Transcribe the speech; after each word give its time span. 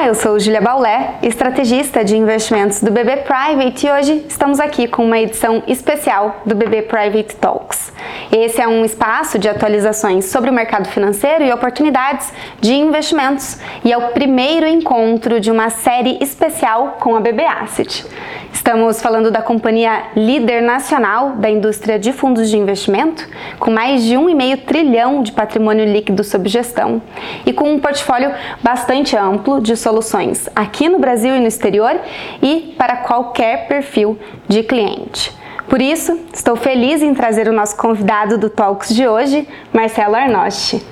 Olá, 0.00 0.08
eu 0.08 0.14
sou 0.14 0.40
Julia 0.40 0.62
Baulé, 0.62 1.16
estrategista 1.22 2.02
de 2.02 2.16
investimentos 2.16 2.82
do 2.82 2.90
BB 2.90 3.18
Private 3.18 3.86
e 3.86 3.90
hoje 3.90 4.24
estamos 4.26 4.58
aqui 4.58 4.88
com 4.88 5.04
uma 5.04 5.18
edição 5.18 5.62
especial 5.66 6.40
do 6.46 6.54
BB 6.54 6.84
Private 6.84 7.36
Talks. 7.36 7.92
Esse 8.32 8.62
é 8.62 8.66
um 8.66 8.82
espaço 8.82 9.38
de 9.38 9.46
atualizações 9.46 10.24
sobre 10.24 10.48
o 10.48 10.54
mercado 10.54 10.88
financeiro 10.88 11.44
e 11.44 11.52
oportunidades 11.52 12.32
de 12.62 12.72
investimentos 12.72 13.58
e 13.84 13.92
é 13.92 13.98
o 13.98 14.08
primeiro 14.12 14.66
encontro 14.66 15.38
de 15.38 15.50
uma 15.50 15.68
série 15.68 16.16
especial 16.22 16.96
com 16.98 17.14
a 17.14 17.20
BB 17.20 17.44
Asset. 17.44 18.06
Estamos 18.52 19.00
falando 19.00 19.30
da 19.30 19.40
companhia 19.40 20.08
líder 20.16 20.60
nacional 20.60 21.30
da 21.36 21.48
indústria 21.48 21.98
de 21.98 22.12
fundos 22.12 22.50
de 22.50 22.58
investimento, 22.58 23.26
com 23.58 23.70
mais 23.70 24.02
de 24.02 24.14
1,5 24.14 24.64
trilhão 24.64 25.22
de 25.22 25.32
patrimônio 25.32 25.84
líquido 25.84 26.24
sob 26.24 26.48
gestão 26.48 27.00
e 27.46 27.52
com 27.52 27.72
um 27.72 27.78
portfólio 27.78 28.32
bastante 28.62 29.16
amplo 29.16 29.60
de 29.60 29.76
soluções 29.76 30.48
aqui 30.54 30.88
no 30.88 30.98
Brasil 30.98 31.34
e 31.34 31.40
no 31.40 31.46
exterior 31.46 31.98
e 32.42 32.74
para 32.76 32.96
qualquer 32.96 33.68
perfil 33.68 34.18
de 34.48 34.62
cliente. 34.62 35.32
Por 35.68 35.80
isso, 35.80 36.18
estou 36.34 36.56
feliz 36.56 37.00
em 37.00 37.14
trazer 37.14 37.46
o 37.46 37.52
nosso 37.52 37.76
convidado 37.76 38.36
do 38.36 38.50
Talks 38.50 38.92
de 38.92 39.06
hoje, 39.06 39.46
Marcelo 39.72 40.16
Arnosti. 40.16 40.84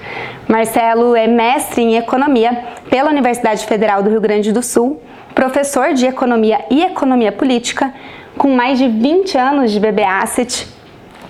Marcelo 0.47 1.17
é 1.17 1.27
mestre 1.27 1.83
em 1.83 1.97
Economia 1.97 2.65
pela 2.89 3.11
Universidade 3.11 3.67
Federal 3.67 4.05
do 4.05 4.11
Rio 4.11 4.21
Grande 4.21 4.53
do 4.53 4.63
Sul 4.63 5.03
professor 5.39 5.95
de 5.95 6.05
Economia 6.05 6.59
e 6.69 6.83
Economia 6.83 7.31
Política, 7.31 7.95
com 8.37 8.57
mais 8.57 8.77
de 8.77 8.89
20 8.89 9.39
anos 9.39 9.71
de 9.71 9.79
BB 9.79 10.03
Asset 10.03 10.67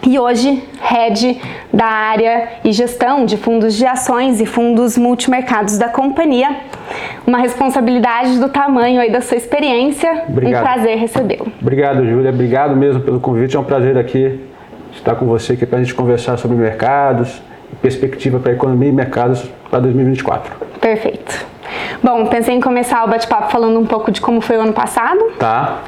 e 0.06 0.18
hoje 0.18 0.64
head 0.80 1.38
da 1.70 1.84
área 1.84 2.48
e 2.64 2.72
gestão 2.72 3.26
de 3.26 3.36
fundos 3.36 3.74
de 3.74 3.84
ações 3.84 4.40
e 4.40 4.46
fundos 4.46 4.96
multimercados 4.96 5.76
da 5.76 5.90
companhia. 5.90 6.56
Uma 7.26 7.36
responsabilidade 7.36 8.38
do 8.38 8.48
tamanho 8.48 8.98
aí 8.98 9.12
da 9.12 9.20
sua 9.20 9.36
experiência. 9.36 10.24
Obrigado. 10.26 10.62
Um 10.62 10.64
prazer 10.64 10.96
recebê-lo. 10.96 11.52
Obrigado, 11.60 12.02
Júlia. 12.06 12.30
Obrigado 12.30 12.74
mesmo 12.74 13.02
pelo 13.02 13.20
convite. 13.20 13.56
É 13.56 13.60
um 13.60 13.64
prazer 13.64 13.98
aqui 13.98 14.40
estar 14.90 15.16
com 15.16 15.26
você 15.26 15.52
aqui 15.52 15.66
para 15.66 15.80
a 15.80 15.82
gente 15.82 15.94
conversar 15.94 16.38
sobre 16.38 16.56
mercados, 16.56 17.42
perspectiva 17.82 18.38
para 18.38 18.52
a 18.52 18.54
economia 18.54 18.88
e 18.88 18.92
mercados 18.92 19.44
para 19.70 19.80
2024. 19.80 20.50
Perfeito. 20.80 21.57
Bom, 22.02 22.26
pensei 22.26 22.54
em 22.54 22.60
começar 22.60 23.04
o 23.04 23.08
bate-papo 23.08 23.50
falando 23.50 23.78
um 23.78 23.86
pouco 23.86 24.10
de 24.10 24.20
como 24.20 24.40
foi 24.40 24.56
o 24.56 24.60
ano 24.60 24.72
passado. 24.72 25.20
Tá. 25.38 25.78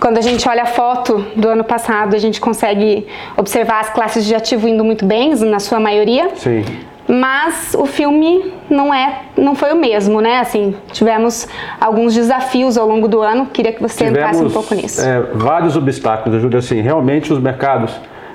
Quando 0.00 0.18
a 0.18 0.20
gente 0.20 0.48
olha 0.48 0.64
a 0.64 0.66
foto 0.66 1.24
do 1.36 1.48
ano 1.48 1.62
passado, 1.62 2.16
a 2.16 2.18
gente 2.18 2.40
consegue 2.40 3.06
observar 3.36 3.80
as 3.80 3.90
classes 3.90 4.24
de 4.24 4.34
ativo 4.34 4.66
indo 4.66 4.84
muito 4.84 5.04
bem, 5.04 5.34
na 5.44 5.60
sua 5.60 5.78
maioria. 5.78 6.30
Sim. 6.34 6.64
Mas 7.08 7.74
o 7.78 7.84
filme 7.84 8.52
não 8.70 8.92
é, 8.92 9.22
não 9.36 9.54
foi 9.54 9.72
o 9.72 9.76
mesmo, 9.76 10.20
né? 10.20 10.38
Assim, 10.38 10.74
tivemos 10.92 11.46
alguns 11.80 12.14
desafios 12.14 12.78
ao 12.78 12.88
longo 12.88 13.06
do 13.06 13.20
ano. 13.20 13.46
Queria 13.46 13.72
que 13.72 13.82
você 13.82 14.06
tivemos, 14.06 14.18
entrasse 14.18 14.42
um 14.42 14.50
pouco 14.50 14.74
nisso. 14.74 15.00
É, 15.00 15.20
vários 15.34 15.76
obstáculos, 15.76 16.40
Júlia. 16.40 16.58
Assim, 16.58 16.80
realmente 16.80 17.32
os 17.32 17.38
mercados, 17.38 17.92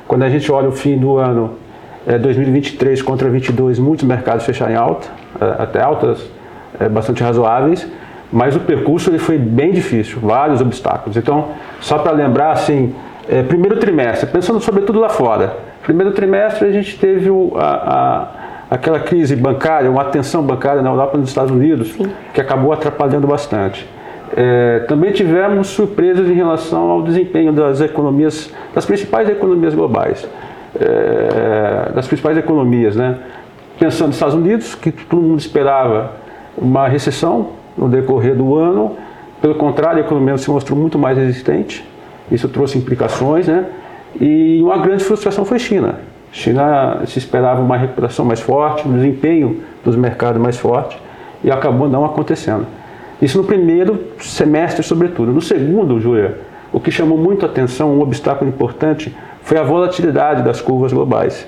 quando 0.08 0.24
a 0.24 0.30
gente 0.30 0.52
olha 0.52 0.70
o 0.70 0.74
fim 0.74 0.98
do 0.98 1.18
ano 1.18 1.56
é, 2.06 2.18
2023 2.18 3.02
contra 3.02 3.30
2022, 3.30 3.80
muitos 3.80 4.06
mercados 4.06 4.46
fecharam 4.46 4.72
em 4.72 4.76
alta, 4.76 5.08
é, 5.42 5.64
até 5.64 5.82
altas 5.82 6.22
é, 6.80 6.90
bastante 6.90 7.24
razoáveis, 7.24 7.88
mas 8.32 8.56
o 8.56 8.60
percurso 8.60 9.10
ele 9.10 9.20
foi 9.20 9.38
bem 9.38 9.72
difícil, 9.72 10.20
vários 10.20 10.62
obstáculos. 10.62 11.16
Então, 11.16 11.50
só 11.80 11.98
para 11.98 12.12
lembrar, 12.12 12.52
assim, 12.52 12.94
é, 13.30 13.42
primeiro 13.44 13.78
trimestre, 13.78 14.30
pensando 14.30 14.60
sobretudo 14.60 15.00
lá 15.00 15.10
fora, 15.10 15.54
primeiro 15.84 16.12
trimestre 16.12 16.68
a 16.68 16.72
gente 16.72 16.98
teve 16.98 17.30
o, 17.30 17.54
a, 17.56 18.28
a, 18.70 18.76
aquela 18.76 19.00
crise 19.00 19.36
bancária, 19.36 19.90
uma 19.90 20.06
tensão 20.06 20.44
bancária 20.44 20.82
na 20.82 20.90
Europa 20.90 21.16
e 21.16 21.20
nos 21.20 21.30
Estados 21.30 21.52
Unidos, 21.52 21.94
Sim. 21.94 22.10
que 22.34 22.42
acabou 22.42 22.74
atrapalhando 22.74 23.28
bastante. 23.28 23.88
É, 24.36 24.80
também 24.88 25.12
tivemos 25.14 25.68
surpresas 25.68 26.28
em 26.28 26.34
relação 26.34 26.90
ao 26.90 27.02
desempenho 27.02 27.54
das 27.54 27.80
economias, 27.80 28.54
das 28.76 28.86
principais 28.86 29.30
economias 29.30 29.74
globais, 29.74 30.28
é, 30.80 31.92
das 31.94 32.08
principais 32.08 32.38
economias, 32.38 32.96
né? 32.96 33.18
Pensando 33.80 34.08
nos 34.08 34.16
Estados 34.18 34.36
Unidos, 34.36 34.76
que 34.76 34.92
todo 34.92 35.22
mundo 35.22 35.40
esperava 35.40 36.12
uma 36.58 36.88
recessão 36.88 37.50
no 37.78 37.88
decorrer 37.88 38.36
do 38.36 38.56
ano. 38.56 38.96
Pelo 39.42 39.56
contrário, 39.56 40.02
a 40.02 40.06
economia 40.06 40.38
se 40.38 40.50
mostrou 40.50 40.78
muito 40.78 40.98
mais 40.98 41.18
resistente. 41.18 41.88
Isso 42.32 42.50
trouxe 42.50 42.78
implicações, 42.78 43.48
né? 43.48 43.66
E 44.20 44.60
uma 44.64 44.78
grande 44.78 45.04
frustração 45.04 45.46
foi 45.46 45.60
China. 45.60 46.00
China 46.32 47.02
se 47.06 47.20
esperava 47.20 47.62
uma 47.62 47.78
recuperação 47.78 48.26
mais 48.26 48.40
forte, 48.40 48.88
um 48.88 48.94
desempenho 48.94 49.62
dos 49.84 49.96
mercados 49.96 50.42
mais 50.42 50.58
forte 50.58 51.00
e 51.44 51.52
acabou 51.52 51.88
não 51.88 52.04
acontecendo. 52.04 52.66
Isso 53.22 53.38
no 53.38 53.44
primeiro 53.44 54.00
semestre, 54.20 54.84
sobretudo. 54.84 55.32
No 55.32 55.42
segundo, 55.42 56.00
Júlia, 56.00 56.40
o 56.72 56.80
que 56.80 56.92
chamou 56.92 57.18
muito 57.18 57.46
a 57.46 57.50
atenção, 57.50 57.96
um 57.96 58.02
obstáculo 58.02 58.50
importante, 58.50 59.16
foi 59.42 59.58
a 59.58 59.64
volatilidade 59.64 60.44
das 60.44 60.62
curvas 60.62 60.92
globais. 60.92 61.48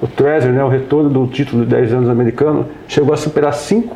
O 0.00 0.06
Treasury, 0.06 0.52
né, 0.52 0.64
o 0.64 0.68
retorno 0.68 1.10
do 1.10 1.26
título 1.26 1.64
de 1.64 1.70
10 1.70 1.92
anos 1.92 2.08
americano, 2.08 2.66
chegou 2.88 3.12
a 3.12 3.16
superar 3.16 3.52
5 3.52 3.94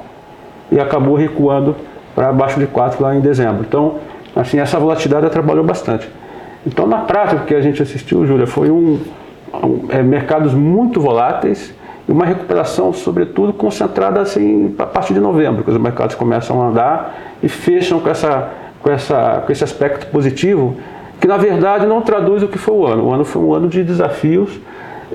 e 0.70 0.80
acabou 0.80 1.14
recuando 1.14 1.76
para 2.14 2.28
abaixo 2.28 2.58
de 2.58 2.66
4 2.66 3.02
lá 3.02 3.14
em 3.14 3.20
dezembro. 3.20 3.64
Então, 3.66 3.96
assim, 4.34 4.58
essa 4.58 4.78
volatilidade 4.78 5.28
trabalhou 5.30 5.64
bastante. 5.64 6.08
Então, 6.66 6.86
na 6.86 6.98
prática, 6.98 7.42
o 7.42 7.44
que 7.44 7.54
a 7.54 7.60
gente 7.60 7.82
assistiu, 7.82 8.26
Júlia, 8.26 8.46
foi 8.46 8.70
um, 8.70 8.98
um 9.52 9.86
é, 9.90 10.02
mercados 10.02 10.54
muito 10.54 11.00
voláteis 11.00 11.74
e 12.08 12.12
uma 12.12 12.24
recuperação, 12.24 12.92
sobretudo, 12.92 13.52
concentrada 13.52 14.20
assim, 14.20 14.74
a 14.78 14.86
partir 14.86 15.14
de 15.14 15.20
novembro, 15.20 15.64
que 15.64 15.70
os 15.70 15.76
mercados 15.76 16.14
começam 16.14 16.62
a 16.62 16.68
andar 16.68 17.18
e 17.42 17.48
fecham 17.48 18.00
com, 18.00 18.08
essa, 18.08 18.50
com, 18.80 18.90
essa, 18.90 19.42
com 19.44 19.52
esse 19.52 19.64
aspecto 19.64 20.06
positivo, 20.06 20.76
que 21.20 21.26
na 21.26 21.36
verdade 21.36 21.86
não 21.86 22.00
traduz 22.00 22.42
o 22.42 22.48
que 22.48 22.58
foi 22.58 22.74
o 22.74 22.86
ano. 22.86 23.08
O 23.08 23.12
ano 23.12 23.24
foi 23.24 23.42
um 23.42 23.52
ano 23.52 23.68
de 23.68 23.82
desafios 23.82 24.58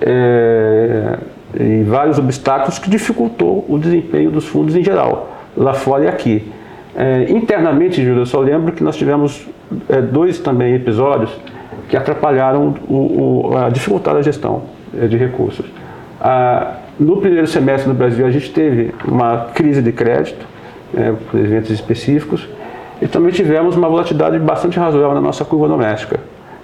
é, 0.01 1.17
e 1.59 1.83
vários 1.83 2.19
obstáculos 2.19 2.77
que 2.77 2.89
dificultou 2.89 3.65
o 3.67 3.77
desempenho 3.77 4.31
dos 4.31 4.47
fundos 4.47 4.75
em 4.75 4.83
geral 4.83 5.38
lá 5.59 5.73
fora 5.73 6.05
e 6.05 6.07
aqui. 6.07 6.49
É, 6.95 7.29
internamente, 7.29 8.03
Júlio, 8.03 8.21
eu 8.21 8.25
só 8.25 8.39
lembro 8.39 8.71
que 8.71 8.83
nós 8.83 8.95
tivemos 8.95 9.45
é, 9.89 10.01
dois 10.01 10.39
também 10.39 10.73
episódios 10.73 11.29
que 11.89 11.97
atrapalharam 11.97 12.75
o, 12.87 13.49
o, 13.51 13.57
a 13.57 13.69
dificultada 13.69 14.19
a 14.19 14.21
gestão 14.21 14.63
é, 14.99 15.05
de 15.05 15.17
recursos. 15.17 15.65
Ah, 16.21 16.77
no 16.99 17.17
primeiro 17.17 17.47
semestre 17.47 17.87
no 17.87 17.95
Brasil, 17.95 18.25
a 18.25 18.31
gente 18.31 18.51
teve 18.51 18.93
uma 19.05 19.47
crise 19.53 19.81
de 19.81 19.91
crédito, 19.91 20.45
é, 20.95 21.13
por 21.29 21.39
eventos 21.39 21.69
específicos, 21.69 22.47
e 23.01 23.07
também 23.07 23.31
tivemos 23.31 23.75
uma 23.75 23.87
volatilidade 23.87 24.37
bastante 24.39 24.77
razoável 24.79 25.13
na 25.13 25.21
nossa 25.21 25.45
curva 25.45 25.67
doméstica. 25.67 26.19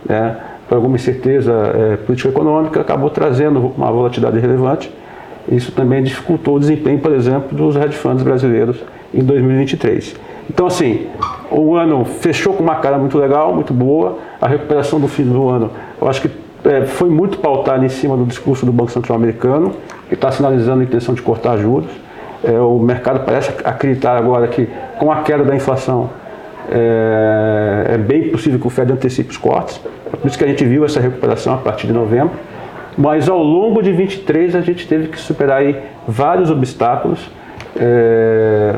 Né? 0.08 0.36
Por 0.68 0.76
alguma 0.76 0.96
incerteza 0.96 1.54
é, 1.54 1.98
político-econômica, 1.98 2.82
acabou 2.82 3.10
trazendo 3.10 3.74
uma 3.78 3.92
volatilidade 3.92 4.40
relevante 4.40 4.92
isso 5.52 5.72
também 5.72 6.02
dificultou 6.02 6.56
o 6.56 6.60
desempenho, 6.60 7.00
por 7.00 7.12
exemplo, 7.14 7.56
dos 7.56 7.76
hedge 7.76 7.96
funds 7.96 8.24
brasileiros 8.24 8.78
em 9.14 9.24
2023. 9.24 10.16
Então, 10.50 10.68
assim, 10.68 11.08
o 11.52 11.76
ano 11.76 12.06
fechou 12.06 12.54
com 12.54 12.64
uma 12.64 12.76
cara 12.76 12.98
muito 12.98 13.18
legal, 13.18 13.54
muito 13.54 13.74
boa. 13.74 14.18
A 14.42 14.48
recuperação 14.48 15.00
do 15.00 15.08
fim 15.08 15.24
do 15.24 15.50
ano, 15.50 15.72
eu 16.02 16.08
acho 16.08 16.22
que 16.22 16.30
é, 16.66 16.86
foi 16.86 17.10
muito 17.10 17.38
pautada 17.40 17.86
em 17.86 17.90
cima 17.90 18.18
do 18.18 18.26
discurso 18.26 18.66
do 18.66 18.72
Banco 18.72 18.92
Central 18.92 19.18
americano, 19.18 19.74
que 20.08 20.16
está 20.16 20.32
sinalizando 20.32 20.82
a 20.82 20.84
intenção 20.84 21.14
de 21.14 21.22
cortar 21.22 21.58
juros. 21.58 21.90
É, 22.44 22.60
o 22.60 22.78
mercado 22.80 23.26
parece 23.26 23.52
acreditar 23.64 24.18
agora 24.18 24.48
que, 24.48 24.68
com 25.00 25.12
a 25.12 25.22
queda 25.22 25.44
da 25.44 25.56
inflação, 25.56 26.10
é, 26.70 27.94
é 27.94 27.98
bem 27.98 28.30
possível 28.30 28.60
que 28.60 28.68
o 28.68 28.70
Fed 28.70 28.92
antecipe 28.92 29.30
os 29.30 29.38
cortes. 29.38 29.80
É 30.12 30.18
por 30.18 30.28
isso 30.28 30.38
que 30.38 30.44
a 30.44 30.48
gente 30.48 30.64
viu 30.66 30.86
essa 30.86 31.00
recuperação 31.00 31.54
a 31.54 31.58
partir 31.58 31.88
de 31.88 31.94
novembro. 31.94 32.32
Mas 32.98 33.28
ao 33.28 33.42
longo 33.42 33.82
de 33.82 33.92
23 33.92 34.56
a 34.56 34.62
gente 34.62 34.88
teve 34.88 35.10
que 35.10 35.20
superar 35.20 35.60
aí 35.60 35.76
vários 36.08 36.50
obstáculos, 36.50 37.30
é, 37.78 38.76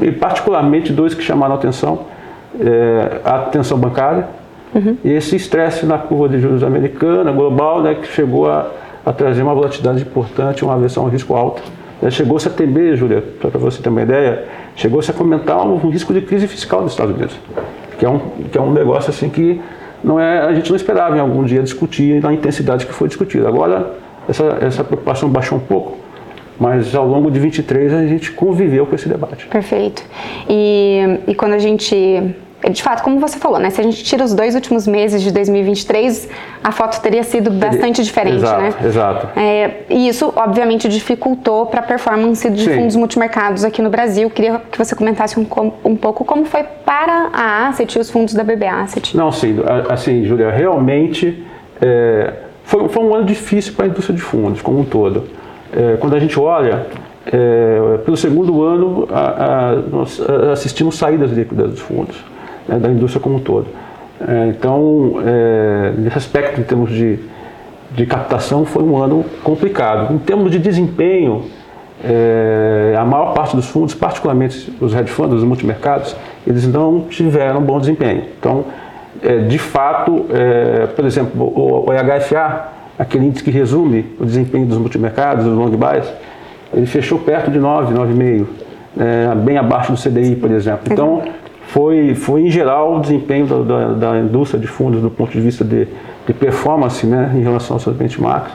e 0.00 0.12
particularmente 0.12 0.92
dois 0.92 1.14
que 1.14 1.22
chamaram 1.22 1.54
a 1.54 1.58
atenção, 1.58 2.06
é, 2.60 3.20
a 3.24 3.36
atenção 3.36 3.78
bancária 3.78 4.28
uhum. 4.74 4.96
e 5.04 5.12
esse 5.12 5.36
estresse 5.36 5.84
na 5.84 5.98
curva 5.98 6.28
de 6.28 6.40
juros 6.40 6.62
americana, 6.62 7.32
global, 7.32 7.82
né, 7.82 7.94
que 7.94 8.06
chegou 8.08 8.50
a, 8.50 8.70
a 9.04 9.12
trazer 9.12 9.42
uma 9.42 9.54
volatilidade 9.54 10.02
importante, 10.02 10.64
uma 10.64 10.74
aversão 10.74 11.04
ao 11.04 11.08
risco 11.08 11.34
alto. 11.34 11.62
É, 12.00 12.10
chegou-se 12.10 12.46
a 12.46 12.50
temer, 12.50 12.96
Júlia, 12.96 13.24
para 13.40 13.58
você 13.58 13.82
ter 13.82 13.88
uma 13.88 14.02
ideia, 14.02 14.44
chegou-se 14.76 15.10
a 15.10 15.14
comentar 15.14 15.66
um, 15.66 15.74
um 15.74 15.90
risco 15.90 16.12
de 16.12 16.20
crise 16.20 16.46
fiscal 16.46 16.82
nos 16.82 16.92
Estados 16.92 17.14
Unidos, 17.14 17.36
que 17.98 18.06
é 18.06 18.08
um, 18.08 18.20
que 18.50 18.56
é 18.56 18.60
um 18.60 18.72
negócio 18.72 19.10
assim 19.10 19.28
que 19.28 19.60
não 20.02 20.18
é, 20.18 20.40
a 20.40 20.52
gente 20.54 20.70
não 20.70 20.76
esperava 20.76 21.16
em 21.16 21.20
algum 21.20 21.44
dia 21.44 21.62
discutir 21.62 22.22
na 22.22 22.32
intensidade 22.32 22.86
que 22.86 22.92
foi 22.92 23.08
discutida. 23.08 23.48
Agora, 23.48 23.94
essa, 24.28 24.58
essa 24.60 24.84
preocupação 24.84 25.28
baixou 25.28 25.58
um 25.58 25.60
pouco, 25.60 25.98
mas 26.58 26.94
ao 26.94 27.06
longo 27.06 27.30
de 27.30 27.38
23 27.38 27.92
a 27.92 28.06
gente 28.06 28.30
conviveu 28.32 28.86
com 28.86 28.94
esse 28.94 29.08
debate. 29.08 29.46
Perfeito. 29.46 30.02
E, 30.48 31.20
e 31.26 31.34
quando 31.34 31.54
a 31.54 31.58
gente 31.58 32.34
de 32.70 32.82
fato, 32.82 33.04
como 33.04 33.20
você 33.20 33.38
falou, 33.38 33.58
né? 33.58 33.70
Se 33.70 33.80
a 33.80 33.84
gente 33.84 34.02
tira 34.02 34.24
os 34.24 34.34
dois 34.34 34.54
últimos 34.56 34.86
meses 34.86 35.22
de 35.22 35.30
2023, 35.30 36.28
a 36.62 36.72
foto 36.72 37.00
teria 37.00 37.22
sido 37.22 37.50
bastante 37.50 38.02
diferente, 38.02 38.38
exato, 38.38 38.60
né? 38.60 38.74
Exato. 38.84 39.38
É, 39.38 39.70
e 39.88 40.08
isso, 40.08 40.32
obviamente, 40.34 40.88
dificultou 40.88 41.66
para 41.66 41.80
a 41.80 41.82
performance 41.84 42.50
de 42.50 42.64
Sim. 42.64 42.74
fundos 42.74 42.96
multimercados 42.96 43.64
aqui 43.64 43.80
no 43.80 43.90
Brasil. 43.90 44.28
Queria 44.28 44.60
que 44.70 44.76
você 44.76 44.96
comentasse 44.96 45.38
um, 45.38 45.46
um 45.84 45.94
pouco 45.94 46.24
como 46.24 46.44
foi 46.46 46.64
para 46.84 47.30
a 47.32 47.68
Asset 47.68 47.96
e 47.96 48.00
os 48.00 48.10
fundos 48.10 48.34
da 48.34 48.42
BB 48.42 48.66
Asset. 48.66 49.16
Não, 49.16 49.30
sim, 49.30 49.56
assim, 49.88 50.24
Julia, 50.24 50.50
realmente 50.50 51.46
é, 51.80 52.32
foi, 52.64 52.88
foi 52.88 53.04
um 53.04 53.14
ano 53.14 53.24
difícil 53.24 53.74
para 53.74 53.84
a 53.84 53.88
indústria 53.88 54.16
de 54.16 54.22
fundos 54.22 54.60
como 54.60 54.80
um 54.80 54.84
todo. 54.84 55.28
É, 55.72 55.96
quando 56.00 56.16
a 56.16 56.18
gente 56.18 56.38
olha 56.40 56.86
é, 57.24 57.98
pelo 58.04 58.16
segundo 58.16 58.64
ano, 58.64 59.06
a, 59.12 59.70
a, 59.70 59.76
nós 59.76 60.20
assistimos 60.50 60.96
saídas 60.96 61.30
líquidas 61.30 61.70
dos 61.70 61.80
fundos 61.80 62.16
da 62.76 62.88
indústria 62.88 63.22
como 63.22 63.36
um 63.36 63.40
todo. 63.40 63.66
É, 64.20 64.48
então, 64.48 65.14
é, 65.24 65.92
nesse 65.96 66.18
aspecto, 66.18 66.60
em 66.60 66.64
termos 66.64 66.90
de, 66.90 67.18
de 67.92 68.06
captação, 68.06 68.64
foi 68.64 68.82
um 68.82 68.96
ano 68.96 69.24
complicado. 69.42 70.12
Em 70.12 70.18
termos 70.18 70.50
de 70.50 70.58
desempenho, 70.58 71.44
é, 72.04 72.94
a 72.98 73.04
maior 73.04 73.32
parte 73.34 73.54
dos 73.54 73.66
fundos, 73.68 73.94
particularmente 73.94 74.72
os 74.80 74.94
hedge 74.94 75.10
funds, 75.10 75.36
os 75.36 75.44
multimercados, 75.44 76.16
eles 76.46 76.66
não 76.66 77.02
tiveram 77.08 77.60
bom 77.62 77.78
desempenho. 77.78 78.24
Então, 78.38 78.64
é, 79.22 79.38
de 79.38 79.58
fato, 79.58 80.26
é, 80.30 80.86
por 80.86 81.04
exemplo, 81.04 81.44
o, 81.44 81.86
o 81.86 81.92
aquele 82.98 83.26
índice 83.26 83.44
que 83.44 83.50
resume 83.50 84.04
o 84.18 84.24
desempenho 84.24 84.66
dos 84.66 84.78
multimercados, 84.78 85.44
dos 85.44 85.56
long 85.56 85.70
buys, 85.70 86.12
ele 86.74 86.86
fechou 86.86 87.18
perto 87.18 87.50
de 87.50 87.58
9, 87.58 87.94
9,5, 87.94 88.46
é, 88.98 89.34
bem 89.36 89.56
abaixo 89.56 89.92
do 89.92 89.98
CDI, 89.98 90.34
por 90.34 90.50
exemplo. 90.50 90.92
Então, 90.92 91.22
foi, 91.68 92.14
foi 92.14 92.42
em 92.42 92.50
geral 92.50 92.96
o 92.96 93.00
desempenho 93.00 93.46
da, 93.46 93.58
da, 93.62 93.92
da 93.92 94.18
indústria 94.18 94.58
de 94.58 94.66
fundos 94.66 95.02
do 95.02 95.10
ponto 95.10 95.30
de 95.30 95.40
vista 95.40 95.64
de, 95.64 95.86
de 96.26 96.32
performance 96.32 97.06
né, 97.06 97.32
em 97.34 97.42
relação 97.42 97.76
aos 97.76 97.82
seus 97.82 97.94
benchmarks, 97.94 98.52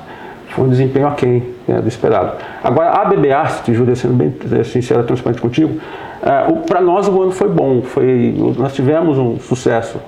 foi 0.50 0.66
um 0.66 0.70
desempenho 0.70 1.08
aquém 1.08 1.44
né, 1.68 1.80
do 1.80 1.88
esperado. 1.88 2.34
Agora, 2.64 2.90
a 2.90 3.06
BBA, 3.06 3.74
Júlia, 3.74 3.96
sendo 3.96 4.16
bem 4.16 4.34
sincero 4.64 5.02
e 5.02 5.04
transparente 5.04 5.42
contigo, 5.42 5.80
é, 6.22 6.52
para 6.68 6.82
nós 6.82 7.08
o 7.08 7.22
ano 7.22 7.32
foi 7.32 7.50
bom, 7.50 7.82
foi, 7.82 8.34
nós 8.58 8.74
tivemos 8.74 9.18
um 9.18 9.40
sucesso 9.40 10.00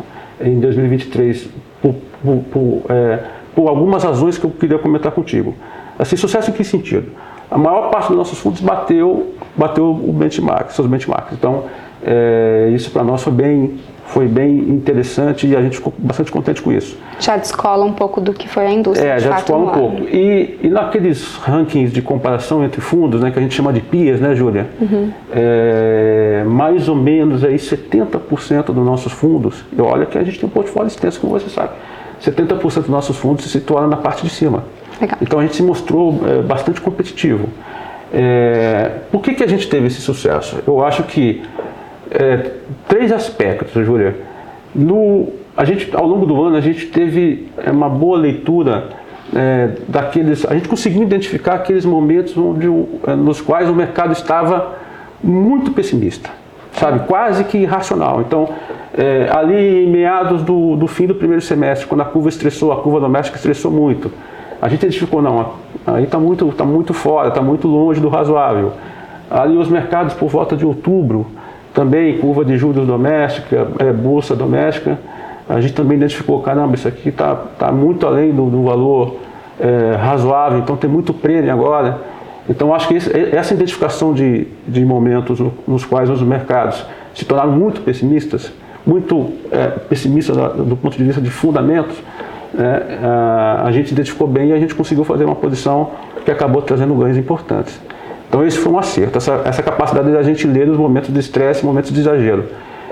em 0.41 0.59
2023 0.59 1.49
por, 1.81 1.95
por, 2.23 2.37
por, 2.51 2.81
é, 2.89 3.19
por 3.55 3.67
algumas 3.67 4.03
razões 4.03 4.37
que 4.37 4.45
eu 4.45 4.49
queria 4.49 4.79
comentar 4.79 5.11
contigo. 5.11 5.53
Assim, 5.97 6.15
sucesso 6.15 6.49
em 6.49 6.53
que 6.53 6.63
sentido? 6.63 7.11
A 7.49 7.57
maior 7.57 7.89
parte 7.89 8.07
dos 8.07 8.17
nossos 8.17 8.39
fundos 8.39 8.61
bateu, 8.61 9.33
bateu 9.55 9.91
o 9.91 10.11
benchmark, 10.11 10.71
seus 10.71 10.87
benchmarks. 10.87 11.33
Então, 11.33 11.65
é, 12.05 12.69
isso 12.73 12.91
para 12.91 13.03
nós 13.03 13.23
foi 13.23 13.33
bem, 13.33 13.79
foi 14.05 14.27
bem 14.27 14.59
interessante 14.69 15.47
e 15.47 15.55
a 15.55 15.61
gente 15.61 15.77
ficou 15.77 15.91
bastante 15.97 16.31
contente 16.31 16.61
com 16.61 16.71
isso. 16.71 16.97
Já 17.19 17.35
descola 17.35 17.83
um 17.83 17.93
pouco 17.93 18.21
do 18.21 18.31
que 18.31 18.47
foi 18.47 18.67
a 18.67 18.71
indústria. 18.71 19.09
É, 19.09 19.15
de 19.15 19.23
já 19.23 19.31
descola 19.31 19.63
um 19.63 19.69
pouco. 19.69 20.03
E, 20.03 20.59
e, 20.61 20.69
naqueles 20.69 21.35
rankings 21.37 21.91
de 21.91 22.03
comparação 22.03 22.63
entre 22.63 22.79
fundos, 22.79 23.21
né, 23.21 23.31
que 23.31 23.39
a 23.39 23.41
gente 23.41 23.55
chama 23.55 23.73
de 23.73 23.81
PIAs, 23.81 24.21
né, 24.21 24.35
Júlia? 24.35 24.67
Uhum. 24.79 25.11
É, 25.33 26.43
mais 26.45 26.87
ou 26.87 26.95
menos 26.95 27.43
aí 27.43 27.55
70% 27.55 28.65
dos 28.65 28.85
nossos 28.85 29.11
fundos, 29.11 29.65
e 29.75 29.81
olha 29.81 30.05
que 30.05 30.17
a 30.17 30.23
gente 30.23 30.39
tem 30.39 30.47
um 30.47 30.51
portfólio 30.51 30.87
extenso, 30.87 31.19
como 31.19 31.33
você 31.33 31.49
sabe, 31.49 31.71
70% 32.21 32.81
dos 32.81 32.89
nossos 32.89 33.17
fundos 33.17 33.43
se 33.43 33.49
situam 33.49 33.87
na 33.87 33.97
parte 33.97 34.23
de 34.23 34.29
cima. 34.29 34.63
Legal. 35.01 35.17
Então 35.21 35.39
a 35.39 35.41
gente 35.41 35.55
se 35.55 35.63
mostrou 35.63 36.21
é, 36.27 36.41
bastante 36.43 36.79
competitivo. 36.79 37.49
É, 38.13 38.91
por 39.11 39.21
que, 39.21 39.33
que 39.33 39.43
a 39.43 39.47
gente 39.47 39.67
teve 39.67 39.87
esse 39.87 39.99
sucesso? 39.99 40.59
Eu 40.65 40.83
acho 40.85 41.03
que 41.03 41.41
é, 42.11 42.51
três 42.87 43.11
aspectos, 43.11 43.85
Júlia. 43.85 44.15
No, 44.73 45.29
a 45.55 45.63
gente, 45.63 45.89
ao 45.95 46.05
longo 46.05 46.25
do 46.25 46.41
ano, 46.41 46.57
a 46.57 46.61
gente 46.61 46.87
teve 46.87 47.47
é, 47.57 47.71
uma 47.71 47.89
boa 47.89 48.17
leitura 48.17 48.89
é, 49.33 49.69
daqueles. 49.87 50.45
A 50.45 50.53
gente 50.53 50.67
conseguiu 50.67 51.01
identificar 51.03 51.53
aqueles 51.55 51.85
momentos 51.85 52.37
onde, 52.37 52.67
é, 53.07 53.15
nos 53.15 53.41
quais 53.41 53.69
o 53.69 53.73
mercado 53.73 54.11
estava 54.11 54.75
muito 55.23 55.71
pessimista, 55.71 56.29
sabe? 56.73 57.07
Quase 57.07 57.43
que 57.45 57.57
irracional. 57.57 58.21
Então, 58.21 58.49
é, 58.97 59.29
ali 59.31 59.85
em 59.85 59.91
meados 59.91 60.43
do, 60.43 60.75
do 60.75 60.87
fim 60.87 61.07
do 61.07 61.15
primeiro 61.15 61.41
semestre, 61.41 61.87
quando 61.87 62.01
a 62.01 62.05
curva 62.05 62.29
estressou, 62.29 62.71
a 62.71 62.81
curva 62.81 62.99
doméstica 62.99 63.37
estressou 63.37 63.71
muito, 63.71 64.11
a 64.61 64.69
gente 64.69 64.83
identificou, 64.83 65.21
não, 65.21 65.53
aí 65.85 66.05
está 66.05 66.17
muito, 66.17 66.47
tá 66.53 66.63
muito 66.63 66.93
fora, 66.93 67.29
está 67.29 67.41
muito 67.41 67.67
longe 67.67 67.99
do 67.99 68.07
razoável. 68.07 68.73
Ali 69.29 69.57
os 69.57 69.69
mercados, 69.69 70.13
por 70.13 70.29
volta 70.29 70.55
de 70.55 70.65
outubro, 70.65 71.25
também 71.75 72.17
curva 72.17 72.45
de 72.45 72.57
juros 72.57 72.87
doméstica, 72.87 73.67
é, 73.79 73.91
bolsa 73.91 74.33
doméstica, 74.33 74.97
a 75.47 75.59
gente 75.59 75.73
também 75.73 75.97
identificou, 75.97 76.41
caramba, 76.41 76.73
isso 76.73 76.87
aqui 76.87 77.09
está 77.09 77.35
tá 77.35 77.71
muito 77.71 78.07
além 78.07 78.31
do, 78.31 78.49
do 78.49 78.63
valor 78.63 79.17
é, 79.59 79.95
razoável, 79.95 80.59
então 80.59 80.75
tem 80.75 80.89
muito 80.89 81.13
prêmio 81.13 81.51
agora. 81.51 81.99
Então 82.49 82.73
acho 82.73 82.87
que 82.87 82.95
esse, 82.95 83.11
essa 83.35 83.53
identificação 83.53 84.13
de, 84.13 84.47
de 84.65 84.85
momentos 84.85 85.39
nos 85.67 85.83
quais 85.83 86.09
os 86.09 86.21
mercados 86.21 86.83
se 87.13 87.25
tornaram 87.25 87.51
muito 87.51 87.81
pessimistas, 87.81 88.51
muito 88.85 89.33
é, 89.51 89.67
pessimistas 89.67 90.35
do, 90.35 90.77
ponto 90.77 90.97
de 90.97 91.03
vista 91.03 91.21
de 91.21 91.29
fundamentos, 91.29 91.97
né, 92.53 92.99
a, 93.03 93.63
a 93.65 93.71
gente 93.71 93.91
identificou 93.91 94.27
bem 94.27 94.49
e 94.49 94.53
a 94.53 94.59
gente 94.59 94.73
conseguiu 94.73 95.03
fazer 95.03 95.25
uma 95.25 95.35
posição 95.35 95.91
que 96.23 96.31
acabou 96.31 96.61
trazendo 96.61 96.95
ganhos 96.95 97.17
importantes. 97.17 97.79
Então 98.27 98.45
esse 98.45 98.57
foi 98.57 98.71
um 98.71 98.77
acerto, 98.77 99.17
essa, 99.17 99.41
essa 99.45 99.63
capacidade 99.63 100.11
da 100.11 100.23
gente 100.23 100.45
ler 100.47 100.67
os 100.69 100.77
momentos 100.77 101.13
de 101.13 101.19
estresse, 101.19 101.65
momentos 101.65 101.91
de 101.91 101.99
exagero. 101.99 102.45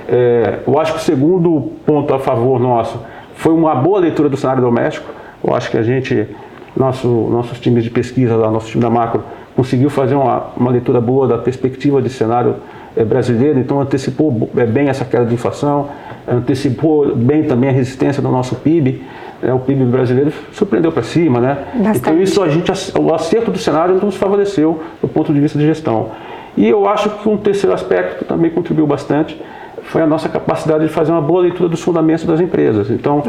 É, 0.07 0.59
eu 0.67 0.79
acho 0.79 0.93
que 0.93 0.99
o 0.99 1.01
segundo 1.01 1.71
ponto 1.85 2.13
a 2.13 2.19
favor 2.19 2.59
nosso 2.59 2.99
foi 3.35 3.53
uma 3.53 3.75
boa 3.75 3.99
leitura 3.99 4.29
do 4.29 4.37
cenário 4.37 4.61
doméstico. 4.61 5.09
Eu 5.43 5.55
acho 5.55 5.69
que 5.69 5.77
a 5.77 5.83
gente, 5.83 6.27
nosso, 6.75 7.07
nossos 7.07 7.59
times 7.59 7.83
de 7.83 7.89
pesquisa, 7.89 8.35
lá, 8.35 8.49
nosso 8.49 8.67
time 8.67 8.81
da 8.81 8.89
macro, 8.89 9.23
conseguiu 9.55 9.89
fazer 9.89 10.15
uma, 10.15 10.47
uma 10.55 10.71
leitura 10.71 10.99
boa 11.01 11.27
da 11.27 11.37
perspectiva 11.37 12.01
de 12.01 12.09
cenário 12.09 12.55
é, 12.95 13.03
brasileiro, 13.03 13.59
então 13.59 13.81
antecipou 13.81 14.49
é, 14.55 14.65
bem 14.65 14.89
essa 14.89 15.03
queda 15.03 15.25
de 15.25 15.33
inflação, 15.33 15.89
antecipou 16.27 17.15
bem 17.15 17.43
também 17.43 17.69
a 17.69 17.73
resistência 17.73 18.21
do 18.21 18.29
nosso 18.29 18.55
PIB 18.55 19.01
é, 19.43 19.53
o 19.53 19.59
PIB 19.59 19.85
brasileiro 19.85 20.31
surpreendeu 20.51 20.91
para 20.91 21.03
cima, 21.03 21.39
né? 21.39 21.57
Bastante. 21.73 21.97
Então 21.97 22.21
isso 22.21 22.41
a 22.41 22.49
gente, 22.49 22.71
o 22.99 23.13
acerto 23.13 23.51
do 23.51 23.57
cenário 23.57 23.95
nos 23.95 24.15
favoreceu 24.15 24.81
do 25.01 25.07
ponto 25.07 25.33
de 25.33 25.39
vista 25.39 25.57
de 25.57 25.65
gestão. 25.65 26.11
E 26.55 26.67
eu 26.67 26.87
acho 26.87 27.09
que 27.09 27.27
um 27.27 27.37
terceiro 27.37 27.73
aspecto 27.73 28.19
que 28.19 28.25
também 28.25 28.51
contribuiu 28.51 28.85
bastante 28.85 29.39
foi 29.83 30.01
a 30.01 30.07
nossa 30.07 30.29
capacidade 30.29 30.85
de 30.85 30.89
fazer 30.91 31.11
uma 31.11 31.21
boa 31.21 31.41
leitura 31.41 31.67
dos 31.67 31.81
fundamentos 31.81 32.23
das 32.25 32.39
empresas. 32.39 32.89
Então, 32.89 33.21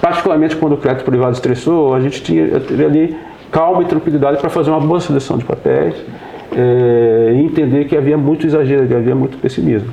particularmente 0.00 0.56
quando 0.56 0.72
o 0.72 0.76
crédito 0.76 1.04
privado 1.04 1.32
estressou, 1.32 1.94
a 1.94 2.00
gente 2.00 2.22
tinha 2.22 2.58
teve 2.60 2.84
ali 2.84 3.16
calma 3.50 3.82
e 3.82 3.84
tranquilidade 3.84 4.38
para 4.38 4.50
fazer 4.50 4.70
uma 4.70 4.80
boa 4.80 4.98
seleção 4.98 5.36
de 5.36 5.44
papéis 5.44 5.94
é, 6.56 7.34
e 7.34 7.44
entender 7.44 7.84
que 7.84 7.96
havia 7.96 8.16
muito 8.16 8.46
exagero, 8.46 8.86
que 8.86 8.94
havia 8.94 9.14
muito 9.14 9.38
pessimismo. 9.38 9.90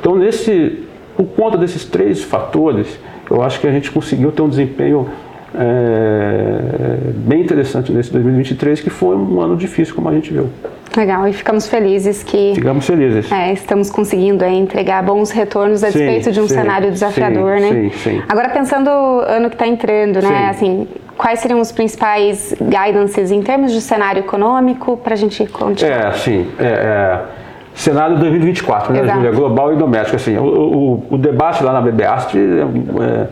Então, 0.00 0.16
nesse, 0.16 0.84
por 1.16 1.26
conta 1.26 1.56
desses 1.56 1.84
três 1.84 2.22
fatores, 2.22 2.98
eu 3.30 3.42
acho 3.42 3.60
que 3.60 3.66
a 3.66 3.72
gente 3.72 3.90
conseguiu 3.90 4.32
ter 4.32 4.42
um 4.42 4.48
desempenho 4.48 5.08
é, 5.54 7.10
bem 7.14 7.40
interessante 7.40 7.90
nesse 7.92 8.12
2023, 8.12 8.80
que 8.80 8.90
foi 8.90 9.16
um 9.16 9.40
ano 9.40 9.56
difícil, 9.56 9.94
como 9.94 10.08
a 10.08 10.12
gente 10.12 10.32
viu. 10.32 10.48
Legal, 10.96 11.28
e 11.28 11.32
ficamos 11.32 11.66
felizes 11.66 12.22
que. 12.22 12.52
Ficamos 12.54 12.86
felizes. 12.86 13.30
É, 13.30 13.52
estamos 13.52 13.90
conseguindo 13.90 14.42
é, 14.44 14.50
entregar 14.50 15.02
bons 15.02 15.30
retornos 15.30 15.84
a 15.84 15.88
despeito 15.88 16.32
de 16.32 16.40
um 16.40 16.48
sim, 16.48 16.54
cenário 16.54 16.90
desafiador, 16.90 17.58
sim, 17.58 17.70
né? 17.70 17.90
Sim, 17.90 17.98
sim. 17.98 18.22
Agora, 18.28 18.48
pensando 18.48 18.90
no 18.90 19.20
ano 19.20 19.48
que 19.50 19.56
está 19.56 19.66
entrando, 19.66 20.22
né? 20.22 20.48
Assim, 20.48 20.88
quais 21.18 21.40
seriam 21.40 21.60
os 21.60 21.70
principais 21.70 22.54
guidances 22.60 23.30
em 23.30 23.42
termos 23.42 23.72
de 23.72 23.80
cenário 23.80 24.20
econômico 24.20 24.96
para 24.96 25.14
a 25.14 25.16
gente 25.16 25.44
continuar? 25.46 26.08
É, 26.08 26.12
sim. 26.12 26.46
É, 26.58 26.64
é 26.64 27.45
cenário 27.76 28.18
2024, 28.18 28.92
né, 28.92 29.06
Júlia? 29.06 29.30
Global 29.30 29.72
e 29.72 29.76
doméstico. 29.76 30.16
Assim, 30.16 30.36
o, 30.36 30.44
o, 30.44 31.06
o 31.14 31.18
debate 31.18 31.62
lá 31.62 31.72
na 31.72 31.80
BBAST, 31.80 32.34
é, 32.34 32.40
é, 32.40 33.26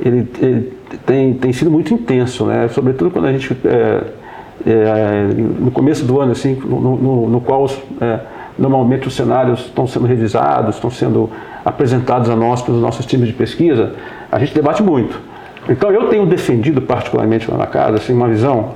ele, 0.00 0.28
ele, 0.40 0.72
tem, 1.06 1.34
tem 1.34 1.52
sido 1.52 1.70
muito 1.70 1.92
intenso, 1.92 2.46
né? 2.46 2.66
Sobretudo 2.68 3.10
quando 3.10 3.26
a 3.26 3.32
gente, 3.32 3.54
é, 3.64 4.00
é, 4.66 5.26
no 5.58 5.70
começo 5.70 6.04
do 6.04 6.18
ano, 6.20 6.32
assim, 6.32 6.54
no, 6.54 6.96
no, 6.96 7.28
no 7.28 7.40
qual 7.40 7.68
é, 8.00 8.20
normalmente 8.58 9.06
os 9.06 9.14
cenários 9.14 9.60
estão 9.66 9.86
sendo 9.86 10.06
revisados, 10.06 10.76
estão 10.76 10.90
sendo 10.90 11.28
apresentados 11.64 12.30
a 12.30 12.36
nós 12.36 12.62
pelos 12.62 12.80
nossos 12.80 13.04
times 13.04 13.28
de 13.28 13.34
pesquisa, 13.34 13.92
a 14.32 14.38
gente 14.38 14.54
debate 14.54 14.82
muito. 14.82 15.20
Então 15.68 15.90
eu 15.90 16.08
tenho 16.08 16.26
defendido 16.26 16.80
particularmente 16.82 17.50
lá 17.50 17.58
na 17.58 17.66
casa, 17.66 17.96
assim, 17.96 18.14
uma 18.14 18.28
visão, 18.28 18.72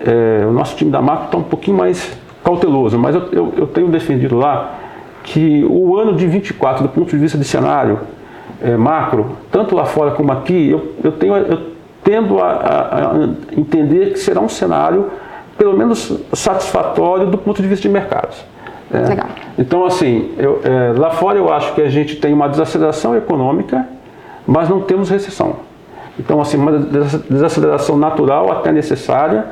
é, 0.00 0.44
o 0.46 0.52
nosso 0.52 0.76
time 0.76 0.90
da 0.90 1.00
macro 1.00 1.26
está 1.26 1.38
um 1.38 1.42
pouquinho 1.42 1.76
mais 1.76 2.16
cauteloso, 2.44 2.98
mas 2.98 3.14
eu, 3.14 3.22
eu, 3.32 3.54
eu, 3.56 3.66
tenho 3.66 3.88
defendido 3.88 4.36
lá 4.36 4.74
que 5.22 5.64
o 5.68 5.96
ano 5.96 6.14
de 6.14 6.26
24, 6.26 6.82
do 6.82 6.88
ponto 6.88 7.10
de 7.10 7.18
vista 7.18 7.36
de 7.36 7.44
cenário 7.44 8.00
é, 8.62 8.76
macro, 8.76 9.36
tanto 9.50 9.74
lá 9.74 9.84
fora 9.84 10.12
como 10.12 10.32
aqui, 10.32 10.70
eu, 10.70 10.94
eu, 11.02 11.12
tenho, 11.12 11.36
eu 11.36 11.58
tendo 12.02 12.38
a, 12.38 12.50
a, 12.50 13.12
a, 13.12 13.28
entender 13.56 14.12
que 14.12 14.18
será 14.18 14.40
um 14.40 14.48
cenário, 14.48 15.10
pelo 15.56 15.76
menos, 15.76 16.18
satisfatório 16.32 17.26
do 17.26 17.36
ponto 17.36 17.60
de 17.60 17.68
vista 17.68 17.82
de 17.82 17.88
mercados. 17.92 18.44
É. 18.92 19.00
Legal. 19.00 19.26
Então, 19.58 19.84
assim, 19.84 20.32
eu, 20.38 20.60
é, 20.64 20.98
lá 20.98 21.10
fora 21.10 21.36
eu 21.36 21.52
acho 21.52 21.74
que 21.74 21.82
a 21.82 21.90
gente 21.90 22.16
tem 22.16 22.32
uma 22.32 22.48
desaceleração 22.48 23.14
econômica, 23.16 23.86
mas 24.46 24.68
não 24.68 24.80
temos 24.80 25.10
recessão. 25.10 25.56
Então, 26.18 26.40
assim, 26.40 26.56
uma 26.56 26.72
desaceleração 26.72 27.96
natural 27.96 28.50
até 28.50 28.72
necessária, 28.72 29.46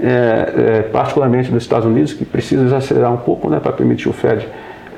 é, 0.00 0.06
é, 0.06 0.82
particularmente 0.82 1.50
nos 1.50 1.62
Estados 1.62 1.86
Unidos, 1.86 2.12
que 2.12 2.24
precisa 2.24 2.64
desacelerar 2.64 3.12
um 3.12 3.18
pouco 3.18 3.48
né, 3.48 3.60
para 3.60 3.72
permitir 3.72 4.08
o 4.08 4.12
Fed 4.12 4.48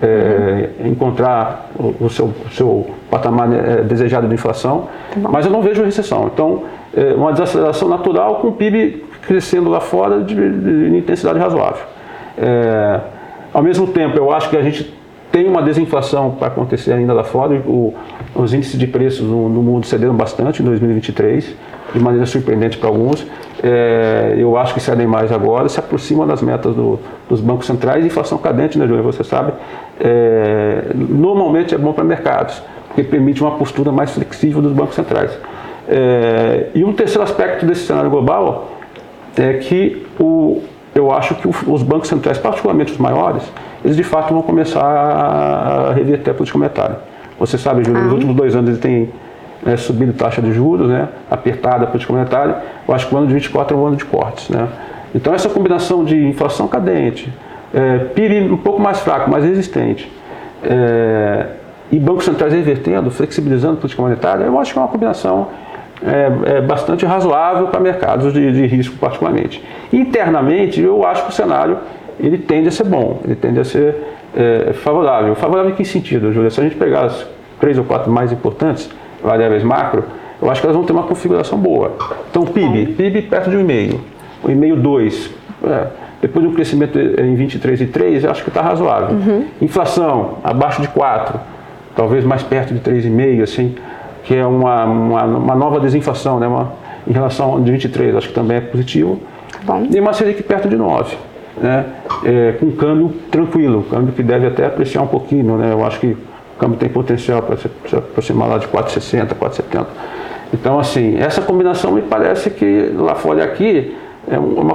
é, 0.02 0.70
uhum. 0.78 0.88
encontrar 0.88 1.70
o, 1.78 2.04
o, 2.04 2.10
seu, 2.10 2.26
o, 2.26 2.50
seu, 2.50 2.86
patamar 3.10 3.50
é, 3.52 3.82
desejado 3.82 4.26
de 4.26 4.34
inflação, 4.34 4.88
tá 5.10 5.28
mas 5.28 5.46
eu 5.46 5.52
não 5.52 5.62
vejo 5.62 5.82
recessão. 5.82 6.30
Então, 6.32 6.64
é, 6.94 7.14
uma 7.14 7.32
desaceleração 7.32 7.88
natural 7.88 8.36
com 8.36 8.48
o 8.48 8.52
PIB 8.52 9.04
crescendo 9.22 9.70
lá 9.70 9.80
fora 9.80 10.20
de, 10.20 10.34
de, 10.34 10.90
de 10.90 10.96
intensidade 10.96 11.38
razoável. 11.38 11.84
É, 12.38 13.00
ao 13.52 13.62
mesmo 13.62 13.86
tempo, 13.86 14.16
eu 14.16 14.32
acho 14.32 14.50
que 14.50 14.56
a 14.56 14.62
gente 14.62 14.94
tem 15.36 15.46
uma 15.46 15.60
desinflação 15.60 16.30
para 16.30 16.48
acontecer 16.48 16.94
ainda 16.94 17.12
lá 17.12 17.22
fora. 17.22 17.56
O, 17.66 17.92
os 18.34 18.54
índices 18.54 18.78
de 18.78 18.86
preços 18.86 19.20
no, 19.28 19.50
no, 19.50 19.62
mundo 19.62 19.84
cederam 19.84 20.14
bastante 20.14 20.62
em 20.62 20.64
2023, 20.64 21.54
de 21.92 22.00
maneira 22.00 22.24
surpreendente 22.24 22.78
para 22.78 22.88
alguns. 22.88 23.26
É, 23.62 24.34
eu 24.38 24.56
acho 24.56 24.72
que 24.72 24.80
cedem 24.80 25.06
mais 25.06 25.30
agora, 25.30 25.68
se 25.68 25.78
aproximam 25.78 26.26
das 26.26 26.40
metas 26.40 26.74
do, 26.74 26.98
dos 27.28 27.42
bancos 27.42 27.66
centrais. 27.66 28.02
Inflação 28.02 28.38
cadente, 28.38 28.78
né, 28.78 28.86
Júlia? 28.86 29.02
Você 29.02 29.22
sabe, 29.22 29.52
é, 30.00 30.84
normalmente 30.94 31.74
é 31.74 31.78
bom 31.78 31.92
para 31.92 32.02
mercados, 32.02 32.62
porque 32.86 33.02
permite 33.02 33.42
uma 33.42 33.58
postura 33.58 33.92
mais 33.92 34.12
flexível 34.12 34.62
dos 34.62 34.72
bancos 34.72 34.94
centrais. 34.94 35.38
É, 35.86 36.68
e 36.74 36.82
um 36.82 36.94
terceiro 36.94 37.22
aspecto 37.22 37.66
desse 37.66 37.82
cenário 37.82 38.08
global 38.08 38.72
é 39.36 39.52
que 39.52 40.06
o, 40.18 40.62
eu 40.94 41.12
acho 41.12 41.34
que 41.34 41.46
os 41.46 41.82
bancos 41.82 42.08
centrais, 42.08 42.38
particularmente 42.38 42.92
os 42.92 42.98
maiores, 42.98 43.42
eles 43.86 43.96
de 43.96 44.02
fato 44.02 44.34
vão 44.34 44.42
começar 44.42 44.82
a 44.82 45.92
reverter 45.92 46.32
a 46.32 46.34
política 46.34 46.58
monetária. 46.58 46.98
Você 47.38 47.56
sabe, 47.56 47.84
Júlio, 47.84 48.02
nos 48.02 48.10
ah. 48.10 48.14
últimos 48.14 48.34
dois 48.34 48.56
anos 48.56 48.70
ele 48.70 48.78
tem 48.78 49.10
né, 49.62 49.76
subido 49.76 50.12
taxa 50.12 50.42
de 50.42 50.52
juros, 50.52 50.88
né, 50.88 51.08
apertada 51.30 51.84
a 51.84 51.86
política 51.86 52.12
monetária. 52.12 52.56
Eu 52.86 52.92
acho 52.92 53.06
que 53.06 53.14
o 53.14 53.18
ano 53.18 53.28
de 53.28 53.34
24 53.34 53.76
é 53.76 53.80
um 53.80 53.86
ano 53.86 53.94
de 53.94 54.04
cortes. 54.04 54.48
Né? 54.48 54.66
Então 55.14 55.32
essa 55.32 55.48
combinação 55.48 56.04
de 56.04 56.20
inflação 56.26 56.66
cadente, 56.66 57.32
é, 57.72 57.98
PIB 57.98 58.50
um 58.50 58.56
pouco 58.56 58.80
mais 58.80 58.98
fraco, 58.98 59.30
mais 59.30 59.44
resistente, 59.44 60.10
é, 60.64 61.46
e 61.92 62.00
bancos 62.00 62.24
centrais 62.24 62.52
revertendo, 62.52 63.08
flexibilizando 63.12 63.74
a 63.74 63.76
política 63.76 64.02
monetária, 64.02 64.42
eu 64.42 64.58
acho 64.58 64.72
que 64.72 64.78
é 64.80 64.82
uma 64.82 64.88
combinação 64.88 65.46
é, 66.02 66.56
é 66.56 66.60
bastante 66.60 67.06
razoável 67.06 67.68
para 67.68 67.78
mercados 67.78 68.32
de, 68.32 68.50
de 68.50 68.66
risco 68.66 68.96
particularmente. 68.96 69.62
Internamente, 69.92 70.80
eu 70.80 71.06
acho 71.06 71.22
que 71.22 71.28
o 71.30 71.32
cenário 71.32 71.78
ele 72.18 72.38
tende 72.38 72.68
a 72.68 72.70
ser 72.70 72.84
bom, 72.84 73.20
ele 73.24 73.34
tende 73.34 73.60
a 73.60 73.64
ser 73.64 73.94
é, 74.34 74.72
favorável. 74.72 75.34
Favorável 75.34 75.72
em 75.72 75.74
que 75.74 75.84
sentido, 75.84 76.32
Júlia? 76.32 76.50
Se 76.50 76.60
a 76.60 76.64
gente 76.64 76.76
pegar 76.76 77.04
as 77.06 77.26
três 77.60 77.78
ou 77.78 77.84
quatro 77.84 78.10
mais 78.10 78.32
importantes 78.32 78.90
variáveis 79.22 79.62
macro, 79.62 80.04
eu 80.40 80.50
acho 80.50 80.60
que 80.60 80.66
elas 80.66 80.76
vão 80.76 80.84
ter 80.84 80.92
uma 80.92 81.04
configuração 81.04 81.58
boa. 81.58 81.96
Então, 82.30 82.44
PIB, 82.44 82.94
PIB 82.94 83.22
perto 83.22 83.50
de 83.50 83.56
1,5, 83.56 83.98
1,5, 84.44 84.76
2. 84.76 85.30
É, 85.64 85.86
depois 86.20 86.44
de 86.44 86.50
um 86.50 86.54
crescimento 86.54 86.98
em 86.98 87.34
23 87.34 87.80
e 87.80 87.86
3, 87.86 88.24
eu 88.24 88.30
acho 88.30 88.42
que 88.42 88.50
está 88.50 88.60
razoável. 88.60 89.16
Uhum. 89.16 89.44
Inflação, 89.60 90.38
abaixo 90.44 90.82
de 90.82 90.88
4, 90.88 91.38
talvez 91.94 92.24
mais 92.24 92.42
perto 92.42 92.74
de 92.74 92.80
3,5, 92.80 93.42
assim, 93.42 93.74
que 94.24 94.34
é 94.34 94.44
uma, 94.44 94.84
uma, 94.84 95.24
uma, 95.24 95.54
nova 95.54 95.80
desinflação, 95.80 96.38
né? 96.38 96.46
Uma, 96.46 96.72
em 97.06 97.12
relação 97.12 97.62
de 97.62 97.70
23, 97.70 98.16
acho 98.16 98.28
que 98.28 98.34
também 98.34 98.58
é 98.58 98.60
positivo. 98.60 99.20
Bom. 99.62 99.86
E 99.90 100.00
uma 100.00 100.12
Selic 100.12 100.42
perto 100.42 100.68
de 100.68 100.76
9 100.76 101.16
né, 101.56 101.86
é, 102.24 102.52
com 102.52 102.70
câmbio 102.72 103.12
tranquilo, 103.30 103.84
câmbio 103.90 104.12
que 104.12 104.22
deve 104.22 104.46
até 104.46 104.66
apreciar 104.66 105.02
um 105.02 105.06
pouquinho, 105.06 105.56
né, 105.56 105.72
eu 105.72 105.84
acho 105.84 106.00
que 106.00 106.08
o 106.08 106.58
câmbio 106.58 106.78
tem 106.78 106.88
potencial 106.88 107.42
para 107.42 107.56
se, 107.56 107.68
se 107.88 107.96
aproximar 107.96 108.48
lá 108.48 108.58
de 108.58 108.66
4,60, 108.68 109.28
4,70. 109.34 109.86
Então, 110.52 110.78
assim, 110.78 111.18
essa 111.18 111.42
combinação 111.42 111.92
me 111.92 112.02
parece 112.02 112.50
que 112.50 112.92
lá 112.96 113.14
fora 113.14 113.40
e 113.40 113.42
aqui 113.42 113.96
é 114.28 114.38
uma, 114.38 114.74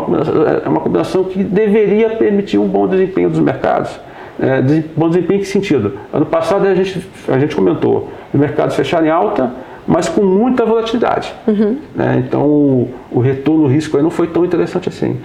é 0.63 0.69
uma 0.69 0.79
combinação 0.79 1.23
que 1.23 1.43
deveria 1.43 2.09
permitir 2.11 2.57
um 2.57 2.67
bom 2.67 2.87
desempenho 2.87 3.29
dos 3.29 3.39
mercados. 3.39 3.91
É, 4.39 4.61
bom 4.95 5.09
desempenho 5.09 5.39
em 5.39 5.41
que 5.41 5.47
sentido? 5.47 5.97
Ano 6.11 6.25
passado 6.25 6.65
a 6.65 6.73
gente, 6.73 7.07
a 7.27 7.37
gente 7.37 7.55
comentou, 7.55 8.09
os 8.33 8.39
mercados 8.39 8.75
fecharam 8.75 9.05
em 9.05 9.09
alta, 9.09 9.51
mas 9.87 10.07
com 10.07 10.23
muita 10.23 10.65
volatilidade. 10.65 11.33
Uhum. 11.47 11.77
Né? 11.95 12.23
Então 12.25 12.43
o, 12.43 12.89
o 13.11 13.19
retorno, 13.19 13.65
o 13.65 13.67
risco 13.67 13.97
aí 13.97 14.03
não 14.03 14.09
foi 14.09 14.27
tão 14.27 14.45
interessante 14.45 14.89
assim. 14.89 15.17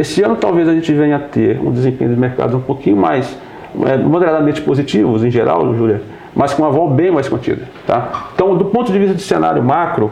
Esse 0.00 0.22
ano 0.22 0.34
talvez 0.34 0.66
a 0.66 0.72
gente 0.72 0.90
venha 0.94 1.16
a 1.16 1.18
ter 1.18 1.60
um 1.60 1.70
desempenho 1.70 2.08
dos 2.08 2.18
mercados 2.18 2.54
um 2.54 2.60
pouquinho 2.60 2.96
mais 2.96 3.36
é, 3.84 3.98
moderadamente 3.98 4.62
positivos 4.62 5.22
em 5.22 5.30
geral, 5.30 5.74
Júlia, 5.74 6.00
mas 6.34 6.54
com 6.54 6.62
uma 6.62 6.70
vol 6.70 6.88
bem 6.88 7.10
mais 7.10 7.28
contida. 7.28 7.68
Tá? 7.86 8.30
Então, 8.34 8.56
do 8.56 8.64
ponto 8.64 8.90
de 8.90 8.98
vista 8.98 9.14
de 9.14 9.20
cenário 9.20 9.62
macro, 9.62 10.10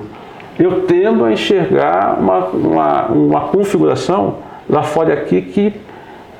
eu 0.58 0.82
tendo 0.82 1.24
a 1.24 1.32
enxergar 1.32 2.18
uma, 2.20 2.38
uma, 2.48 3.06
uma 3.06 3.40
configuração 3.48 4.36
lá 4.68 4.82
fora 4.82 5.14
aqui 5.14 5.40
que 5.40 5.72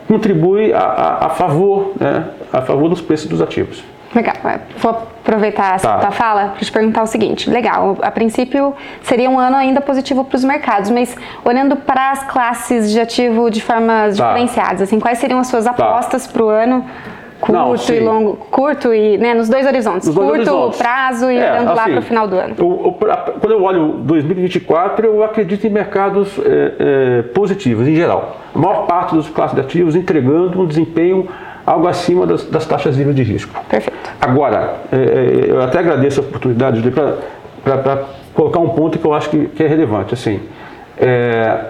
contribui 0.06 0.74
a, 0.74 0.80
a, 0.80 1.26
a 1.26 1.28
favor, 1.30 1.92
né, 1.98 2.26
a 2.52 2.60
favor 2.60 2.90
dos 2.90 3.00
preços 3.00 3.30
dos 3.30 3.40
ativos. 3.40 3.82
Legal. 4.14 4.34
Vou 4.78 4.90
aproveitar 4.90 5.74
essa 5.74 5.88
tá. 5.88 5.98
tua 5.98 6.10
fala 6.10 6.48
para 6.48 6.64
te 6.64 6.72
perguntar 6.72 7.02
o 7.02 7.06
seguinte. 7.06 7.50
Legal, 7.50 7.98
a 8.00 8.10
princípio 8.10 8.74
seria 9.02 9.28
um 9.28 9.38
ano 9.38 9.56
ainda 9.56 9.80
positivo 9.80 10.24
para 10.24 10.36
os 10.36 10.44
mercados, 10.44 10.90
mas 10.90 11.16
olhando 11.44 11.76
para 11.76 12.12
as 12.12 12.24
classes 12.24 12.90
de 12.90 12.98
ativo 13.00 13.50
de 13.50 13.60
formas 13.60 14.16
tá. 14.16 14.28
diferenciadas, 14.28 14.82
assim, 14.82 14.98
quais 14.98 15.18
seriam 15.18 15.38
as 15.38 15.48
suas 15.48 15.64
tá. 15.64 15.70
apostas 15.70 16.26
para 16.26 16.42
o 16.42 16.48
ano? 16.48 16.84
curto 17.40 17.52
Não, 17.52 17.94
e 17.94 18.00
longo, 18.00 18.36
curto 18.50 18.92
e 18.92 19.16
né, 19.16 19.32
nos 19.32 19.48
dois 19.48 19.66
horizontes, 19.66 20.08
nos 20.08 20.16
curto 20.16 20.28
dois 20.28 20.48
horizontes. 20.48 20.78
prazo 20.78 21.30
e 21.30 21.36
é, 21.36 21.52
olhando 21.52 21.68
assim, 21.68 21.76
lá 21.76 21.84
para 21.84 21.98
o 21.98 22.02
final 22.02 22.28
do 22.28 22.36
ano. 22.36 22.54
Quando 22.56 23.50
eu 23.50 23.62
olho 23.62 23.88
2024, 24.02 25.06
eu 25.06 25.22
acredito 25.22 25.66
em 25.66 25.70
mercados 25.70 26.38
é, 26.38 26.72
é, 26.78 27.22
positivos 27.22 27.86
em 27.86 27.94
geral. 27.94 28.38
A 28.54 28.58
maior 28.58 28.86
parte 28.86 29.14
dos 29.14 29.28
classes 29.28 29.54
de 29.54 29.60
ativos 29.60 29.94
entregando 29.94 30.60
um 30.60 30.66
desempenho 30.66 31.28
algo 31.68 31.86
acima 31.86 32.26
das, 32.26 32.44
das 32.44 32.66
taxas 32.66 32.96
livres 32.96 33.14
de 33.14 33.22
risco. 33.22 33.52
Perfeito. 33.68 34.10
Agora, 34.20 34.76
é, 34.90 34.96
é 34.96 35.50
eu 35.50 35.62
até 35.62 35.78
agradeço 35.78 36.20
a 36.20 36.22
oportunidade 36.22 36.82
para 37.62 38.04
colocar 38.34 38.58
um 38.58 38.70
ponto 38.70 38.98
que 38.98 39.04
eu 39.04 39.12
acho 39.12 39.28
que, 39.28 39.46
que 39.46 39.62
é 39.62 39.66
relevante. 39.66 40.14
Assim, 40.14 40.40
é, 40.96 41.60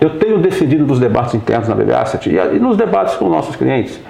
eu 0.00 0.18
tenho 0.18 0.38
defendido 0.38 0.86
nos 0.86 0.98
debates 0.98 1.34
internos 1.34 1.68
na 1.68 1.74
BBASSET 1.74 2.30
e, 2.30 2.36
e 2.36 2.58
nos 2.58 2.76
debates 2.76 3.14
com 3.16 3.28
nossos 3.28 3.56
clientes 3.56 4.00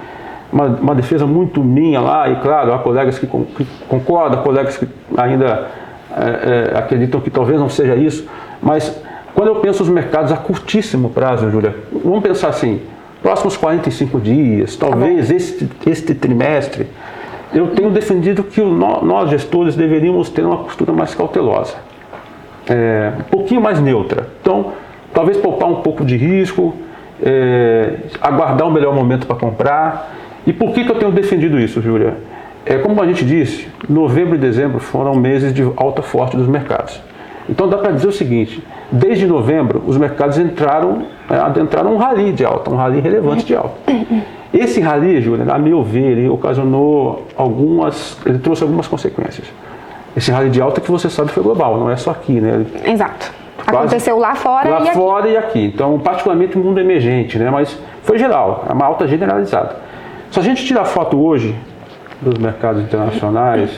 uma, 0.52 0.66
uma, 0.66 0.94
defesa 0.94 1.26
muito 1.26 1.62
minha 1.62 2.00
lá, 2.00 2.28
e 2.30 2.36
claro, 2.36 2.72
há 2.72 2.78
colegas 2.78 3.18
que, 3.18 3.26
que 3.26 3.66
concordam, 3.88 4.42
colegas 4.42 4.76
que 4.76 4.88
ainda 5.16 5.66
é, 6.16 6.72
é, 6.72 6.78
acreditam 6.78 7.20
que 7.20 7.30
talvez 7.30 7.58
não 7.58 7.68
seja 7.68 7.96
isso, 7.96 8.28
mas 8.62 8.96
quando 9.34 9.48
eu 9.48 9.56
penso 9.56 9.82
os 9.82 9.88
mercados 9.88 10.30
a 10.30 10.36
curtíssimo 10.36 11.10
prazo, 11.10 11.50
Júlia, 11.50 11.74
vamos 11.92 12.22
pensar 12.22 12.48
assim, 12.48 12.80
próximos 13.22 13.56
45 13.56 14.20
dias, 14.20 14.76
talvez 14.76 15.30
este, 15.30 15.68
este 15.86 16.14
trimestre, 16.14 16.86
eu 17.54 17.68
tenho 17.68 17.90
defendido 17.90 18.42
que 18.42 18.60
o, 18.60 18.68
nós, 18.68 19.30
gestores, 19.30 19.76
deveríamos 19.76 20.28
ter 20.30 20.44
uma 20.44 20.58
postura 20.58 20.92
mais 20.92 21.14
cautelosa, 21.14 21.76
é, 22.68 23.12
um 23.18 23.22
pouquinho 23.24 23.60
mais 23.60 23.80
neutra. 23.80 24.28
Então, 24.40 24.72
talvez 25.14 25.36
poupar 25.38 25.68
um 25.68 25.76
pouco 25.76 26.04
de 26.04 26.16
risco, 26.16 26.74
é, 27.22 27.94
aguardar 28.20 28.66
o 28.66 28.70
um 28.70 28.72
melhor 28.72 28.94
momento 28.94 29.26
para 29.26 29.36
comprar. 29.36 30.14
E 30.46 30.52
por 30.52 30.72
que, 30.72 30.84
que 30.84 30.90
eu 30.90 30.96
tenho 30.96 31.12
defendido 31.12 31.58
isso, 31.58 31.80
Júlia? 31.80 32.14
É, 32.64 32.78
como 32.78 33.00
a 33.00 33.06
gente 33.06 33.24
disse, 33.24 33.68
novembro 33.88 34.34
e 34.34 34.38
dezembro 34.38 34.80
foram 34.80 35.14
meses 35.14 35.54
de 35.54 35.62
alta 35.76 36.02
forte 36.02 36.36
dos 36.36 36.48
mercados. 36.48 37.00
Então 37.48 37.68
dá 37.68 37.78
para 37.78 37.92
dizer 37.92 38.08
o 38.08 38.12
seguinte: 38.12 38.62
desde 38.90 39.26
novembro, 39.26 39.82
os 39.86 39.96
mercados 39.96 40.38
entraram, 40.38 41.06
é, 41.28 41.36
adentraram 41.36 41.94
um 41.94 41.96
rally 41.96 42.32
de 42.32 42.44
alta, 42.44 42.70
um 42.70 42.76
rally 42.76 43.00
relevante 43.00 43.44
de 43.44 43.54
alta. 43.54 43.76
Esse 44.52 44.80
rally, 44.80 45.20
Júlia, 45.20 45.44
a 45.52 45.58
meu 45.58 45.82
ver, 45.82 46.18
ele 46.18 46.28
ocasionou 46.28 47.26
algumas, 47.36 48.18
ele 48.24 48.38
trouxe 48.38 48.62
algumas 48.62 48.86
consequências. 48.86 49.46
Esse 50.16 50.30
rally 50.30 50.50
de 50.50 50.62
alta 50.62 50.80
que 50.80 50.90
você 50.90 51.10
sabe 51.10 51.30
foi 51.30 51.42
global, 51.42 51.78
não 51.78 51.90
é 51.90 51.96
só 51.96 52.10
aqui, 52.10 52.40
né? 52.40 52.64
Exato. 52.84 53.30
Quase 53.56 53.78
Aconteceu 53.78 54.18
lá 54.18 54.34
fora 54.34 54.68
lá 54.68 54.76
e 54.76 54.82
aqui. 54.82 54.88
Lá 54.88 54.94
fora 54.94 55.28
e 55.28 55.36
aqui. 55.36 55.64
Então, 55.66 55.98
particularmente 55.98 56.56
o 56.56 56.60
mundo 56.60 56.78
emergente, 56.78 57.38
né? 57.38 57.50
Mas 57.50 57.78
foi 58.02 58.18
geral, 58.18 58.64
é 58.68 58.72
uma 58.72 58.86
alta 58.86 59.06
generalizada. 59.08 59.76
Se 60.30 60.38
a 60.38 60.42
gente 60.42 60.64
tirar 60.64 60.84
foto 60.84 61.20
hoje 61.22 61.54
dos 62.20 62.38
mercados 62.38 62.82
internacionais, 62.82 63.70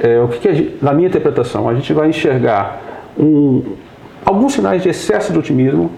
é, 0.00 0.20
o 0.20 0.28
que, 0.28 0.38
que 0.38 0.54
gente, 0.54 0.78
na 0.80 0.92
minha 0.92 1.08
interpretação, 1.08 1.68
a 1.68 1.74
gente 1.74 1.92
vai 1.92 2.08
enxergar 2.08 2.80
um, 3.18 3.62
alguns 4.28 4.52
sinais 4.52 4.82
de 4.82 4.90
excesso 4.90 5.32
de 5.32 5.38
otimismo 5.38 5.90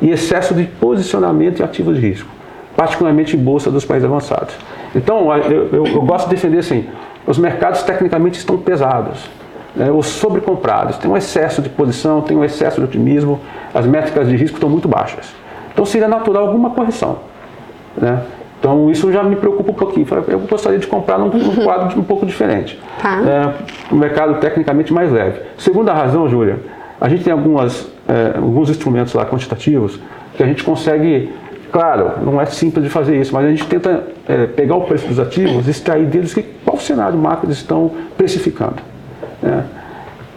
e 0.00 0.10
excesso 0.10 0.54
de 0.54 0.64
posicionamento 0.64 1.60
em 1.60 1.64
ativos 1.64 1.96
de 1.96 2.06
risco, 2.06 2.28
particularmente 2.76 3.34
em 3.34 3.40
bolsa 3.42 3.70
dos 3.70 3.84
países 3.84 4.06
avançados. 4.06 4.54
Então, 4.94 5.34
eu, 5.34 5.68
eu, 5.72 5.86
eu 5.86 6.02
gosto 6.02 6.28
de 6.28 6.34
defender 6.34 6.58
assim: 6.58 6.86
os 7.26 7.38
mercados 7.38 7.82
tecnicamente 7.82 8.38
estão 8.38 8.58
pesados, 8.58 9.30
né, 9.74 9.90
ou 9.90 10.02
sobrecomprados, 10.02 10.98
tem 10.98 11.10
um 11.10 11.16
excesso 11.16 11.62
de 11.62 11.70
posição, 11.70 12.20
tem 12.20 12.36
um 12.36 12.44
excesso 12.44 12.78
de 12.78 12.84
otimismo, 12.84 13.40
as 13.74 13.86
métricas 13.86 14.28
de 14.28 14.36
risco 14.36 14.56
estão 14.56 14.68
muito 14.68 14.86
baixas. 14.86 15.34
Então, 15.72 15.84
seria 15.84 16.08
natural 16.08 16.46
alguma 16.46 16.70
correção. 16.70 17.18
Né? 17.96 18.22
Então 18.58 18.90
isso 18.90 19.12
já 19.12 19.22
me 19.22 19.36
preocupa 19.36 19.70
um 19.70 19.74
pouquinho. 19.74 20.06
Eu 20.28 20.40
gostaria 20.40 20.78
de 20.78 20.86
comprar 20.86 21.18
num, 21.18 21.28
num 21.28 21.62
quadro 21.62 21.98
um 22.00 22.02
pouco 22.02 22.24
diferente. 22.24 22.80
Tá. 23.00 23.20
É, 23.90 23.94
um 23.94 23.98
mercado 23.98 24.40
tecnicamente 24.40 24.92
mais 24.92 25.12
leve. 25.12 25.40
Segunda 25.58 25.92
razão, 25.92 26.26
Júlia, 26.28 26.58
a 27.00 27.08
gente 27.08 27.24
tem 27.24 27.32
algumas, 27.32 27.88
é, 28.08 28.36
alguns 28.36 28.70
instrumentos 28.70 29.12
lá 29.14 29.26
quantitativos 29.26 30.00
que 30.36 30.42
a 30.42 30.46
gente 30.46 30.62
consegue, 30.64 31.30
claro, 31.72 32.12
não 32.24 32.40
é 32.40 32.46
simples 32.46 32.84
de 32.84 32.90
fazer 32.90 33.20
isso, 33.20 33.32
mas 33.34 33.44
a 33.44 33.50
gente 33.50 33.66
tenta 33.66 34.04
é, 34.28 34.46
pegar 34.46 34.76
o 34.76 34.82
preço 34.82 35.06
dos 35.06 35.18
ativos, 35.18 35.68
extrair 35.68 36.06
deles 36.06 36.32
que, 36.32 36.42
qual 36.42 36.78
cenário 36.78 37.18
macro 37.18 37.46
eles 37.46 37.58
estão 37.58 37.90
precificando. 38.16 38.76
Né? 39.42 39.64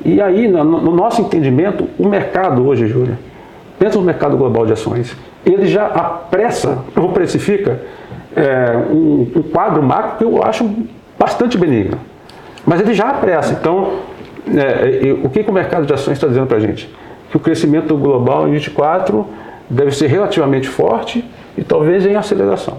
E 0.04 0.22
aí, 0.22 0.48
no, 0.48 0.64
no, 0.64 0.96
nosso 0.96 1.22
entendimento, 1.22 1.88
o 1.98 2.08
mercado 2.08 2.66
hoje, 2.66 2.88
Júlia, 2.88 3.18
dentro 3.80 4.00
do 4.00 4.06
mercado 4.06 4.38
global 4.38 4.66
de 4.66 4.74
ações, 4.74 5.16
ele 5.46 5.68
já 5.68 5.88
apressa 5.88 6.80
ou 6.96 7.10
precifica 7.10 7.82
é, 8.36 8.78
um, 8.90 9.28
um, 9.36 9.42
quadro 9.44 9.84
macro 9.84 10.18
que 10.18 10.24
eu 10.24 10.44
acho 10.44 10.70
bastante 11.18 11.58
benigno. 11.58 11.98
Mas 12.66 12.80
ele 12.80 12.94
já 12.94 13.10
apressa. 13.10 13.54
Então, 13.54 14.00
é, 14.48 15.14
o 15.24 15.30
que, 15.30 15.44
que 15.44 15.50
o 15.50 15.54
mercado 15.54 15.86
de 15.86 15.94
ações 15.94 16.14
está 16.14 16.28
dizendo 16.28 16.48
para 16.48 16.58
a 16.58 16.60
gente? 16.60 16.90
Que 17.30 17.38
o 17.38 17.40
crescimento 17.40 17.96
global 17.96 18.48
em 18.48 18.52
24 18.54 19.26
deve 19.70 19.92
ser 19.92 20.08
relativamente 20.08 20.68
forte 20.68 21.24
e 21.58 21.64
talvez 21.64 22.06
em 22.06 22.16
aceleração. 22.16 22.78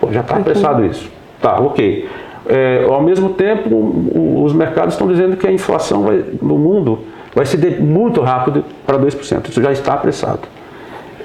Pô, 0.00 0.12
já 0.12 0.20
está 0.20 0.36
apressado 0.36 0.84
isso. 0.84 1.10
Tá, 1.40 1.58
ok. 1.60 2.08
É, 2.48 2.86
ao 2.88 3.02
mesmo 3.02 3.30
tempo, 3.30 4.42
os 4.42 4.52
mercados 4.52 4.94
estão 4.94 5.08
dizendo 5.08 5.36
que 5.36 5.46
a 5.46 5.52
inflação 5.52 6.04
vai, 6.04 6.24
no 6.40 6.56
mundo 6.56 7.00
vai 7.34 7.44
ceder 7.44 7.82
muito 7.82 8.20
rápido 8.22 8.64
para 8.86 8.98
2%. 8.98 9.48
Isso 9.48 9.60
já 9.60 9.72
está 9.72 9.94
apressado. 9.94 10.40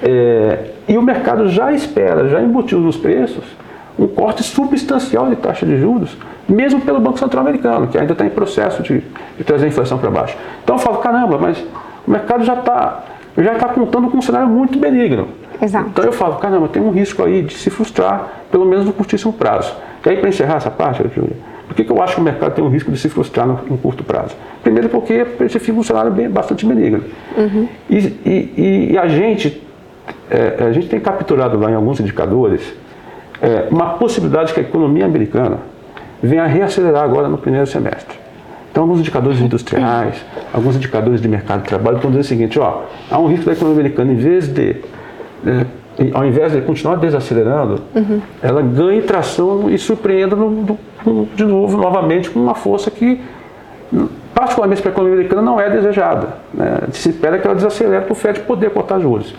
É, 0.02 0.72
e 0.88 0.98
o 0.98 1.02
mercado 1.02 1.48
já 1.48 1.72
espera, 1.72 2.28
já 2.28 2.42
embutiu 2.42 2.80
nos 2.80 2.96
preços, 2.96 3.44
um 3.98 4.08
corte 4.08 4.42
substancial 4.42 5.28
de 5.28 5.36
taxa 5.36 5.64
de 5.64 5.78
juros, 5.78 6.16
mesmo 6.52 6.80
pelo 6.80 7.00
Banco 7.00 7.18
Central 7.18 7.42
Americano, 7.42 7.86
que 7.86 7.98
ainda 7.98 8.12
está 8.12 8.24
em 8.24 8.30
processo 8.30 8.82
de, 8.82 9.02
de 9.38 9.44
trazer 9.44 9.66
a 9.66 9.68
inflação 9.68 9.98
para 9.98 10.10
baixo. 10.10 10.36
Então 10.62 10.76
eu 10.76 10.80
falo, 10.80 10.98
caramba, 10.98 11.38
mas 11.38 11.58
o 12.06 12.10
mercado 12.10 12.44
já 12.44 12.54
está 12.54 13.04
já 13.36 13.54
está 13.54 13.68
contando 13.68 14.10
com 14.10 14.18
um 14.18 14.22
cenário 14.22 14.48
muito 14.48 14.78
benigno. 14.78 15.28
Exato. 15.60 15.88
Então 15.88 16.04
eu 16.04 16.12
falo, 16.12 16.36
caramba, 16.36 16.68
tem 16.68 16.82
um 16.82 16.90
risco 16.90 17.22
aí 17.22 17.42
de 17.42 17.54
se 17.54 17.70
frustrar, 17.70 18.42
pelo 18.50 18.66
menos 18.66 18.84
no 18.84 18.92
curtíssimo 18.92 19.32
prazo. 19.32 19.74
E 20.04 20.08
aí, 20.10 20.16
para 20.16 20.28
encerrar 20.28 20.56
essa 20.56 20.70
parte, 20.70 21.02
Júlia, 21.14 21.36
por 21.66 21.74
que, 21.74 21.84
que 21.84 21.90
eu 21.90 22.02
acho 22.02 22.16
que 22.16 22.20
o 22.20 22.24
mercado 22.24 22.54
tem 22.54 22.64
um 22.64 22.68
risco 22.68 22.90
de 22.90 22.98
se 22.98 23.08
frustrar 23.08 23.46
no, 23.46 23.58
no 23.66 23.78
curto 23.78 24.04
prazo? 24.04 24.34
Primeiro 24.62 24.88
porque 24.88 25.26
esse 25.40 25.58
fica 25.58 25.78
um 25.78 25.82
cenário 25.82 26.10
bem, 26.10 26.28
bastante 26.28 26.66
benigno. 26.66 27.02
Uhum. 27.36 27.68
E, 27.88 27.98
e, 28.26 28.90
e, 28.92 28.98
a 28.98 29.08
gente 29.08 29.62
é, 30.30 30.64
a 30.64 30.72
gente 30.72 30.88
tem 30.88 31.00
capturado 31.00 31.58
lá 31.58 31.70
em 31.70 31.74
alguns 31.74 32.00
indicadores 32.00 32.74
é, 33.40 33.68
uma 33.70 33.94
possibilidade 33.94 34.52
que 34.52 34.60
a 34.60 34.62
economia 34.62 35.04
americana 35.04 35.58
venha 36.22 36.44
a 36.44 36.46
reacelerar 36.46 37.02
agora 37.02 37.28
no 37.28 37.38
primeiro 37.38 37.66
semestre. 37.66 38.22
Então, 38.70 38.84
alguns 38.84 39.00
indicadores 39.00 39.38
industriais, 39.38 40.24
alguns 40.52 40.76
indicadores 40.76 41.20
de 41.20 41.28
mercado 41.28 41.62
de 41.62 41.68
trabalho 41.68 41.96
estão 41.96 42.10
dizendo 42.10 42.24
o 42.24 42.26
seguinte: 42.26 42.58
ó, 42.58 42.84
há 43.10 43.18
um 43.18 43.26
risco 43.26 43.46
da 43.46 43.52
economia 43.52 43.80
americana, 43.80 44.12
em 44.12 44.16
vez 44.16 44.48
de, 44.48 44.76
é, 45.46 45.66
ao 46.14 46.24
invés 46.24 46.52
de 46.52 46.62
continuar 46.62 46.96
desacelerando, 46.96 47.82
uhum. 47.94 48.20
ela 48.42 48.62
ganhe 48.62 49.02
tração 49.02 49.68
e 49.68 49.76
surpreenda 49.76 50.34
no, 50.34 50.78
no, 51.04 51.26
de 51.34 51.44
novo, 51.44 51.76
novamente, 51.76 52.30
com 52.30 52.40
uma 52.40 52.54
força 52.54 52.90
que, 52.90 53.20
particularmente 54.34 54.80
para 54.80 54.90
a 54.90 54.94
economia 54.94 55.16
americana, 55.16 55.42
não 55.42 55.60
é 55.60 55.68
desejada. 55.68 56.28
Né? 56.54 56.78
Se 56.92 57.10
espera 57.10 57.38
que 57.38 57.46
ela 57.46 57.54
desacelere 57.54 58.04
para 58.04 58.12
o 58.12 58.14
FED 58.14 58.40
poder 58.40 58.70
cortar 58.70 58.98
juros. 59.00 59.34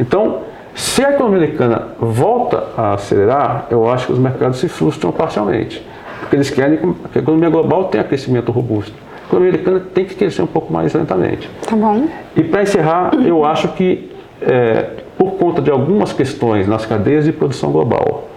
Então, 0.00 0.40
se 0.74 1.04
a 1.04 1.10
economia 1.10 1.38
americana 1.38 1.88
volta 2.00 2.64
a 2.76 2.94
acelerar, 2.94 3.66
eu 3.70 3.88
acho 3.88 4.06
que 4.06 4.12
os 4.12 4.18
mercados 4.18 4.58
se 4.58 4.68
frustram 4.68 5.12
parcialmente. 5.12 5.86
Porque 6.32 6.38
eles 6.38 6.48
querem 6.48 6.78
que 6.78 7.18
a 7.18 7.20
economia 7.20 7.50
global 7.50 7.84
tenha 7.88 8.02
crescimento 8.02 8.50
robusto. 8.50 8.94
A 9.24 9.26
economia 9.26 9.50
americana 9.50 9.80
tem 9.92 10.06
que 10.06 10.14
crescer 10.14 10.40
um 10.40 10.46
pouco 10.46 10.72
mais 10.72 10.94
lentamente. 10.94 11.46
Tá 11.68 11.76
bom. 11.76 12.06
E 12.34 12.42
para 12.42 12.62
encerrar, 12.62 13.10
eu 13.22 13.44
acho 13.44 13.68
que 13.74 14.10
é, 14.40 14.86
por 15.18 15.32
conta 15.32 15.60
de 15.60 15.70
algumas 15.70 16.14
questões 16.14 16.66
nas 16.66 16.86
cadeias 16.86 17.26
de 17.26 17.32
produção 17.32 17.70
global 17.70 18.30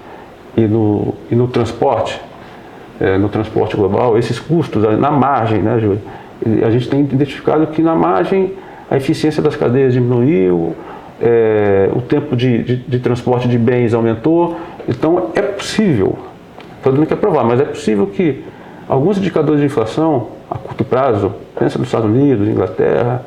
e 0.58 0.68
no, 0.68 1.14
e 1.32 1.36
no 1.36 1.48
transporte, 1.48 2.20
é, 3.00 3.18
no 3.18 3.30
transporte 3.30 3.78
global, 3.78 4.18
esses 4.18 4.42
custos 4.42 4.84
na 5.00 5.10
margem, 5.10 5.60
né, 5.60 5.80
Júlio? 5.80 6.02
A 6.66 6.72
gente 6.72 6.90
tem 6.90 7.00
identificado 7.00 7.66
que 7.68 7.82
na 7.82 7.96
margem 7.96 8.52
a 8.92 8.98
eficiência 8.98 9.42
das 9.42 9.56
cadeias 9.56 9.94
diminuiu, 9.94 10.76
é, 11.22 11.90
o 11.96 12.02
tempo 12.02 12.36
de, 12.36 12.62
de, 12.62 12.76
de, 12.76 13.00
transporte 13.00 13.48
de 13.48 13.58
bens 13.58 13.94
aumentou. 13.94 14.58
Então 14.86 15.30
é 15.34 15.42
possível, 15.42 16.18
estou 16.86 16.94
dizendo 16.94 17.08
que 17.08 17.14
é 17.14 17.18
provável, 17.18 17.50
mas 17.50 17.60
é 17.60 17.66
possível 17.66 18.06
que 18.06 18.44
alguns 18.88 19.18
indicadores 19.18 19.60
de 19.60 19.66
inflação 19.66 20.28
a 20.50 20.56
curto 20.56 20.84
prazo, 20.84 21.34
pensa 21.58 21.80
nos 21.80 21.88
Estados 21.88 22.08
Unidos, 22.08 22.48
Inglaterra, 22.48 23.24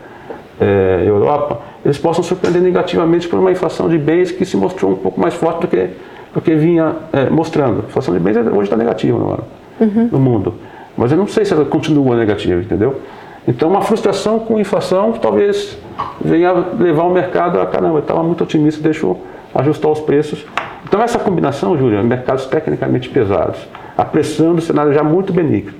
é, 0.61 1.03
Europa, 1.05 1.61
eles 1.85 1.99
possam 1.99 2.23
surpreender 2.23 2.63
negativamente 2.63 3.27
por 3.27 3.39
uma 3.39 3.51
inflação 3.51 3.89
de 3.89 3.99
bens 3.99 4.31
que 4.31 4.45
se 4.45 4.57
mostrou 4.57 4.93
um 4.93 4.97
pouco 4.97 5.21
mais 5.21 5.35
forte 5.35 5.63
do 5.63 5.69
que, 5.69 5.89
do 6.33 6.41
que 6.41 6.55
vinha 6.55 6.95
é, 7.13 7.29
mostrando. 7.29 7.81
A 7.81 7.89
inflação 7.89 8.15
de 8.15 8.21
bens 8.21 8.37
hoje 8.37 8.63
está 8.63 8.77
negativa 8.77 9.19
no, 9.19 9.45
uhum. 9.81 10.09
no 10.13 10.21
mundo. 10.21 10.55
Mas 10.97 11.11
eu 11.11 11.19
não 11.19 11.27
sei 11.27 11.45
se 11.45 11.53
ela 11.53 11.65
continua 11.65 12.17
negativa, 12.17 12.61
entendeu? 12.61 13.01
Então, 13.47 13.69
uma 13.69 13.81
frustração 13.81 14.39
com 14.39 14.61
inflação 14.61 15.13
talvez 15.13 15.79
venha 16.21 16.53
levar 16.79 17.05
o 17.05 17.11
mercado 17.11 17.61
a 17.61 17.67
caramba, 17.67 17.97
eu 17.97 18.01
estava 18.01 18.23
muito 18.23 18.45
otimista, 18.45 18.81
deixa 18.81 19.07
eu 19.07 19.19
ajustar 19.55 19.91
os 19.91 20.01
preços. 20.01 20.45
Então, 20.85 21.03
essa 21.03 21.19
combinação, 21.19 21.77
Júlia, 21.77 22.03
mercados 22.03 22.47
tecnicamente 22.47 23.09
pesados, 23.09 23.59
apressando 23.97 24.59
o 24.59 24.61
cenário 24.61 24.93
já 24.93 25.03
muito 25.03 25.33
benigno, 25.33 25.73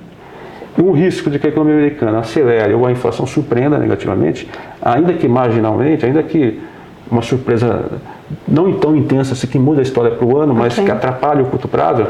um 0.77 0.91
risco 0.91 1.29
de 1.29 1.39
que 1.39 1.47
a 1.47 1.49
economia 1.49 1.75
americana 1.75 2.19
acelere 2.19 2.73
ou 2.73 2.85
a 2.85 2.91
inflação 2.91 3.25
surpreenda 3.25 3.77
negativamente, 3.77 4.49
ainda 4.81 5.13
que 5.13 5.27
marginalmente, 5.27 6.05
ainda 6.05 6.21
que 6.21 6.59
uma 7.09 7.21
surpresa 7.21 7.85
não 8.47 8.73
tão 8.73 8.95
intensa 8.95 9.33
assim 9.33 9.47
que 9.47 9.57
muda 9.57 9.79
a 9.79 9.83
história 9.83 10.11
para 10.11 10.25
o 10.25 10.37
ano, 10.37 10.53
mas 10.53 10.73
okay. 10.73 10.85
que 10.85 10.91
atrapalhe 10.91 11.41
o 11.41 11.45
curto 11.45 11.67
prazo, 11.67 12.05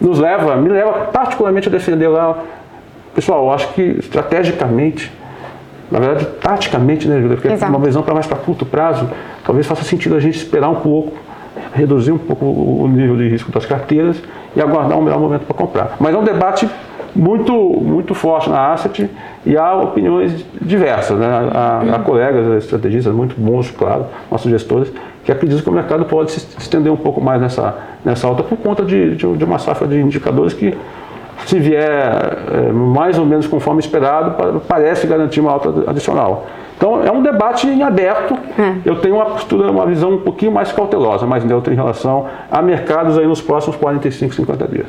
nos 0.00 0.20
leva, 0.20 0.54
me 0.56 0.68
leva 0.68 0.92
particularmente 1.12 1.68
a 1.68 1.72
defender 1.72 2.06
lá 2.06 2.44
Pessoal, 3.18 3.46
eu 3.46 3.52
acho 3.52 3.72
que 3.72 3.82
estrategicamente, 3.82 5.10
na 5.90 5.98
verdade, 5.98 6.24
taticamente, 6.40 7.08
né, 7.08 7.20
Júlia? 7.20 7.36
Porque 7.36 7.48
Exato. 7.48 7.72
uma 7.72 7.84
visão 7.84 8.00
para 8.00 8.14
mais 8.14 8.28
para 8.28 8.38
curto 8.38 8.64
prazo, 8.64 9.10
talvez 9.44 9.66
faça 9.66 9.82
sentido 9.82 10.14
a 10.14 10.20
gente 10.20 10.36
esperar 10.36 10.68
um 10.68 10.76
pouco, 10.76 11.16
reduzir 11.72 12.12
um 12.12 12.18
pouco 12.18 12.44
o 12.44 12.88
nível 12.88 13.16
de 13.16 13.28
risco 13.28 13.50
das 13.52 13.66
carteiras 13.66 14.22
e 14.54 14.60
aguardar 14.60 14.98
um 14.98 15.02
melhor 15.02 15.20
momento 15.20 15.42
para 15.42 15.54
comprar. 15.54 15.96
Mas 16.00 16.14
é 16.14 16.18
um 16.18 16.24
debate 16.24 16.68
muito, 17.14 17.52
muito 17.52 18.14
forte 18.14 18.48
na 18.48 18.72
asset 18.72 19.10
e 19.44 19.56
há 19.56 19.74
opiniões 19.74 20.44
diversas. 20.60 21.18
Né? 21.18 21.26
Há, 21.26 21.82
há 21.94 21.98
colegas 22.00 22.64
estrategistas 22.64 23.12
muito 23.12 23.34
bons, 23.38 23.70
claro, 23.70 24.06
nossos 24.30 24.50
gestores, 24.50 24.92
que 25.24 25.32
acreditam 25.32 25.62
que 25.62 25.70
o 25.70 25.72
mercado 25.72 26.04
pode 26.04 26.30
se 26.32 26.46
estender 26.58 26.92
um 26.92 26.96
pouco 26.96 27.20
mais 27.20 27.40
nessa, 27.40 27.76
nessa 28.04 28.26
alta 28.26 28.42
por 28.42 28.56
conta 28.58 28.84
de, 28.84 29.16
de, 29.16 29.36
de 29.36 29.44
uma 29.44 29.58
safra 29.58 29.86
de 29.86 30.00
indicadores 30.00 30.54
que 30.54 30.76
se 31.46 31.58
vier 31.58 31.82
é, 31.86 32.72
mais 32.72 33.18
ou 33.18 33.24
menos 33.24 33.46
conforme 33.46 33.80
esperado, 33.80 34.60
parece 34.66 35.06
garantir 35.06 35.40
uma 35.40 35.52
alta 35.52 35.90
adicional. 35.90 36.46
Então 36.78 37.04
é 37.04 37.10
um 37.10 37.20
debate 37.20 37.66
em 37.66 37.82
aberto. 37.82 38.38
É. 38.56 38.88
Eu 38.88 39.00
tenho 39.00 39.16
uma 39.16 39.26
postura, 39.26 39.70
uma 39.70 39.84
visão 39.84 40.12
um 40.12 40.20
pouquinho 40.20 40.52
mais 40.52 40.70
cautelosa, 40.70 41.26
mais 41.26 41.44
neutra 41.44 41.72
em 41.72 41.76
relação 41.76 42.28
a 42.50 42.62
mercados 42.62 43.18
aí 43.18 43.26
nos 43.26 43.40
próximos 43.40 43.76
45, 43.76 44.32
50 44.32 44.68
dias. 44.68 44.86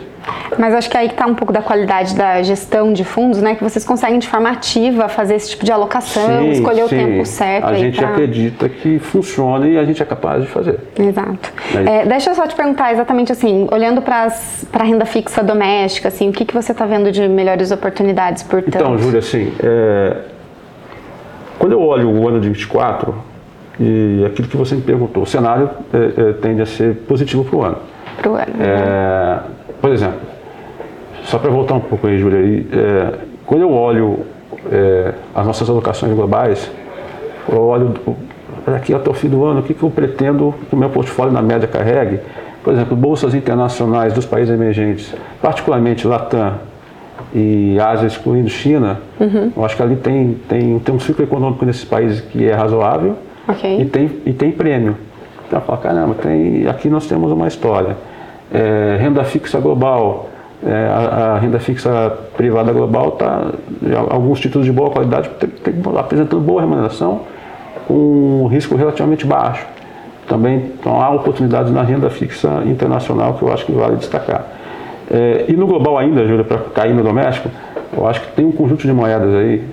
Mas 0.57 0.75
acho 0.75 0.89
que 0.89 0.95
aí 0.95 1.07
está 1.07 1.25
um 1.25 1.33
pouco 1.33 1.51
da 1.51 1.63
qualidade 1.63 2.15
da 2.15 2.43
gestão 2.43 2.93
de 2.93 3.03
fundos, 3.03 3.41
né? 3.41 3.55
Que 3.55 3.63
vocês 3.63 3.83
conseguem 3.83 4.19
de 4.19 4.27
forma 4.27 4.49
ativa 4.49 5.09
fazer 5.09 5.35
esse 5.35 5.49
tipo 5.49 5.65
de 5.65 5.71
alocação, 5.71 6.41
sim, 6.41 6.51
escolher 6.51 6.87
sim. 6.87 6.95
o 6.95 6.99
tempo 6.99 7.25
certo. 7.25 7.65
A 7.65 7.73
gente 7.73 7.97
pra... 7.97 8.09
acredita 8.09 8.69
que 8.69 8.99
funciona 8.99 9.67
e 9.67 9.77
a 9.77 9.83
gente 9.83 10.01
é 10.03 10.05
capaz 10.05 10.43
de 10.43 10.47
fazer. 10.47 10.79
Exato. 10.97 11.51
É, 11.73 12.05
deixa 12.05 12.29
eu 12.29 12.35
só 12.35 12.45
te 12.45 12.55
perguntar 12.55 12.93
exatamente 12.93 13.31
assim, 13.31 13.67
olhando 13.71 14.01
para 14.01 14.27
a 14.73 14.83
renda 14.83 15.05
fixa 15.05 15.41
doméstica, 15.41 16.09
assim, 16.09 16.29
o 16.29 16.31
que, 16.31 16.45
que 16.45 16.53
você 16.53 16.71
está 16.71 16.85
vendo 16.85 17.11
de 17.11 17.27
melhores 17.27 17.71
oportunidades 17.71 18.43
por 18.43 18.61
tanto? 18.61 18.77
Então, 18.77 18.97
Júlia, 18.97 19.19
assim, 19.19 19.51
é 19.59 20.38
quando 21.59 21.73
eu 21.73 21.81
olho 21.81 22.09
o 22.09 22.27
ano 22.27 22.39
de 22.39 22.47
24, 22.47 23.13
e 23.79 24.23
aquilo 24.25 24.47
que 24.47 24.57
você 24.57 24.75
me 24.75 24.81
perguntou, 24.81 25.23
o 25.23 25.25
cenário 25.25 25.69
é, 25.93 26.29
é, 26.29 26.33
tende 26.33 26.61
a 26.61 26.65
ser 26.65 26.95
positivo 27.07 27.43
para 27.43 27.55
o 27.55 27.63
ano. 27.63 27.77
Para 28.17 28.31
o 28.31 28.35
ano. 28.35 28.53
É, 28.59 29.39
por 29.81 29.91
exemplo, 29.91 30.19
só 31.23 31.37
para 31.37 31.51
voltar 31.51 31.75
um 31.75 31.81
pouco 31.81 32.07
aí, 32.07 32.17
Júlia, 32.17 32.65
é, 32.71 33.13
quando 33.45 33.61
eu 33.61 33.71
olho 33.71 34.19
é, 34.71 35.13
as 35.35 35.45
nossas 35.45 35.69
alocações 35.69 36.13
globais, 36.13 36.71
eu 37.51 37.61
olho 37.61 37.93
daqui 38.65 38.93
até 38.93 39.09
o 39.09 39.13
fim 39.13 39.27
do 39.27 39.43
ano, 39.45 39.59
o 39.59 39.63
que, 39.63 39.73
que 39.73 39.83
eu 39.83 39.89
pretendo 39.89 40.53
que 40.69 40.75
o 40.75 40.77
meu 40.77 40.89
portfólio 40.89 41.31
na 41.31 41.41
média 41.41 41.67
carregue. 41.67 42.19
Por 42.63 42.73
exemplo, 42.73 42.95
bolsas 42.95 43.33
internacionais 43.33 44.13
dos 44.13 44.25
países 44.25 44.53
emergentes, 44.53 45.13
particularmente 45.41 46.07
Latam, 46.07 46.55
e 47.33 47.79
Ásia 47.79 48.07
excluindo 48.07 48.49
China, 48.49 48.99
uhum. 49.19 49.51
eu 49.55 49.65
acho 49.65 49.75
que 49.75 49.83
ali 49.83 49.95
tem, 49.95 50.37
tem, 50.47 50.79
tem 50.79 50.95
um 50.95 50.99
ciclo 50.99 51.23
econômico 51.23 51.63
nesses 51.65 51.85
países 51.85 52.21
que 52.21 52.47
é 52.47 52.53
razoável 52.53 53.15
okay. 53.47 53.81
e, 53.81 53.85
tem, 53.85 54.09
e 54.25 54.33
tem 54.33 54.51
prêmio. 54.51 54.97
Então 55.47 55.59
eu 55.59 55.65
falo, 55.65 55.79
caramba, 55.79 56.15
tem, 56.15 56.67
aqui 56.67 56.89
nós 56.89 57.07
temos 57.07 57.31
uma 57.31 57.47
história. 57.47 57.95
é, 58.51 58.97
renda 58.99 59.23
fixa 59.23 59.59
global, 59.59 60.29
é, 60.65 60.73
a, 60.73 61.35
a, 61.35 61.39
renda 61.39 61.59
fixa 61.59 62.11
privada 62.35 62.71
global 62.73 63.09
está, 63.09 63.47
alguns 64.09 64.39
títulos 64.39 64.65
de 64.65 64.71
boa 64.71 64.89
qualidade 64.89 65.29
tem, 65.39 65.49
tem, 65.49 65.73
apresentando 65.97 66.41
boa 66.41 66.61
remuneração, 66.61 67.21
com 67.87 68.43
um 68.43 68.47
risco 68.47 68.75
relativamente 68.75 69.25
baixo. 69.25 69.65
Também 70.27 70.71
então, 70.79 71.01
há 71.01 71.09
oportunidades 71.09 71.71
na 71.71 71.81
renda 71.81 72.09
fixa 72.09 72.63
internacional 72.65 73.33
que 73.33 73.41
eu 73.41 73.51
acho 73.51 73.65
que 73.65 73.71
vale 73.71 73.95
destacar. 73.95 74.45
É, 75.11 75.45
e 75.47 75.53
no 75.53 75.65
global 75.65 75.97
ainda, 75.97 76.27
Júlia, 76.27 76.43
para 76.43 76.57
cair 76.57 76.93
no 76.93 77.03
doméstico, 77.03 77.49
eu 77.95 78.07
acho 78.07 78.21
que 78.21 78.31
tem 78.33 78.45
um 78.45 78.51
conjunto 78.51 78.81
de 78.81 78.93
moedas 78.93 79.33
aí, 79.33 79.63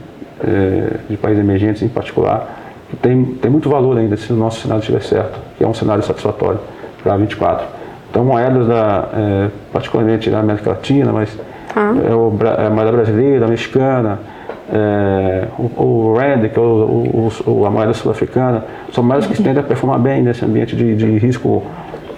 é, 0.42 0.96
de 1.10 1.16
países 1.16 1.42
emergentes 1.42 1.82
em 1.82 1.88
particular, 1.88 2.48
que 2.90 2.96
tem, 2.96 3.24
tem 3.24 3.50
muito 3.50 3.68
valor 3.68 3.98
ainda 3.98 4.16
se 4.16 4.32
o 4.32 4.36
nosso 4.36 4.60
cenário 4.60 4.80
estiver 4.80 5.02
certo, 5.02 5.38
que 5.58 5.64
é 5.64 5.66
um 5.66 5.74
cenário 5.74 6.02
satisfatório 6.02 6.60
para 7.02 7.16
24. 7.16 7.66
Então, 8.10 8.24
moedas, 8.24 8.66
da, 8.66 9.08
é, 9.12 9.50
particularmente 9.72 10.30
da 10.30 10.40
América 10.40 10.70
Latina, 10.70 11.12
mas 11.12 11.38
ah. 11.74 11.92
é, 12.08 12.14
o, 12.14 12.32
é 12.58 12.66
a 12.66 12.70
moeda 12.70 12.92
brasileira, 12.92 13.44
a 13.44 13.48
mexicana, 13.48 14.18
é, 14.72 15.46
o, 15.58 15.82
o 15.82 16.14
RAND, 16.14 16.48
que 16.48 16.58
é 16.58 16.62
o, 16.62 17.30
o, 17.46 17.66
a 17.66 17.70
moeda 17.70 17.92
sul-africana, 17.92 18.64
são 18.92 19.04
moedas 19.04 19.26
que 19.26 19.36
tendem 19.36 19.58
a 19.58 19.62
performar 19.62 19.98
bem 19.98 20.22
nesse 20.22 20.44
ambiente 20.44 20.74
de, 20.74 20.96
de 20.96 21.18
risco 21.18 21.62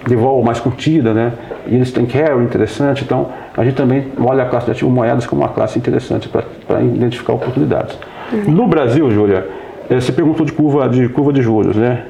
de 0.07 0.15
voo 0.15 0.43
mais 0.43 0.59
contida, 0.59 1.13
né? 1.13 1.33
E 1.67 1.75
eles 1.75 1.91
têm 1.91 2.05
carry 2.05 2.43
interessante, 2.43 3.03
então 3.03 3.29
a 3.55 3.63
gente 3.63 3.75
também 3.75 4.07
olha 4.19 4.43
a 4.43 4.45
classe 4.45 4.65
de 4.65 4.71
ativo 4.71 4.89
moedas 4.89 5.25
como 5.25 5.41
uma 5.41 5.49
classe 5.49 5.77
interessante 5.77 6.29
para 6.29 6.81
identificar 6.81 7.33
oportunidades. 7.33 7.97
Uhum. 8.31 8.51
No 8.51 8.67
Brasil, 8.67 9.09
Júlia, 9.11 9.47
é, 9.89 9.95
você 9.95 10.11
perguntou 10.11 10.45
de 10.45 10.51
curva 10.51 10.87
de, 10.87 11.09
curva 11.09 11.33
de 11.33 11.41
juros, 11.41 11.75
né? 11.75 12.05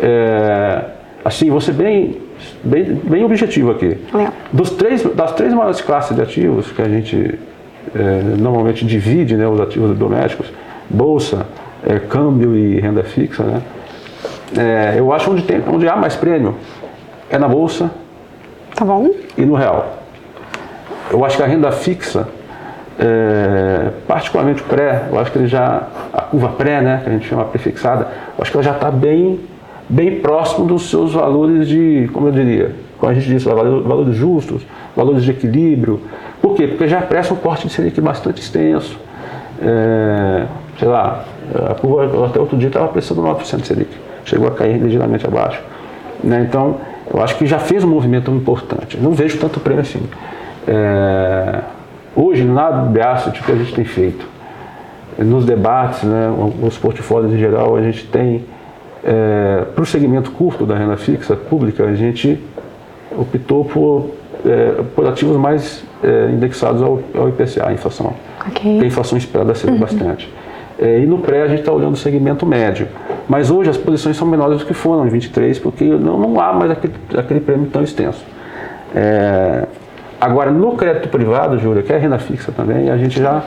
É, 0.00 0.84
assim, 1.24 1.50
você 1.50 1.72
bem, 1.72 2.18
bem, 2.62 3.00
bem 3.04 3.24
objetivo 3.24 3.70
aqui. 3.70 3.98
É. 4.14 4.28
Dos 4.52 4.70
três, 4.70 5.02
das 5.02 5.32
três 5.32 5.52
maiores 5.52 5.80
classes 5.80 6.14
de 6.16 6.22
ativos 6.22 6.70
que 6.70 6.80
a 6.80 6.88
gente 6.88 7.38
é, 7.94 8.22
normalmente 8.38 8.84
divide, 8.84 9.36
né, 9.36 9.46
os 9.46 9.60
ativos 9.60 9.96
domésticos, 9.96 10.46
bolsa, 10.88 11.46
é, 11.86 11.98
câmbio 11.98 12.56
e 12.56 12.80
renda 12.80 13.02
fixa, 13.02 13.42
né? 13.42 13.62
Eu 14.96 15.12
acho 15.12 15.32
onde, 15.32 15.42
tem, 15.42 15.60
onde 15.66 15.88
há 15.88 15.96
mais 15.96 16.14
prêmio 16.14 16.54
é 17.30 17.38
na 17.38 17.48
bolsa 17.48 17.90
tá 18.74 18.84
bom. 18.84 19.10
e 19.36 19.44
no 19.44 19.54
real. 19.54 19.98
Eu 21.10 21.24
acho 21.24 21.36
que 21.36 21.42
a 21.42 21.46
renda 21.46 21.70
fixa 21.72 22.28
é, 22.98 23.90
particularmente 24.06 24.62
o 24.62 24.64
pré, 24.64 25.06
eu 25.10 25.18
acho 25.18 25.30
que 25.30 25.38
ele 25.38 25.46
já, 25.46 25.82
a 26.12 26.22
curva 26.22 26.48
pré, 26.48 26.80
né, 26.80 27.00
que 27.02 27.10
a 27.10 27.12
gente 27.12 27.28
chama 27.28 27.44
prefixada, 27.44 28.08
eu 28.36 28.42
acho 28.42 28.50
que 28.50 28.56
ela 28.56 28.64
já 28.64 28.72
está 28.72 28.90
bem, 28.90 29.40
bem 29.88 30.20
próximo 30.20 30.66
dos 30.66 30.88
seus 30.88 31.12
valores 31.12 31.68
de, 31.68 32.08
como 32.12 32.28
eu 32.28 32.32
diria, 32.32 32.74
como 32.98 33.12
a 33.12 33.14
gente 33.14 33.28
disse, 33.28 33.46
valores 33.46 34.16
justos, 34.16 34.66
valores 34.96 35.22
de 35.24 35.30
equilíbrio. 35.30 36.00
Por 36.40 36.54
quê? 36.54 36.66
Porque 36.66 36.88
já 36.88 37.02
presta 37.02 37.34
um 37.34 37.36
corte 37.36 37.66
de 37.66 37.72
Selic 37.72 38.00
bastante 38.00 38.40
extenso. 38.40 38.98
É, 39.60 40.46
sei 40.78 40.88
lá, 40.88 41.24
a 41.70 41.74
curva 41.74 42.26
até 42.26 42.40
outro 42.40 42.56
dia 42.56 42.68
estava 42.68 42.88
prestando 42.88 43.22
9% 43.22 43.60
de 43.60 43.66
Selic, 43.66 43.90
chegou 44.24 44.48
a 44.48 44.52
cair 44.52 44.78
ligeiramente 44.78 45.26
abaixo. 45.26 45.60
Né? 46.24 46.46
Então, 46.48 46.76
eu 47.12 47.22
acho 47.22 47.36
que 47.36 47.46
já 47.46 47.58
fez 47.58 47.84
um 47.84 47.88
movimento 47.88 48.30
importante. 48.30 48.96
não 48.96 49.12
vejo 49.12 49.38
tanto 49.38 49.60
prêmio 49.60 49.82
assim. 49.82 50.02
É, 50.66 51.60
Hoje, 52.16 52.44
na 52.44 52.70
Beasset, 52.70 53.38
o 53.38 53.44
que 53.44 53.52
a 53.52 53.56
gente 53.56 53.74
tem 53.74 53.84
feito? 53.84 54.26
Nos 55.18 55.44
debates, 55.44 56.02
né, 56.02 56.32
os 56.62 56.78
portfólios 56.78 57.34
em 57.34 57.36
geral, 57.36 57.76
a 57.76 57.82
gente 57.82 58.06
tem, 58.06 58.42
é, 59.04 59.64
para 59.74 59.82
o 59.82 59.86
segmento 59.86 60.30
curto 60.30 60.64
da 60.64 60.74
renda 60.74 60.96
fixa 60.96 61.36
pública, 61.36 61.84
a 61.84 61.94
gente 61.94 62.40
optou 63.12 63.66
por, 63.66 64.10
é, 64.46 64.82
por 64.94 65.06
ativos 65.06 65.36
mais 65.36 65.84
é, 66.02 66.30
indexados 66.30 66.80
ao, 66.80 67.00
ao 67.14 67.28
IPCA, 67.28 67.68
a 67.68 67.72
inflação. 67.74 68.14
Okay. 68.48 68.80
a 68.80 68.86
inflação 68.86 69.18
esperada 69.18 69.54
ser 69.54 69.68
uhum. 69.68 69.78
bastante. 69.78 70.32
É, 70.78 71.00
e 71.00 71.06
no 71.06 71.18
pré 71.18 71.42
a 71.42 71.48
gente 71.48 71.60
está 71.60 71.72
olhando 71.72 71.94
o 71.94 71.98
segmento 71.98 72.46
médio. 72.46 72.88
Mas 73.28 73.50
hoje 73.50 73.70
as 73.70 73.76
posições 73.76 74.16
são 74.16 74.26
menores 74.26 74.58
do 74.58 74.66
que 74.66 74.74
foram 74.74 75.06
em 75.06 75.10
23, 75.10 75.58
porque 75.58 75.84
não, 75.84 76.18
não 76.18 76.40
há 76.40 76.52
mais 76.52 76.70
aquele, 76.70 76.94
aquele 77.16 77.40
prêmio 77.40 77.68
tão 77.70 77.82
extenso. 77.82 78.24
É, 78.94 79.66
Agora, 80.20 80.50
no 80.50 80.72
crédito 80.76 81.08
privado, 81.08 81.58
Júlia, 81.58 81.82
que 81.82 81.92
é 81.92 81.98
renda 81.98 82.18
fixa 82.18 82.50
também, 82.50 82.90
a 82.90 82.96
gente 82.96 83.20
já, 83.20 83.42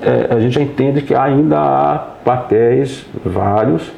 é, 0.00 0.32
a 0.34 0.38
gente 0.38 0.54
já 0.54 0.60
entende 0.60 1.02
que 1.02 1.14
ainda 1.14 1.58
há 1.58 1.98
papéis 2.24 3.04
vários 3.24 3.90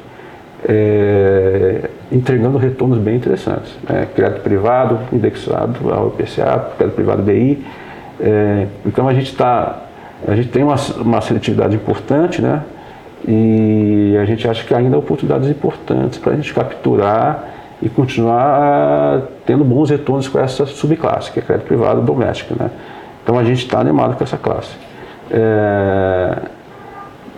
é, 0.67 1.89
entregando 2.11 2.57
retornos 2.57 2.97
bem 2.97 3.15
interessantes. 3.15 3.77
Né? 3.87 4.07
Crédito 4.15 4.41
privado 4.41 4.99
indexado 5.13 5.93
ao 5.93 6.07
IPCA, 6.07 6.71
crédito 6.75 6.95
privado 6.95 7.21
BI. 7.21 7.63
É, 8.19 8.65
então 8.83 9.07
a 9.07 9.13
gente 9.13 9.31
está, 9.31 9.83
a 10.27 10.35
gente 10.35 10.49
tem 10.49 10.63
uma, 10.63 10.75
uma 10.97 11.21
seletividade 11.21 11.75
importante, 11.75 12.41
né? 12.41 12.63
E 13.25 14.17
a 14.21 14.25
gente 14.25 14.47
acha 14.47 14.65
que 14.65 14.73
ainda 14.73 14.95
há 14.95 14.99
oportunidades 14.99 15.49
importantes 15.49 16.19
para 16.19 16.33
a 16.33 16.35
gente 16.35 16.53
capturar 16.53 17.45
e 17.81 17.89
continuar 17.89 19.21
tendo 19.45 19.63
bons 19.63 19.89
retornos 19.89 20.27
com 20.27 20.39
essa 20.39 20.65
subclasse, 20.65 21.31
que 21.31 21.39
é 21.39 21.41
crédito 21.41 21.67
privado 21.67 22.01
doméstico. 22.01 22.55
Né? 22.57 22.69
Então 23.23 23.37
a 23.37 23.43
gente 23.43 23.59
está 23.59 23.79
animado 23.79 24.15
com 24.15 24.23
essa 24.23 24.37
classe. 24.37 24.75
É, 25.29 26.37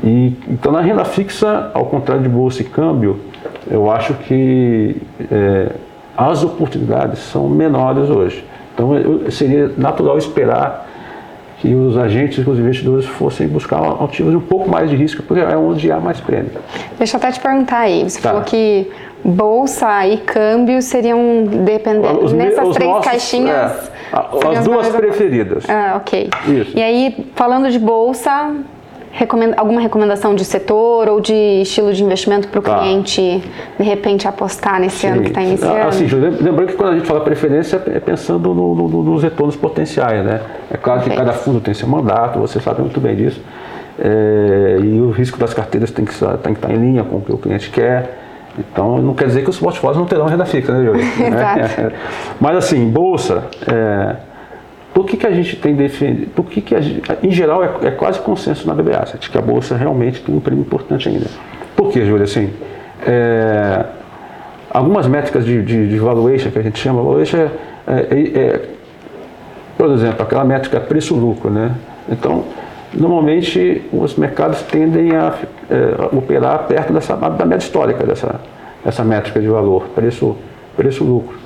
e, 0.04 0.38
então 0.48 0.72
na 0.72 0.82
renda 0.82 1.04
fixa, 1.04 1.72
ao 1.74 1.86
contrário 1.86 2.24
de 2.24 2.30
bolsa 2.30 2.62
e 2.62 2.66
câmbio, 2.66 3.20
eu 3.70 3.92
acho 3.92 4.14
que 4.14 5.02
é, 5.32 5.72
as 6.18 6.44
oportunidades 6.44 7.20
são 7.20 7.48
menores 7.50 8.10
hoje. 8.10 8.46
Então 8.74 8.96
eu, 8.96 9.32
seria 9.32 9.72
natural 9.78 10.18
esperar 10.18 10.89
que 11.60 11.74
os 11.74 11.98
agentes, 11.98 12.46
os 12.46 12.58
investidores 12.58 13.06
fossem 13.06 13.48
buscar 13.48 13.82
ativos 14.04 14.34
um 14.34 14.40
pouco 14.40 14.70
mais 14.70 14.90
de 14.90 14.96
risco, 14.96 15.24
porque 15.24 15.42
é 15.42 15.58
onde 15.58 15.92
há 15.92 16.00
mais 16.00 16.20
prêmio. 16.20 16.52
Deixa 16.98 17.16
eu 17.16 17.20
até 17.20 17.32
te 17.32 17.40
perguntar 17.40 17.80
aí, 17.80 18.10
você 18.10 18.22
tá. 18.22 18.30
falou 18.30 18.44
que 18.44 18.90
bolsa 19.24 20.08
e 20.08 20.18
câmbio 20.18 20.82
seriam 20.82 21.44
dependentes 21.66 22.32
nessas 22.32 22.70
três 22.70 22.90
nossos, 22.90 23.06
caixinhas. 23.06 23.92
É, 24.14 24.58
as 24.58 24.64
duas 24.64 24.88
preferidas. 24.88 25.70
Ah, 25.70 25.96
ok. 25.98 26.30
Isso. 26.48 26.78
E 26.78 26.82
aí, 26.82 27.30
falando 27.36 27.70
de 27.70 27.78
bolsa, 27.78 28.56
recomenda, 29.12 29.56
alguma 29.58 29.82
recomendação 29.82 30.36
de 30.36 30.46
setor 30.46 31.08
ou 31.08 31.20
de 31.20 31.62
estilo 31.62 31.94
de 31.94 32.04
investimento 32.04 32.48
para 32.48 32.60
o 32.60 32.64
tá. 32.64 32.80
cliente, 32.80 33.44
de 33.78 33.84
repente, 33.84 34.28
apostar 34.28 34.80
nesse 34.80 34.98
Sim. 34.98 35.08
ano 35.08 35.22
que 35.22 35.28
está 35.30 35.42
iniciando? 35.42 35.88
Assim, 35.88 36.06
lembrando 36.42 36.68
que 36.68 36.76
quando 36.76 36.92
a 36.92 36.96
gente 36.96 37.08
fala 37.08 37.22
preferência, 37.22 37.82
é 37.88 38.00
pensando 38.00 38.54
no, 38.54 38.76
no, 38.76 39.04
nos 39.04 39.24
retornos 39.24 39.56
potenciais, 39.56 40.24
né? 40.24 40.42
É 40.72 40.78
claro 40.78 41.02
que 41.02 41.10
cada 41.10 41.34
fundo 41.34 41.60
tem 41.60 41.74
seu 41.74 41.88
mandato, 41.88 42.40
você 42.40 42.60
sabe 42.60 42.82
muito 42.82 43.00
bem 43.00 43.16
disso. 43.16 43.42
É, 44.02 44.78
e 44.82 45.02
o 45.02 45.12
risco 45.12 45.38
das 45.38 45.54
carteiras 45.54 45.92
tem 45.92 46.06
que, 46.06 46.14
tem 46.14 46.54
que 46.54 46.60
estar 46.60 46.72
em 46.72 46.78
linha 46.78 47.04
com 47.04 47.18
o 47.18 47.22
que 47.22 47.34
o 47.34 47.38
cliente 47.38 47.70
quer. 47.70 48.18
Então, 48.58 48.98
não 48.98 49.14
quer 49.14 49.26
dizer 49.26 49.44
que 49.44 49.50
os 49.50 49.60
portfólios 49.60 49.98
não 49.98 50.06
terão 50.06 50.26
renda 50.26 50.46
fixa, 50.46 50.74
né, 50.74 50.86
Júlio? 50.86 51.02
Exato. 51.28 51.96
Mas, 52.40 52.58
assim, 52.58 52.90
bolsa, 52.90 53.44
é, 53.68 54.16
por 55.00 55.06
que, 55.06 55.16
que 55.16 55.26
a 55.26 55.32
gente 55.32 55.56
tem 55.56 55.74
defendido? 55.74 56.30
Por 56.32 56.44
que, 56.44 56.60
que 56.60 56.82
gente, 56.82 57.02
em 57.24 57.32
geral, 57.32 57.64
é, 57.64 57.88
é, 57.88 57.92
quase 57.92 58.20
consenso 58.20 58.68
na 58.68 58.74
BB 58.74 58.94
Asset, 58.94 59.30
que 59.30 59.38
a 59.38 59.42
bolsa 59.42 59.78
realmente 59.78 60.22
tem 60.22 60.36
um 60.36 60.42
prêmio 60.42 60.62
importante 60.62 61.08
ainda. 61.08 61.28
Por 61.74 61.90
que, 61.90 62.06
Júlio? 62.06 62.26
Assim, 62.26 62.50
é, 63.08 63.86
algumas 64.70 65.08
métricas 65.08 65.46
de, 65.46 65.64
de, 65.64 65.88
de, 65.88 65.98
valuation, 65.98 66.52
que 66.52 66.60
a 66.60 66.62
gente 66.62 66.78
chama, 66.78 67.02
valuation 67.02 67.38
é, 67.38 67.50
é, 67.88 68.40
é 68.40 68.62
por 69.78 69.90
exemplo, 69.92 70.22
aquela 70.22 70.44
métrica 70.44 70.82
preço-lucro, 70.82 71.50
né? 71.50 71.72
Então, 72.10 72.44
normalmente 72.94 73.82
os 73.94 74.18
mercados 74.18 74.64
tendem 74.64 75.16
a 75.16 75.34
é, 75.70 76.14
operar 76.14 76.68
perto 76.68 76.92
dessa, 76.92 77.16
da 77.16 77.46
média 77.46 77.64
histórica 77.64 78.06
dessa, 78.06 78.42
dessa 78.84 79.06
métrica 79.06 79.40
de 79.40 79.48
valor, 79.48 79.84
preço, 79.96 80.36
preço 80.76 81.06
lucro. 81.06 81.38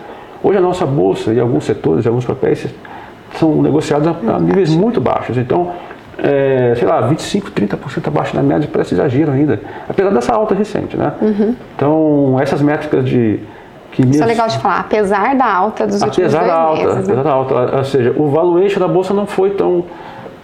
Hoje 0.42 0.58
a 0.58 0.62
nossa 0.62 0.88
bolsa 0.88 1.32
e 1.32 1.40
alguns 1.40 1.66
setores, 1.66 2.08
alguns 2.08 2.26
papéis 2.26 2.68
são 3.38 3.62
negociados 3.62 4.08
a, 4.08 4.36
a 4.36 4.40
níveis 4.40 4.70
muito 4.70 5.02
baixos. 5.02 5.38
Então, 5.38 5.72
é, 6.18 6.74
sei 6.78 6.88
lá, 6.88 7.02
25, 7.02 7.52
30% 7.52 8.08
abaixo 8.08 8.36
da 8.36 8.44
média 8.44 8.70
parece 8.72 8.94
exagero 8.94 9.32
ainda, 9.32 9.60
apesar 9.90 10.12
dessa 10.12 10.34
alta 10.34 10.54
recente, 10.54 10.96
né? 10.96 11.14
Uhum. 11.22 11.56
Então, 11.76 12.38
essas 12.40 12.62
métricas 12.62 13.04
de 13.06 13.40
que 13.92 14.02
Isso 14.02 14.10
mesmo, 14.10 14.24
é 14.24 14.28
legal 14.28 14.48
de 14.48 14.58
falar, 14.58 14.80
apesar 14.80 15.36
da 15.36 15.46
alta 15.46 15.86
dos 15.86 16.02
últimos 16.02 16.34
apesar 16.34 16.40
dois 16.40 16.52
da 16.52 16.60
alta, 16.60 16.82
meses. 16.82 16.96
Né? 16.96 17.02
Apesar 17.04 17.24
da 17.24 17.32
alta, 17.32 17.78
ou 17.78 17.84
seja, 17.84 18.14
o 18.18 18.28
valuation 18.30 18.80
da 18.80 18.88
bolsa 18.88 19.14
não 19.14 19.26
foi 19.26 19.52
tão 19.52 19.86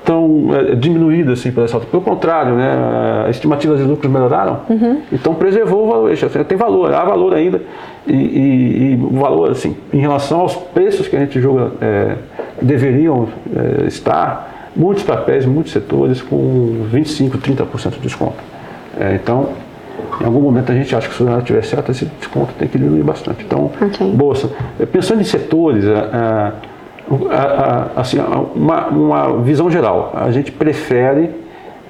tão 0.06 0.48
é, 0.56 0.76
diminuída 0.76 1.34
assim 1.34 1.52
por 1.52 1.64
essa 1.64 1.78
alta. 1.78 1.88
Pelo 1.88 2.02
contrário, 2.02 2.56
né, 2.56 3.26
as 3.28 3.36
estimativas 3.36 3.80
de 3.80 3.86
lucros 3.86 4.12
melhoraram, 4.12 4.62
uhum. 4.70 5.02
então 5.12 5.34
preservou 5.36 5.86
o 5.86 5.90
valor. 5.90 6.12
Assim, 6.12 6.44
tem 6.44 6.58
valor, 6.58 6.94
há 6.94 7.04
valor 7.04 7.34
ainda 7.34 7.62
e, 8.08 8.14
e, 8.14 8.94
e, 8.94 8.96
o 8.96 9.20
valor 9.20 9.52
assim 9.52 9.76
em 9.92 10.00
relação 10.00 10.42
aos 10.42 10.56
preços 10.56 11.08
que 11.08 11.16
a 11.16 11.20
gente 11.20 11.40
julga 11.42 11.72
é, 11.82 12.16
deveriam 12.62 13.28
é, 13.56 13.88
estar, 13.88 14.70
muitos 14.76 15.04
papéis, 15.04 15.46
muitos 15.46 15.72
setores 15.72 16.22
com 16.22 16.86
25, 16.92 17.38
30% 17.38 17.92
de 17.92 18.00
desconto. 18.00 18.38
É, 19.00 19.16
então 19.16 19.50
Em 20.22 20.26
algum 20.26 20.40
momento 20.42 20.72
a 20.72 20.76
gente 20.76 20.94
acha 20.96 21.08
que 21.08 21.14
se 21.14 21.22
o 21.22 21.26
cenário 21.26 21.42
estiver 21.44 21.64
certo, 21.64 21.92
esse 21.92 22.06
desconto 22.06 22.54
tem 22.58 22.68
que 22.68 22.78
diminuir 22.78 23.04
bastante. 23.04 23.44
Então, 23.46 23.70
Ok. 23.82 24.12
bolsa. 24.14 24.50
Pensando 24.92 25.20
em 25.22 25.26
setores, 25.26 25.86
a- 25.88 26.54
a- 27.32 27.36
a- 27.96 28.02
assim, 28.02 28.18
uma, 28.56 28.88
uma 28.88 29.42
visão 29.42 29.70
geral, 29.70 30.12
a 30.16 30.32
gente 30.32 30.52
prefere 30.52 31.30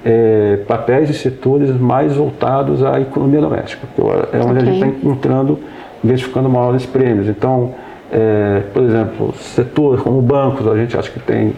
é, 0.04 0.58
papéis 0.66 1.10
e 1.10 1.14
setores 1.14 1.70
mais 1.78 2.14
voltados 2.16 2.82
à 2.82 2.98
economia 3.00 3.40
doméstica, 3.40 3.86
porque 3.94 4.36
é 4.36 4.40
onde 4.40 4.48
a 4.48 4.52
Ok. 4.52 4.64
gente 4.64 4.74
está 4.74 4.86
encontrando, 4.86 5.58
identificando 6.02 6.48
maiores 6.48 6.86
prêmios. 6.86 7.28
Então, 7.28 7.74
é, 8.12 8.62
por 8.72 8.82
exemplo, 8.82 9.34
setor 9.34 10.02
como 10.02 10.20
bancos, 10.20 10.66
a 10.66 10.76
gente 10.76 10.96
acha 10.96 11.10
que 11.10 11.20
tem, 11.20 11.54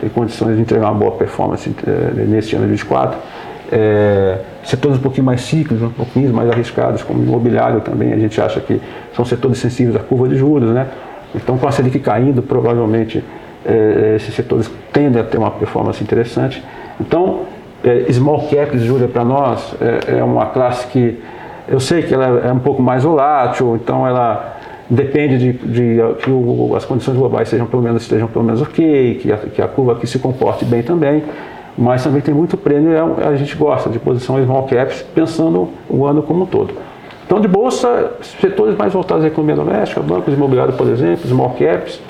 tem 0.00 0.08
condições 0.08 0.56
de 0.56 0.62
entregar 0.62 0.90
uma 0.90 0.98
boa 0.98 1.12
performance 1.12 1.74
é, 1.86 2.24
nesse 2.24 2.54
ano 2.54 2.64
de 2.64 2.72
24. 2.72 3.18
É, 3.72 4.38
setores 4.62 4.98
um 4.98 5.00
pouquinho 5.00 5.24
mais 5.24 5.40
cíclicos, 5.40 5.82
um 5.82 5.90
pouquinho 5.90 6.32
mais 6.32 6.48
arriscados, 6.48 7.02
como 7.02 7.22
imobiliário 7.22 7.80
também, 7.80 8.12
a 8.12 8.16
gente 8.16 8.40
acha 8.40 8.60
que 8.60 8.80
são 9.14 9.24
setores 9.24 9.58
sensíveis 9.58 9.96
à 9.96 9.98
curva 9.98 10.28
de 10.28 10.36
juros, 10.36 10.70
né? 10.70 10.86
Então, 11.34 11.58
com 11.58 11.66
a 11.66 11.72
Selic 11.72 11.98
caindo, 11.98 12.42
provavelmente 12.42 13.22
eh, 13.64 14.14
esses 14.16 14.32
setores 14.32 14.70
tendem 14.92 15.20
a 15.20 15.24
ter 15.24 15.38
uma 15.38 15.50
performance 15.50 16.02
interessante. 16.02 16.62
Então, 17.00 17.40
eh, 17.84 18.06
small 18.12 18.48
caps, 18.48 18.82
Júlia, 18.82 19.08
para 19.08 19.24
nós 19.24 19.74
é, 19.80 20.18
é 20.18 20.24
uma 20.24 20.46
classe 20.46 20.86
que 20.86 21.20
eu 21.68 21.80
sei 21.80 22.02
que 22.02 22.14
ela 22.14 22.46
é 22.46 22.52
um 22.52 22.60
pouco 22.60 22.80
mais 22.80 23.02
volátil, 23.02 23.74
então 23.74 24.06
ela 24.06 24.55
depende 24.88 25.38
de, 25.38 25.52
de 25.52 25.98
que 26.22 26.30
o- 26.30 26.74
as 26.76 26.84
condições 26.84 27.16
globais 27.16 27.48
sejam 27.48 27.66
pelo 27.66 27.82
menos 27.82 28.02
estejam 28.02 28.28
pelo 28.28 28.44
menos 28.44 28.62
ok, 28.62 29.18
que 29.20 29.32
a, 29.32 29.36
que 29.36 29.60
a 29.62 29.68
curva 29.68 29.92
aqui 29.92 30.06
se 30.06 30.18
comporte 30.18 30.64
bem 30.64 30.82
também. 30.82 31.22
Mas 31.78 32.02
também 32.02 32.22
tem 32.22 32.32
muito 32.34 32.56
prêmio, 32.56 32.92
e 32.92 32.96
a, 32.96 33.28
a 33.28 33.36
gente 33.36 33.54
gosta 33.54 33.90
de 33.90 33.98
posição 33.98 34.42
small 34.42 34.62
caps, 34.62 35.02
pensando 35.14 35.68
o 35.90 36.06
ano 36.06 36.22
como 36.22 36.44
um 36.44 36.46
todo. 36.46 36.72
Então, 37.26 37.38
de 37.38 37.46
bolsa, 37.48 38.12
setores 38.40 38.74
mais 38.76 38.92
voltados 38.94 39.24
à 39.24 39.26
economia 39.26 39.56
doméstica, 39.56 40.00
bancos 40.00 40.32
imobiliários, 40.32 40.74
por 40.76 40.86
exemplo, 40.88 41.28
small 41.28 41.50
caps. 41.58 42.00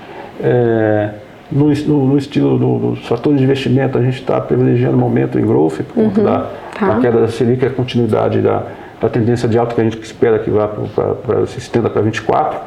É, 0.40 1.10
no, 1.50 1.68
no- 1.72 2.06
no 2.06 2.18
estilo 2.18 2.58
do- 2.58 2.90
dos 2.90 3.06
fatores 3.06 3.38
de 3.38 3.44
investimento, 3.44 3.96
a 3.98 4.02
gente 4.02 4.20
está 4.20 4.40
privilegiando 4.40 4.96
o 4.96 5.00
momento 5.00 5.38
em 5.38 5.44
growth, 5.46 5.78
por 5.82 5.94
conta 6.04 6.20
da, 6.22 6.46
tá. 6.78 6.86
da 6.88 7.00
queda 7.00 7.20
da 7.20 7.28
Selic 7.28 7.64
a 7.64 7.70
continuidade 7.70 8.40
da, 8.40 8.64
da 9.00 9.09
tendência 9.09 9.48
de 9.48 9.59
alta 9.59 9.74
que 9.74 9.80
a 9.80 9.85
gente 9.85 10.00
espera 10.00 10.38
que 10.38 10.50
vá 10.50 10.68
para 10.68 11.46
se 11.46 11.59
estenda 11.59 11.90
para 11.90 12.02
24. 12.02 12.59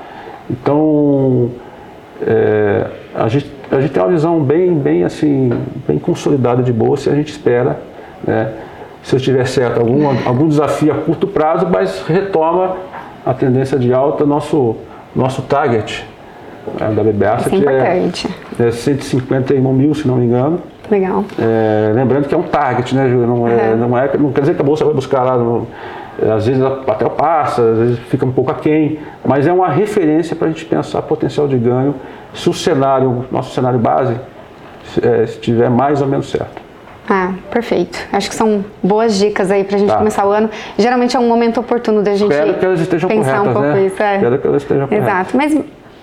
Então, 0.49 1.49
é, 2.25 2.85
a, 3.15 3.27
gente, 3.27 3.51
a 3.71 3.79
gente 3.79 3.91
tem 3.91 4.01
uma 4.03 4.09
visão 4.09 4.39
bem, 4.41 4.73
bem, 4.73 5.03
assim, 5.03 5.51
bem 5.87 5.97
consolidada 5.97 6.61
de 6.61 6.73
bolsa 6.73 7.09
e 7.09 7.13
a 7.13 7.15
gente 7.15 7.31
espera, 7.31 7.79
né, 8.25 8.51
se 9.01 9.15
eu 9.15 9.17
estiver 9.17 9.45
certo, 9.47 9.79
algum, 9.79 10.07
algum 10.25 10.47
desafio 10.47 10.91
a 10.91 10.95
curto 10.95 11.25
prazo, 11.27 11.67
mas 11.71 12.03
retoma 12.07 12.75
a 13.25 13.33
tendência 13.33 13.79
de 13.79 13.93
alta. 13.93 14.25
Nosso, 14.25 14.75
nosso 15.15 15.41
target 15.43 16.05
né, 16.79 16.91
da 16.93 17.03
BB 17.03 17.25
Isso 17.39 17.69
é 17.69 18.61
é, 18.63 18.67
é 18.67 18.71
151 18.71 19.73
mil, 19.73 19.93
se 19.93 20.07
não 20.07 20.17
me 20.17 20.25
engano. 20.25 20.59
Legal. 20.91 21.23
É, 21.39 21.91
lembrando 21.93 22.27
que 22.27 22.33
é 22.33 22.37
um 22.37 22.43
target, 22.43 22.95
né, 22.95 23.07
Júlia? 23.07 23.27
Não, 23.27 23.47
é, 23.47 23.51
Uhum. 23.51 23.77
não, 23.77 23.97
é, 23.97 24.09
não 24.17 24.31
quer 24.31 24.41
dizer 24.41 24.55
que 24.55 24.61
a 24.61 24.65
bolsa 24.65 24.83
vai 24.83 24.93
buscar 24.93 25.23
lá. 25.23 25.37
No, 25.37 25.67
é, 25.67 25.98
às 26.35 26.45
vezes 26.47 26.61
até 26.63 27.07
passa, 27.09 27.61
às 27.61 27.77
vezes 27.77 27.99
fica 28.09 28.25
um 28.25 28.31
pouco 28.31 28.51
aquém, 28.51 28.99
mas 29.25 29.47
é 29.47 29.53
uma 29.53 29.69
referência 29.69 30.35
para 30.35 30.47
a 30.47 30.51
gente 30.51 30.65
pensar 30.65 31.01
potencial 31.03 31.47
de 31.47 31.57
ganho 31.57 31.95
se 32.33 32.49
o 32.49 32.53
cenário, 32.53 33.25
nosso 33.31 33.53
cenário 33.53 33.79
base, 33.79 34.15
é, 35.01 35.23
estiver 35.23 35.69
mais 35.69 36.01
ou 36.01 36.07
menos 36.07 36.29
certo. 36.29 36.61
Ah, 37.11 37.33
perfeito. 37.49 37.97
Acho 38.13 38.29
que 38.29 38.35
são 38.35 38.63
boas 38.83 39.17
dicas 39.17 39.49
aí 39.49 39.63
pra 39.63 39.79
gente 39.79 39.89
Tá. 39.89 39.97
começar 39.97 40.27
o 40.27 40.31
ano. 40.31 40.47
Geralmente 40.77 41.17
é 41.17 41.19
um 41.19 41.27
momento 41.27 41.59
oportuno 41.59 42.03
da 42.03 42.13
gente 42.13 42.31
Espero 42.31 42.53
que 42.53 42.63
elas 42.65 42.79
estejam 42.79 43.09
pensar 43.09 43.39
corretas, 43.39 43.49
um 43.49 43.53
pouco 43.53 43.67
né? 43.67 43.85
isso. 43.85 44.03
É. 44.03 44.15
Espero 44.17 44.37
que 44.39 44.47
elas 44.47 44.61
estejam 44.61 44.87
corretas. 44.87 45.09
Exato. 45.09 45.37
Mas 45.37 45.57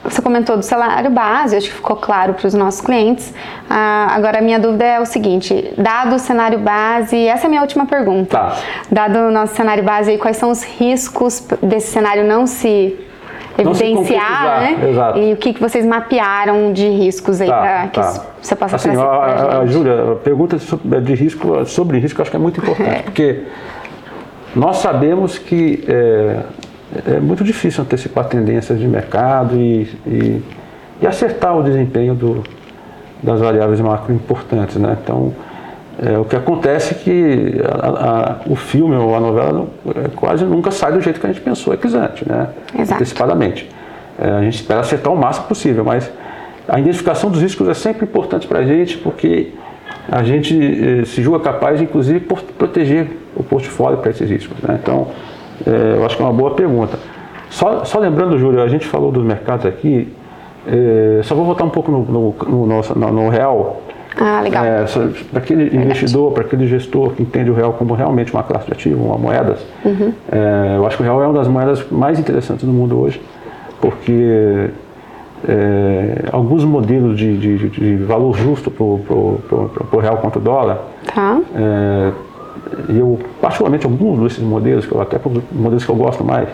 você 0.09 0.23
comentou 0.23 0.57
do 0.57 0.63
salário 0.63 1.11
base, 1.11 1.57
acho 1.57 1.69
que 1.69 1.75
ficou 1.75 1.97
claro 1.97 2.35
para 2.35 2.47
os 2.47 2.55
nossos 2.55 2.81
clientes. 2.81 3.35
Ah, 3.69 4.09
agora, 4.11 4.39
a 4.39 4.43
minha 4.43 4.59
dúvida 4.59 4.85
é 4.85 5.01
o 5.01 5.07
seguinte: 5.07 5.73
dado 5.77 6.17
o 6.17 6.19
cenário 6.19 6.59
base, 6.59 7.17
essa 7.27 7.45
é 7.45 7.47
a 7.47 7.51
minha 7.51 7.61
última 7.63 7.87
pergunta. 7.87 8.37
Tá. 8.39 8.57
Dado 8.91 9.19
o 9.19 9.31
nosso 9.31 9.55
cenário 9.55 9.83
base, 9.85 10.17
quais 10.19 10.37
são 10.37 10.51
os 10.51 10.63
riscos 10.63 11.47
desse 11.63 11.89
cenário 11.93 12.25
não 12.25 12.47
se 12.47 12.97
evidenciar, 13.59 14.61
né? 14.61 14.89
exato. 14.91 15.19
E 15.19 15.33
o 15.33 15.37
que, 15.37 15.55
que 15.55 15.61
vocês 15.61 15.85
mapearam 15.87 16.73
de 16.73 16.89
riscos 16.89 17.41
aí 17.41 17.49
Tá, 17.49 17.59
para 17.61 17.87
que 17.89 18.01
tá. 18.01 18.25
você 18.41 18.55
possa 18.55 18.77
assim, 18.77 18.91
trazer 18.91 19.03
a, 19.03 19.09
a, 19.09 19.59
a? 19.61 19.67
Júlia, 19.67 20.13
a 20.13 20.17
pergunta 20.17 20.59
sobre- 20.59 21.01
de 21.01 21.15
risco, 21.15 21.65
sobre 21.65 21.99
risco, 21.99 22.21
acho 22.21 22.31
que 22.31 22.37
é 22.37 22.41
muito 22.41 22.61
importante, 22.61 23.03
porque 23.05 23.45
nós 24.55 24.77
sabemos 24.77 25.39
que 25.39 25.85
é, 25.89 26.41
é 27.07 27.21
muito 27.21 27.43
difícil 27.45 27.83
antecipar 27.83 28.25
tendências 28.27 28.79
de 28.79 28.87
mercado 28.87 29.57
e, 29.57 29.83
e, 30.07 30.43
e 31.03 31.07
acertar 31.07 31.57
o 31.57 31.63
desempenho 31.63 32.15
do, 32.15 32.43
das 33.23 33.41
variáveis 33.41 33.81
macro 33.81 34.13
importantes. 34.15 34.77
Né? 34.77 34.97
Então, 35.03 35.33
é, 36.03 36.19
o 36.19 36.25
que 36.25 36.37
acontece 36.37 36.95
é 36.95 36.97
que 36.99 37.55
a- 37.65 37.89
a- 37.89 38.37
o 38.51 38.55
filme 38.57 38.95
ou 38.97 39.15
a 39.15 39.21
novela 39.21 39.53
não- 39.53 39.69
é, 40.05 40.09
quase 40.15 40.45
nunca 40.45 40.71
sai 40.71 40.93
do 40.93 41.01
jeito 41.01 41.19
que 41.21 41.27
a 41.27 41.31
gente 41.33 41.41
pensou 41.43 41.73
e 41.75 41.77
antes, 41.97 42.27
né? 42.27 42.49
Exato. 42.79 42.95
antecipadamente. 42.95 43.69
É, 44.19 44.31
a 44.31 44.43
gente 44.43 44.55
espera 44.57 44.81
acertar 44.81 45.13
o 45.13 45.17
máximo 45.17 45.47
possível, 45.47 45.85
mas 45.85 46.11
a 46.69 46.79
identificação 46.81 47.31
dos 47.31 47.41
riscos 47.41 47.69
é 47.69 47.75
sempre 47.75 48.05
importante 48.05 48.47
para 48.47 48.59
a 48.61 48.65
gente, 48.65 48.99
porque 48.99 49.53
a 50.11 50.23
gente 50.23 51.01
eh, 51.01 51.05
se 51.05 51.23
julga 51.23 51.41
capaz, 51.41 51.81
inclusive, 51.81 52.21
por 52.21 52.41
proteger 52.43 53.09
o 53.37 53.43
portfólio 53.43 53.99
para 53.99 54.11
esses 54.11 54.29
riscos. 54.29 54.57
Né? 54.63 54.79
Então, 54.83 55.09
eh, 55.67 55.95
eu 55.99 56.05
acho 56.05 56.17
que 56.17 56.23
é 56.23 56.27
uma 56.27 56.33
boa 56.33 56.51
pergunta. 56.53 56.99
Só, 57.51 57.85
só 57.85 57.99
lembrando, 58.01 58.37
Júlio, 58.39 58.61
a 58.63 58.69
gente 58.69 58.87
falou 58.87 59.13
dos 59.13 59.23
mercados 59.25 59.65
aqui, 59.67 60.13
eh, 60.67 61.21
só 61.23 61.35
vou 61.35 61.45
voltar 61.45 61.65
um 61.65 61.71
pouco 61.71 61.91
no, 61.93 62.01
no, 62.05 62.35
no 62.49 63.13
no, 63.13 63.29
real. 63.29 63.81
Ah, 64.19 64.41
legal. 64.43 64.65
É, 64.65 64.85
para 65.31 65.41
aquele 65.41 65.77
investidor, 65.77 66.33
para 66.33 66.43
aquele 66.43 66.67
gestor 66.67 67.11
que 67.11 67.23
entende 67.23 67.51
o 67.51 67.55
real 67.55 67.75
como 67.75 67.93
realmente 67.95 68.33
uma 68.33 68.43
classe 68.43 68.67
de 68.67 68.73
ativo, 68.73 69.05
uma 69.05 69.19
moeda, 69.19 69.57
Uhum. 69.85 70.13
é, 70.33 70.75
eu 70.79 70.87
acho 70.87 70.97
que 70.97 71.03
o 71.03 71.07
real 71.07 71.23
é 71.23 71.27
uma 71.27 71.35
das 71.39 71.47
moedas 71.49 71.87
mais 71.91 72.19
interessantes 72.19 72.65
do 72.65 72.73
mundo 72.73 72.99
hoje, 72.99 73.21
porque 73.81 74.71
é, 75.47 76.25
alguns 76.33 76.65
modelos 76.65 77.17
de, 77.19 77.37
de- 77.37 77.69
de 77.69 77.97
valor 78.05 78.35
justo 78.37 78.71
para 78.71 78.83
o 78.85 80.01
real 80.01 80.17
contra 80.17 80.39
o 80.39 80.43
dólar, 80.43 80.79
Tá. 81.15 81.39
É, 82.89 83.01
eu, 83.01 83.19
particularmente, 83.41 83.87
alguns 83.87 84.21
desses 84.21 84.43
modelos, 84.43 84.87
que 84.87 84.93
eu, 84.93 85.01
até 85.01 85.17
os 85.17 85.43
modelos 85.53 85.85
que 85.85 85.91
eu 85.91 85.97
gosto 85.97 86.25
mais, 86.25 86.49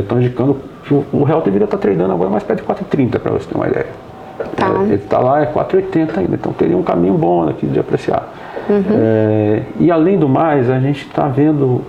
estão 0.00 0.20
indicando 0.20 0.56
que 0.84 0.94
o, 0.94 1.04
o 1.12 1.24
real 1.24 1.40
deveria 1.40 1.64
estar 1.64 1.78
tradando 1.78 2.12
agora 2.12 2.30
mais 2.30 2.42
perto 2.42 2.60
de 2.62 2.66
4,30, 2.68 3.18
para 3.18 3.32
você 3.32 3.48
ter 3.48 3.56
uma 3.56 3.66
ideia. 3.66 3.86
Tá. 4.56 4.68
É, 4.68 4.82
ele 4.82 4.94
está 4.94 5.18
lá, 5.18 5.42
é 5.42 5.46
4,80 5.46 6.18
ainda, 6.18 6.34
então 6.34 6.52
teria 6.52 6.76
um 6.76 6.82
caminho 6.82 7.14
bom 7.14 7.48
aqui 7.48 7.66
de 7.66 7.78
apreciar. 7.78 8.28
É, 8.68 9.62
e 9.78 9.90
além 9.90 10.18
do 10.18 10.28
mais, 10.28 10.70
a 10.70 10.78
gente 10.80 11.06
está 11.06 11.28
vendo, 11.28 11.82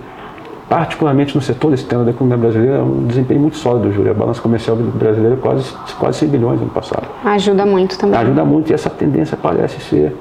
particularmente 0.68 1.34
no 1.34 1.40
setor 1.40 1.72
externo 1.72 2.04
da 2.04 2.10
economia 2.10 2.36
brasileira, 2.36 2.82
um 2.82 3.06
desempenho 3.06 3.40
muito 3.40 3.56
sólido, 3.56 3.92
Júlia. 3.92 4.12
A 4.12 4.14
balança 4.14 4.40
comercial 4.40 4.76
brasileira 4.76 5.34
é 5.34 5.38
quase, 5.38 5.72
quase 5.98 6.18
100 6.18 6.28
bilhões 6.28 6.56
no 6.58 6.64
ano 6.64 6.72
passado. 6.72 7.06
Ajuda 7.24 7.64
muito 7.64 7.98
também. 7.98 8.18
Ajuda 8.18 8.44
muito 8.44 8.70
e 8.70 8.74
essa 8.74 8.90
tendência 8.90 9.38
parece 9.40 9.80
ser, 9.80 10.14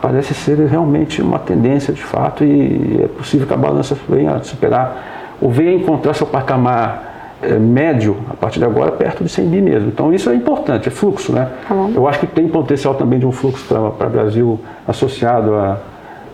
parece 0.00 0.34
ser 0.34 0.58
realmente 0.66 1.20
uma 1.20 1.38
tendência 1.38 1.92
de 1.92 2.02
fato 2.02 2.44
e 2.44 3.00
é 3.02 3.06
possível 3.08 3.46
que 3.46 3.54
a 3.54 3.56
balança 3.56 3.96
venha 4.08 4.34
a 4.34 4.42
superar 4.42 5.36
ou 5.40 5.50
venha 5.50 5.72
encontrar 5.72 6.14
seu 6.14 6.26
patamar 6.26 7.36
eh, 7.42 7.58
médio 7.58 8.16
a 8.30 8.34
partir 8.34 8.58
de 8.58 8.64
agora 8.64 8.92
perto 8.92 9.24
de 9.24 9.30
100 9.30 9.46
bi 9.48 9.60
mesmo. 9.60 9.88
Então 9.88 10.12
isso 10.12 10.30
é 10.30 10.34
importante, 10.34 10.88
é 10.88 10.90
fluxo, 10.90 11.32
né? 11.32 11.48
Bom. 11.68 11.92
Eu 11.94 12.08
acho 12.08 12.20
que 12.20 12.26
tem 12.26 12.48
potencial 12.48 12.94
também 12.94 13.18
de 13.18 13.26
um 13.26 13.32
fluxo 13.32 13.64
para 13.66 14.06
o 14.06 14.10
Brasil 14.10 14.60
associado 14.86 15.54
à 15.54 15.78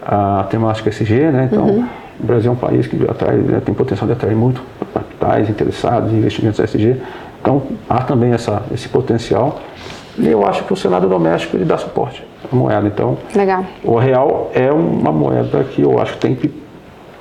à 0.07 0.45
temática 0.49 0.89
SG, 0.89 1.33
né? 1.33 1.49
Então 1.51 1.67
Uhum. 1.67 1.85
o 2.21 2.27
Brasil 2.27 2.51
é 2.51 2.53
um 2.53 2.57
país 2.57 2.87
que 2.87 2.97
atrai, 3.11 3.37
né, 3.37 3.61
tem 3.65 3.75
potencial 3.75 4.07
de 4.07 4.13
atrair 4.13 4.37
muito 4.37 4.63
capitais 4.95 5.51
interessados 5.51 6.13
em 6.13 6.19
investimentos 6.19 6.61
SG. 6.61 6.97
Então 7.41 7.63
há 7.89 8.03
também 8.03 8.33
essa, 8.33 8.63
esse 8.73 8.89
potencial. 8.89 9.61
E 10.19 10.29
eu 10.29 10.47
acho 10.47 10.65
que 10.65 10.73
o 10.73 10.77
cenário 10.77 11.09
doméstico 11.09 11.57
ele 11.57 11.65
dá 11.65 11.77
suporte 11.77 12.25
à 12.51 12.55
moeda. 12.55 12.87
Então, 12.87 13.19
Legal. 13.35 13.65
o 13.85 13.97
real 13.97 14.51
é 14.55 14.73
uma 14.73 15.13
moeda 15.13 15.63
que 15.65 15.83
eu 15.83 15.99
acho 16.01 16.15
que 16.15 16.19
tem 16.19 16.35
que 16.35 16.67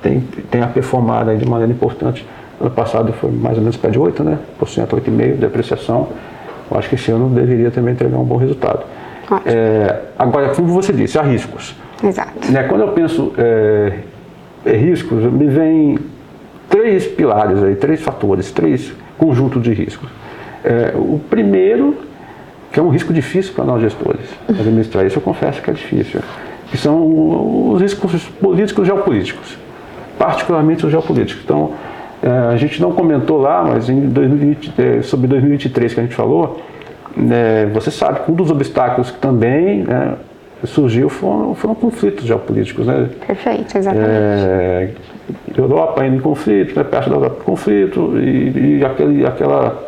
tem, 0.02 0.20
tem 0.50 0.62
a 0.62 0.66
performado 0.66 1.30
aí 1.30 1.36
de 1.36 1.48
maneira 1.48 1.72
importante. 1.72 2.24
Ano 2.60 2.70
passado 2.70 3.12
foi 3.12 3.30
mais 3.30 3.56
ou 3.56 3.62
menos 3.62 3.76
pé 3.76 3.90
de 3.90 3.98
8, 3.98 4.22
né? 4.24 4.38
Por 4.58 4.68
cento, 4.68 4.96
8,5% 4.96 5.16
de 5.16 5.32
depreciação. 5.34 6.08
Eu 6.70 6.78
acho 6.78 6.88
que 6.88 6.94
esse 6.94 7.10
ano 7.10 7.28
deveria 7.28 7.70
também 7.70 7.92
entregar 7.92 8.18
um 8.18 8.24
bom 8.24 8.36
resultado. 8.36 8.84
É, 9.44 10.00
agora, 10.18 10.54
como 10.54 10.68
você 10.68 10.92
disse, 10.92 11.18
há 11.18 11.22
riscos. 11.22 11.74
Exato. 12.02 12.50
Né, 12.50 12.62
quando 12.64 12.82
eu 12.82 12.88
penso 12.88 13.32
é, 13.36 13.92
em 14.64 14.76
riscos, 14.76 15.24
me 15.24 15.46
vem 15.46 15.98
três 16.68 17.06
pilares 17.06 17.62
aí, 17.62 17.74
três 17.74 18.00
fatores, 18.00 18.50
três 18.52 18.92
conjuntos 19.18 19.62
de 19.62 19.72
riscos. 19.72 20.08
É, 20.64 20.92
o 20.94 21.20
primeiro, 21.30 21.96
que 22.72 22.80
é 22.80 22.82
um 22.82 22.88
risco 22.88 23.12
difícil 23.12 23.54
para 23.54 23.64
nós 23.64 23.80
gestores 23.80 24.26
administrar, 24.48 25.06
isso 25.06 25.18
eu 25.18 25.22
confesso 25.22 25.62
que 25.62 25.70
é 25.70 25.72
difícil, 25.72 26.20
que 26.70 26.76
são 26.76 27.72
os 27.72 27.80
riscos 27.80 28.24
políticos 28.40 28.84
e 28.84 28.86
geopolíticos. 28.86 29.58
particularmente 30.18 30.84
o 30.86 30.90
geopolítico. 30.90 31.40
Então, 31.44 31.72
é, 32.22 32.28
a 32.28 32.56
gente 32.56 32.80
não 32.80 32.92
comentou 32.92 33.38
lá, 33.38 33.62
mas 33.62 33.88
em 33.88 34.00
2020, 34.08 34.72
é, 34.78 35.02
sobre 35.02 35.26
2023 35.28 35.94
que 35.94 36.00
a 36.00 36.02
gente 36.02 36.14
falou, 36.14 36.60
é, 37.30 37.66
você 37.66 37.90
sabe 37.90 38.20
que 38.20 38.30
um 38.30 38.34
dos 38.34 38.50
obstáculos 38.50 39.10
que 39.10 39.18
também 39.18 39.84
né, 39.84 40.14
surgiu 40.64 41.08
foram, 41.08 41.54
foram 41.54 41.74
conflitos 41.74 42.24
geopolíticos. 42.24 42.86
Né? 42.86 43.08
Perfeito, 43.26 43.76
exatamente. 43.76 44.10
É, 44.10 44.90
Europa 45.56 46.06
indo 46.06 46.16
em 46.16 46.20
conflito, 46.20 46.76
né, 46.76 46.84
perto 46.84 47.10
da 47.10 47.16
Europa 47.16 47.36
em 47.40 47.44
conflito, 47.44 48.18
e, 48.18 48.78
e 48.78 48.84
aquele, 48.84 49.26
aquela, 49.26 49.82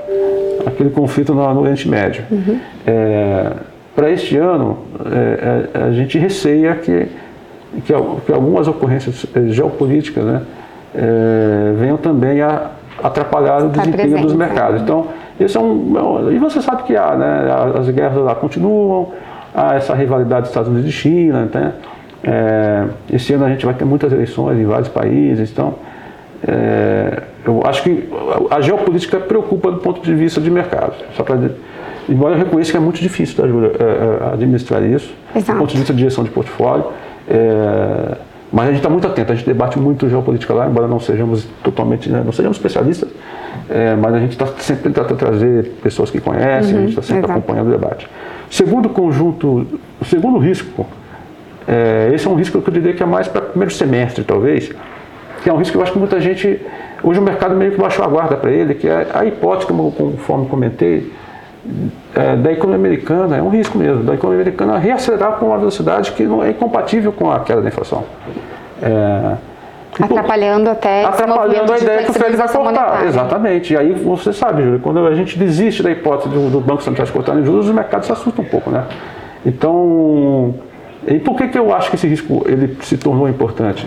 aquele 0.66 0.90
conflito 0.90 1.35
no, 1.35 1.55
no 1.55 1.61
Oriente 1.61 1.88
Médio. 1.88 2.25
Uhum. 2.31 2.59
É, 2.87 3.53
Para 3.94 4.11
este 4.11 4.37
ano, 4.37 4.79
é, 5.07 5.68
é, 5.75 5.83
a 5.85 5.92
gente 5.92 6.18
receia 6.18 6.75
que, 6.75 7.09
que, 7.85 7.92
que 8.27 8.33
algumas 8.33 8.68
ocorrências 8.68 9.27
geopolíticas 9.49 10.25
né, 10.25 10.42
venham 11.79 11.97
também 11.97 12.40
a 12.40 12.71
atrapalhar 13.03 13.64
o 13.64 13.68
desempenho 13.68 13.97
presente, 13.97 14.23
dos 14.23 14.35
mercados. 14.35 14.81
Né? 14.81 14.81
Então, 14.83 15.07
isso 15.38 15.57
é 15.57 15.61
um, 15.61 16.31
e 16.33 16.38
você 16.38 16.61
sabe 16.61 16.83
que 16.83 16.97
há, 16.97 17.14
né, 17.14 17.47
as 17.79 17.88
guerras 17.90 18.23
lá 18.23 18.35
continuam, 18.35 19.12
há 19.55 19.75
essa 19.75 19.94
rivalidade 19.94 20.42
dos 20.42 20.51
Estados 20.51 20.68
Unidos 20.68 20.88
e 20.88 20.92
China, 20.92 21.49
né? 21.53 21.73
É, 22.23 22.85
esse 23.12 23.33
ano 23.33 23.44
a 23.44 23.49
gente 23.49 23.64
vai 23.64 23.75
ter 23.75 23.85
muitas 23.85 24.12
eleições 24.12 24.59
em 24.59 24.64
vários 24.64 24.88
países, 24.88 25.53
então 25.53 25.75
é, 26.47 27.23
eu 27.48 27.62
acho 27.64 27.82
que 27.82 28.08
a 28.50 28.61
geopolítica 28.61 29.18
preocupa 29.18 29.70
do 29.72 29.78
ponto 29.78 30.02
de 30.02 30.14
vista 30.14 30.40
de 30.40 30.50
mercado. 30.50 30.94
Só 31.16 31.22
pra, 31.22 31.38
embora 32.08 32.34
eu 32.34 32.38
reconheça 32.38 32.70
que 32.70 32.76
é 32.76 32.80
muito 32.80 33.00
difícil, 33.00 33.37
tá, 33.37 33.48
Júlia, 33.48 33.72
é, 33.78 34.28
é 34.28 34.32
administrar 34.34 34.82
isso, 34.82 35.12
Exato. 35.34 35.58
do 35.58 35.61
ponto 35.61 35.70
de 35.70 35.78
vista 35.78 35.92
de 35.92 35.98
direção 35.98 36.24
de 36.24 36.30
portfólio. 36.30 36.87
É, 37.28 38.16
mas 38.52 38.64
a 38.64 38.68
gente 38.68 38.78
está 38.78 38.88
muito 38.88 39.06
atento, 39.06 39.32
a 39.32 39.34
gente 39.34 39.46
debate 39.46 39.78
muito 39.78 40.08
geopolítica 40.08 40.54
lá, 40.54 40.66
embora 40.66 40.87
não 40.87 40.98
sejamos 40.98 41.46
totalmente, 41.62 42.08
né, 42.08 42.22
não 42.24 42.32
sejamos 42.32 42.56
especialistas, 42.56 43.11
é, 43.68 43.94
mas 43.94 44.14
a 44.14 44.20
gente 44.20 44.32
está 44.32 44.46
sempre 44.58 44.84
tentando 44.84 45.14
trazer 45.16 45.72
pessoas 45.82 46.11
que 46.11 46.18
conhecem, 46.18 46.72
uhum, 46.72 46.78
a 46.78 46.80
gente 46.80 46.90
está 46.90 47.02
sempre 47.02 47.24
exato. 47.24 47.32
acompanhando 47.32 47.68
o 47.68 47.70
debate. 47.70 48.08
Segundo 48.50 48.88
conjunto, 48.88 49.66
o 50.00 50.04
segundo 50.06 50.38
risco, 50.38 50.87
é, 51.66 52.11
esse 52.14 52.26
é 52.26 52.30
um 52.30 52.34
risco 52.34 52.62
que 52.62 52.68
eu 52.70 52.72
diria 52.72 52.94
que 52.94 53.02
é 53.02 53.06
mais 53.06 53.28
para 53.28 53.42
primeiro 53.42 53.72
semestre, 53.72 54.24
talvez, 54.24 54.72
que 55.42 55.50
é 55.50 55.52
um 55.52 55.58
risco 55.58 55.72
que 55.72 55.78
eu 55.78 55.82
acho 55.82 55.92
que 55.92 55.98
muita 55.98 56.18
gente, 56.18 56.61
hoje 57.02 57.20
o 57.20 57.22
mercado 57.22 57.54
meio 57.54 57.72
que 57.72 57.78
baixou 57.78 58.04
a 58.04 58.08
guarda 58.08 58.37
para 58.37 58.50
ele, 58.50 58.74
que 58.74 58.88
é 58.88 59.06
a 59.14 59.24
hipótese, 59.24 59.66
como, 59.66 59.92
conforme 59.92 60.46
comentei, 60.46 61.12
é, 62.14 62.37
da 62.37 62.52
economia 62.52 62.87
americana, 62.87 63.37
é 63.37 63.42
um 63.42 63.48
risco 63.48 63.76
mesmo, 63.76 64.02
da 64.02 64.14
economia 64.14 64.42
americana 64.42 64.78
reacelerar 64.78 65.32
com 65.32 65.46
uma 65.46 65.58
velocidade 65.58 66.12
que 66.12 66.24
não 66.24 66.42
é 66.42 66.50
incompatível 66.50 67.12
com 67.12 67.30
a 67.30 67.40
queda 67.40 67.61
da 67.61 67.68
inflação. 67.68 68.04
É, 68.82 69.37
atrapalhando 70.00 70.70
até 70.70 71.04
atrapalhando 71.04 71.72
a 71.72 71.78
ideia 71.78 72.02
que 72.04 72.11
o 72.11 72.14
Fed 72.14 72.37
vai 72.37 72.46
cortar. 72.46 72.64
Monetária. 72.64 73.06
Exatamente. 73.06 73.72
E 73.72 73.76
aí 73.76 73.92
você 73.92 74.32
sabe, 74.32 74.62
Júlio, 74.62 74.80
quando 74.80 75.06
a 75.06 75.14
gente 75.14 75.38
desiste 75.38 75.82
da 75.82 75.90
hipótese 75.90 76.28
do, 76.28 76.50
do 76.50 76.61
Banco 76.61 76.82
Central 76.82 77.06
cortar 77.08 77.37
os 77.37 77.44
juros, 77.44 77.66
os 77.68 77.74
mercados 77.74 78.06
se 78.06 78.12
assustam 78.12 78.44
um 78.44 78.48
pouco, 78.48 78.70
né? 78.70 78.84
Então, 79.44 80.54
e 81.06 81.18
por 81.18 81.37
que, 81.37 81.48
que 81.48 81.58
eu 81.58 81.74
acho 81.74 81.90
que 81.90 81.96
esse 81.96 82.06
risco 82.06 82.44
ele 82.46 82.76
se 82.82 82.96
tornou 82.96 83.28
importante? 83.28 83.87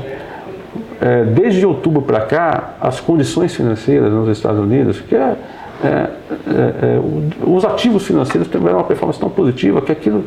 É, 1.01 1.23
desde 1.23 1.65
outubro 1.65 2.03
para 2.03 2.21
cá, 2.21 2.75
as 2.79 2.99
condições 2.99 3.55
financeiras 3.55 4.13
nos 4.13 4.29
Estados 4.37 4.59
Unidos, 4.59 5.01
que 5.01 5.15
é, 5.15 5.35
é, 5.83 5.87
é, 5.87 6.09
é 6.47 7.01
os 7.43 7.65
ativos 7.65 8.05
financeiros 8.05 8.47
tiveram 8.47 8.77
uma 8.77 8.83
performance 8.83 9.19
tão 9.19 9.27
positiva 9.27 9.81
que 9.81 9.91
aquilo, 9.91 10.23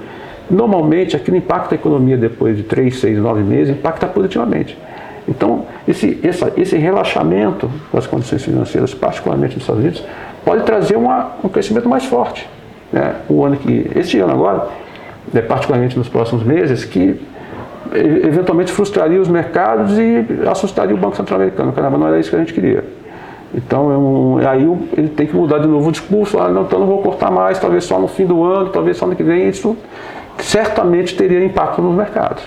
normalmente, 0.50 1.14
aquilo 1.14 1.36
impacta 1.36 1.76
a 1.76 1.76
economia 1.76 2.16
depois 2.16 2.56
de 2.56 2.64
3, 2.64 2.98
6, 2.98 3.18
9 3.18 3.42
meses, 3.42 3.76
impacta 3.76 4.08
positivamente. 4.08 4.76
Então, 5.28 5.64
esse, 5.86 6.18
essa, 6.24 6.52
esse 6.56 6.76
relaxamento 6.76 7.70
das 7.92 8.08
condições 8.08 8.44
financeiras, 8.44 8.92
particularmente 8.92 9.54
nos 9.54 9.62
Estados 9.62 9.80
Unidos, 9.80 10.04
pode 10.44 10.64
trazer 10.64 10.96
uma, 10.96 11.36
um 11.44 11.48
crescimento 11.48 11.88
mais 11.88 12.04
forte. 12.04 12.48
Né? 12.92 13.14
O 13.28 13.44
ano 13.44 13.56
que, 13.56 13.90
este 13.94 14.18
ano 14.18 14.32
agora, 14.32 14.66
né, 15.32 15.40
particularmente 15.40 15.96
nos 15.96 16.08
próximos 16.08 16.42
meses, 16.42 16.84
que 16.84 17.20
eventualmente 17.92 18.72
frustraria 18.72 19.20
os 19.20 19.28
mercados 19.28 19.98
e 19.98 20.24
assustaria 20.48 20.94
o 20.94 20.98
Banco 20.98 21.16
Central 21.16 21.40
Americano. 21.40 21.72
Caramba, 21.72 21.98
não 21.98 22.08
era 22.08 22.18
isso 22.18 22.30
que 22.30 22.36
a 22.36 22.38
gente 22.38 22.52
queria. 22.52 22.84
Então, 23.54 24.40
é 24.40 24.46
aí 24.48 24.62
ele 24.96 25.08
tem 25.08 25.26
que 25.26 25.34
mudar 25.34 25.58
de 25.58 25.68
novo 25.68 25.88
o 25.88 25.92
discurso, 25.92 26.40
ah, 26.40 26.48
não, 26.48 26.62
então 26.62 26.80
não 26.80 26.86
vou 26.86 27.02
cortar 27.02 27.30
mais, 27.30 27.58
talvez 27.58 27.84
só 27.84 28.00
no 28.00 28.08
fim 28.08 28.26
do 28.26 28.42
ano, 28.42 28.70
talvez 28.70 28.96
só 28.96 29.06
no 29.06 29.14
que 29.14 29.22
vem, 29.22 29.48
isso 29.48 29.76
certamente 30.38 31.16
teria 31.16 31.44
impacto 31.44 31.80
nos 31.80 31.94
mercados. 31.94 32.42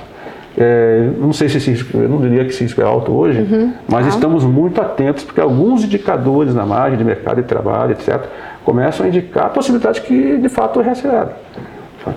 É, 0.60 1.10
não 1.17 1.32
sei 1.32 1.47
se 1.47 1.58
esse 1.58 1.69
risco, 1.69 1.97
eu 1.97 2.10
não 2.10 2.19
diria 2.19 2.43
que 2.43 2.50
esse 2.50 2.63
risco 2.63 2.82
é 2.82 2.84
alto 2.84 3.13
hoje, 3.13 3.39
uhum, 3.39 3.73
mas 3.88 4.06
tá. 4.06 4.10
estamos 4.10 4.43
muito 4.43 4.82
atentos, 4.82 5.23
porque 5.23 5.39
alguns 5.39 5.84
indicadores 5.84 6.54
na 6.54 6.65
margem 6.65 6.97
de 6.97 7.06
mercado 7.06 7.41
de 7.41 7.47
trabalho, 7.47 7.91
etc., 7.91 8.23
começam 8.65 9.06
a 9.06 9.10
indicar 9.10 9.45
a 9.45 9.50
possibilidade 9.50 10.02
que 10.02 10.38
de 10.38 10.50
fato 10.50 10.82
reacelera. 10.82 11.38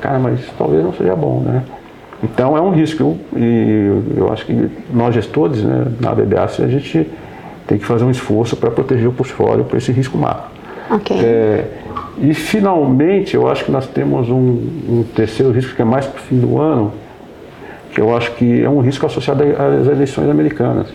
Cara, 0.00 0.18
mas 0.18 0.40
talvez 0.56 0.83
não 0.83 0.92
seja 0.92 1.14
bom, 1.14 1.40
né? 1.40 1.62
Então 2.22 2.56
é 2.56 2.61
um 2.61 2.70
risco 2.70 3.16
e 3.35 4.02
eu 4.16 4.33
acho 4.33 4.44
que 4.44 4.70
nós 4.92 5.14
gestores, 5.14 5.62
né, 5.62 5.87
na 6.00 6.14
BBAC, 6.14 6.62
a 6.62 6.68
gente 6.68 7.09
tem 7.66 7.78
que 7.78 7.85
fazer 7.85 8.04
um 8.04 8.11
esforço 8.11 8.56
para 8.56 8.70
proteger 8.70 9.09
o 9.09 9.12
portfólio 9.12 9.64
por 9.64 9.76
esse 9.76 9.90
risco 9.90 10.18
macro. 10.18 10.50
Okay. 10.90 11.18
É, 11.18 11.64
e 12.20 12.35
finalmente 12.35 13.35
eu 13.35 13.48
acho 13.48 13.64
que 13.64 13.70
nós 13.70 13.87
temos 13.87 14.28
um, 14.28 14.59
um 14.88 15.04
terceiro 15.14 15.52
risco 15.52 15.74
que 15.74 15.80
é 15.80 15.85
mais 15.85 16.06
para 16.06 16.18
o 16.18 16.22
fim 16.22 16.38
do 16.38 16.61
ano, 16.61 16.92
que 17.92 18.00
eu 18.00 18.14
acho 18.14 18.33
que 18.33 18.62
é 18.62 18.68
um 18.68 18.80
risco 18.80 19.06
associado 19.06 19.42
às 19.42 19.87
eleições 19.87 20.28
americanas. 20.28 20.88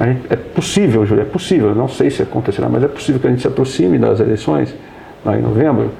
Gente, 0.00 0.22
é 0.30 0.36
possível, 0.36 1.04
Júlio, 1.06 1.22
é 1.22 1.26
possível, 1.26 1.74
não 1.74 1.88
sei 1.88 2.10
se 2.10 2.22
acontecerá, 2.22 2.68
mas 2.68 2.82
é 2.82 2.88
possível 2.88 3.20
que 3.20 3.26
a 3.26 3.30
gente 3.30 3.42
se 3.42 3.48
aproxime 3.48 3.98
das 3.98 4.18
eleições 4.18 4.74
lá 5.24 5.38
em 5.38 5.42
novembro 5.42 5.90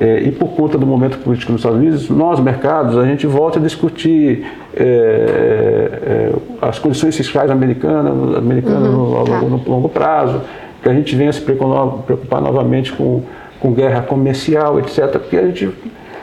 é, 0.00 0.20
e 0.20 0.30
por 0.30 0.50
conta 0.50 0.78
do 0.78 0.86
momento 0.86 1.18
político 1.18 1.50
nos 1.50 1.60
Estados 1.60 1.78
Unidos, 1.78 2.08
nós, 2.08 2.38
mercados, 2.38 2.96
a 2.96 3.04
gente 3.04 3.26
volta 3.26 3.58
a 3.58 3.62
discutir 3.62 4.46
é, 4.76 4.82
é, 4.82 6.32
as 6.62 6.78
condições 6.78 7.16
fiscais 7.16 7.50
americanas, 7.50 8.36
americanas 8.36 8.88
uhum, 8.90 9.18
no, 9.18 9.24
tá. 9.24 9.40
no, 9.40 9.62
longo 9.66 9.88
prazo, 9.88 10.40
que 10.82 10.88
a 10.88 10.94
gente 10.94 11.16
venha 11.16 11.32
se 11.32 11.40
preocupar 11.40 12.40
novamente 12.40 12.92
com, 12.92 13.22
com 13.58 13.72
guerra 13.72 14.02
comercial, 14.02 14.78
etc., 14.78 15.18
porque 15.18 15.36
a 15.36 15.46
gente 15.46 15.68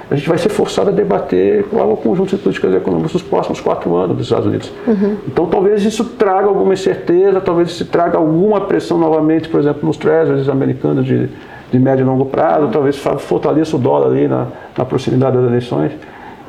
a 0.10 0.16
gente 0.16 0.30
vai 0.30 0.38
ser 0.38 0.50
forçado 0.50 0.92
a 0.92 0.94
debater 0.94 1.64
qual 1.64 1.90
é 1.90 1.94
o 1.94 1.98
conjunto 1.98 2.30
de 2.30 2.38
políticas 2.38 2.76
econômicas 2.76 3.12
dos 3.12 3.24
próximos 3.24 3.60
quatro 3.60 3.96
anos 3.96 4.16
dos 4.16 4.28
Estados 4.28 4.46
Unidos. 4.46 4.72
Uhum. 4.86 5.18
Então, 5.28 5.48
talvez 5.48 5.84
isso 5.84 6.06
traga 6.06 6.48
alguma 6.48 6.74
incerteza, 6.74 7.42
talvez 7.42 7.70
isso 7.70 7.86
traga 7.86 8.16
alguma 8.16 8.62
pressão 8.62 9.00
novamente, 9.00 9.50
por 9.50 9.60
exemplo, 9.60 9.84
nos 9.84 9.98
treasuries 9.98 10.48
americanos 10.48 11.06
de, 11.06 11.28
de 11.72 11.80
médio 11.80 12.04
e 12.04 12.06
longo 12.06 12.26
prazo, 12.26 12.70
talvez 12.72 12.98
fortaleça 12.98 13.76
o 13.76 13.80
dólar 13.80 14.08
ali 14.08 14.28
na, 14.28 14.48
na 14.78 14.86
proximidade 14.86 15.38
das 15.38 15.46
eleições. 15.46 15.92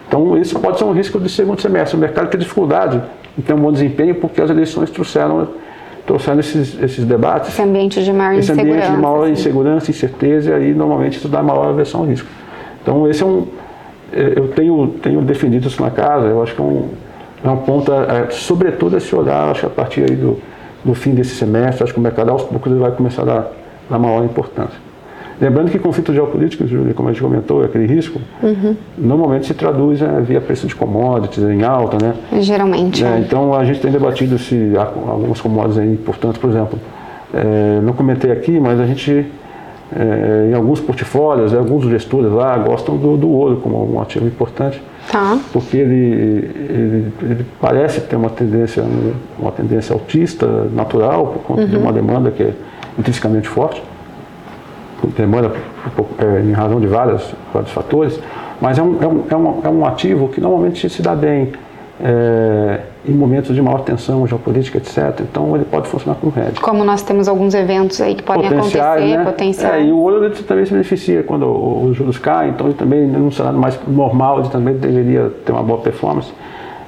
Então, 0.08 0.36
isso 0.36 0.58
pode 0.60 0.78
ser 0.78 0.84
um 0.84 0.92
risco 0.92 1.18
de 1.18 1.28
segundo 1.28 1.60
semestre. 1.60 1.96
O 1.96 2.00
mercado 2.00 2.28
tem 2.28 2.38
dificuldade 2.38 3.02
em 3.36 3.42
ter 3.42 3.54
um 3.54 3.58
bom 3.58 3.72
desempenho 3.72 4.14
porque 4.14 4.40
as 4.40 4.50
eleições 4.50 4.90
trouxeram 4.90 5.48
trouxeram 6.06 6.38
esses, 6.38 6.80
esses 6.80 7.04
debates. 7.04 7.48
Esse 7.48 7.62
ambiente 7.62 8.02
de 8.02 8.12
maior 8.12 8.38
esse 8.38 8.52
insegurança. 8.52 8.78
Esse 8.78 8.86
ambiente 8.86 8.96
de 8.96 9.02
maior 9.02 9.22
assim. 9.24 9.32
insegurança, 9.32 9.90
incerteza, 9.90 10.50
e 10.50 10.54
aí 10.54 10.74
normalmente 10.74 11.18
isso 11.18 11.28
dá 11.28 11.42
maior 11.42 11.68
aversão 11.68 12.02
ao 12.02 12.06
risco. 12.06 12.28
Então, 12.80 13.08
esse 13.08 13.22
é 13.22 13.26
um. 13.26 13.48
É, 14.12 14.34
eu 14.36 14.48
tenho, 14.48 14.94
tenho 15.02 15.20
defendido 15.20 15.66
isso 15.66 15.82
na 15.82 15.90
casa, 15.90 16.26
eu 16.26 16.40
acho 16.40 16.54
que 16.54 16.60
é 16.60 16.64
um, 16.64 16.90
é 17.44 17.50
um 17.50 17.56
ponto, 17.56 17.92
é, 17.92 18.30
sobretudo 18.30 18.96
esse 18.96 19.12
olhar, 19.16 19.50
acho 19.50 19.60
que 19.60 19.66
a 19.66 19.70
partir 19.70 20.02
aí 20.02 20.14
do, 20.14 20.38
do 20.84 20.94
fim 20.94 21.12
desse 21.12 21.34
semestre, 21.34 21.82
acho 21.82 21.92
que 21.92 21.98
o 21.98 22.02
mercado 22.02 22.30
aos 22.30 22.44
poucos 22.44 22.72
vai 22.78 22.92
começar 22.92 23.22
a 23.22 23.24
dar, 23.24 23.52
dar 23.90 23.98
maior 23.98 24.24
importância. 24.24 24.85
Lembrando 25.40 25.70
que 25.70 25.78
conflitos 25.78 26.14
geopolíticos, 26.14 26.70
como 26.94 27.08
a 27.08 27.12
gente 27.12 27.22
comentou, 27.22 27.62
aquele 27.62 27.86
risco, 27.86 28.18
uhum. 28.42 28.74
normalmente 28.96 29.46
se 29.46 29.54
traduz 29.54 30.00
né, 30.00 30.22
via 30.26 30.40
preço 30.40 30.66
de 30.66 30.74
commodities 30.74 31.44
em 31.44 31.62
alta, 31.62 31.98
né? 32.02 32.14
Geralmente. 32.40 33.04
É, 33.04 33.08
é. 33.08 33.18
Então 33.18 33.52
a 33.52 33.64
gente 33.64 33.80
tem 33.80 33.90
debatido 33.90 34.38
se 34.38 34.72
há 34.76 34.82
algumas 34.82 35.40
commodities 35.40 35.78
aí 35.78 35.92
importantes, 35.92 36.40
por 36.40 36.48
exemplo, 36.48 36.78
é, 37.34 37.80
não 37.82 37.92
comentei 37.92 38.32
aqui, 38.32 38.58
mas 38.58 38.80
a 38.80 38.86
gente 38.86 39.26
é, 39.94 40.48
em 40.50 40.54
alguns 40.54 40.80
portfólios, 40.80 41.54
alguns 41.54 41.84
gestores 41.84 42.30
lá 42.32 42.56
gostam 42.58 42.96
do, 42.96 43.16
do 43.16 43.28
ouro 43.28 43.56
como 43.56 43.94
um 43.94 44.00
ativo 44.00 44.26
importante, 44.26 44.82
tá. 45.10 45.38
porque 45.52 45.76
ele, 45.76 46.50
ele, 46.68 47.12
ele, 47.22 47.46
parece 47.60 48.00
ter 48.00 48.16
uma 48.16 48.30
tendência, 48.30 48.84
uma 49.38 49.52
tendência 49.52 49.92
altista, 49.92 50.46
natural, 50.74 51.28
por 51.28 51.42
conta 51.42 51.62
uhum. 51.62 51.68
de 51.68 51.76
uma 51.76 51.92
demanda 51.92 52.30
que 52.30 52.42
é 52.42 52.52
intrinsecamente 52.98 53.48
forte, 53.48 53.82
demanda 55.16 55.52
é, 56.18 56.40
em 56.40 56.52
razão 56.52 56.80
de 56.80 56.86
vários, 56.86 57.34
vários 57.52 57.72
fatores, 57.72 58.20
mas 58.60 58.78
é 58.78 58.82
um, 58.82 59.02
é, 59.02 59.06
um, 59.06 59.24
é, 59.30 59.36
um, 59.36 59.60
é 59.64 59.68
um 59.68 59.86
ativo 59.86 60.28
que 60.28 60.40
normalmente 60.40 60.88
se 60.88 61.02
dá 61.02 61.14
bem 61.14 61.52
é, 62.02 62.80
em 63.06 63.12
momentos 63.12 63.54
de 63.54 63.62
maior 63.62 63.80
tensão 63.80 64.26
geopolítica, 64.26 64.78
etc. 64.78 65.20
Então 65.20 65.54
ele 65.54 65.64
pode 65.64 65.88
funcionar 65.88 66.18
como 66.18 66.32
hedge. 66.36 66.60
Como 66.60 66.84
nós 66.84 67.02
temos 67.02 67.28
alguns 67.28 67.54
eventos 67.54 68.00
aí 68.00 68.14
que 68.14 68.22
podem 68.22 68.48
acontecer, 68.48 68.78
né? 68.78 69.24
potenciais. 69.24 69.82
É, 69.82 69.86
e 69.86 69.92
o 69.92 69.98
ouro 69.98 70.30
também 70.30 70.64
se 70.64 70.72
beneficia 70.72 71.22
quando 71.22 71.46
os 71.46 71.96
juros 71.96 72.18
caem, 72.18 72.50
então 72.50 72.66
ele 72.66 72.74
também, 72.74 73.06
num 73.06 73.30
cenário 73.30 73.58
mais 73.58 73.78
normal, 73.86 74.40
ele 74.40 74.48
também 74.48 74.74
deveria 74.74 75.30
ter 75.44 75.52
uma 75.52 75.62
boa 75.62 75.80
performance. 75.80 76.32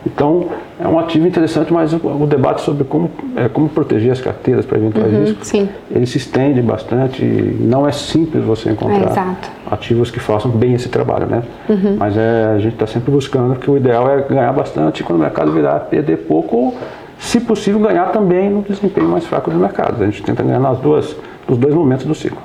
Então, 0.07 0.47
é 0.81 0.87
um 0.87 0.99
ativo 0.99 1.27
interessante, 1.27 1.73
mas 1.73 1.93
o, 1.93 1.97
o 1.97 2.27
debate 2.27 2.61
sobre 2.63 2.85
como, 2.85 3.11
é, 3.37 3.49
como 3.49 3.69
proteger 3.69 4.13
as 4.13 4.21
carteiras 4.21 4.65
para 4.65 4.79
eventuais 4.79 5.13
uhum, 5.13 5.21
riscos, 5.21 5.49
sim. 5.49 5.69
ele 5.91 6.07
se 6.07 6.19
estende 6.19 6.63
bastante. 6.63 7.25
Não 7.25 7.87
é 7.87 7.93
simples 7.93 8.45
você 8.45 8.71
encontrar 8.71 9.37
é, 9.37 9.75
ativos 9.75 10.11
que 10.11 10.21
façam 10.21 10.51
bem 10.51 10.75
esse 10.75 10.89
trabalho, 10.89 11.27
né? 11.27 11.43
Uhum. 11.69 11.97
Mas 11.99 12.17
é, 12.17 12.53
a 12.55 12.59
gente 12.59 12.75
está 12.75 12.87
sempre 12.87 13.11
buscando 13.11 13.57
que 13.57 13.71
o 13.71 13.77
ideal 13.77 14.09
é 14.09 14.23
ganhar 14.23 14.53
bastante 14.53 15.03
quando 15.03 15.19
o 15.19 15.23
mercado 15.23 15.53
virar 15.53 15.81
perder 15.81 16.19
pouco 16.19 16.57
ou, 16.57 16.77
se 17.19 17.41
possível, 17.41 17.81
ganhar 17.81 18.13
também 18.13 18.49
no 18.49 18.63
desempenho 18.63 19.09
mais 19.09 19.27
fraco 19.27 19.51
dos 19.51 19.61
mercados. 19.61 20.01
A 20.01 20.05
gente 20.05 20.23
tenta 20.23 20.43
ganhar 20.43 20.61
nas 20.61 20.79
duas, 20.79 21.17
nos 21.49 21.59
dois 21.59 21.75
momentos 21.75 22.07
do 22.07 22.15
ciclo. 22.15 22.39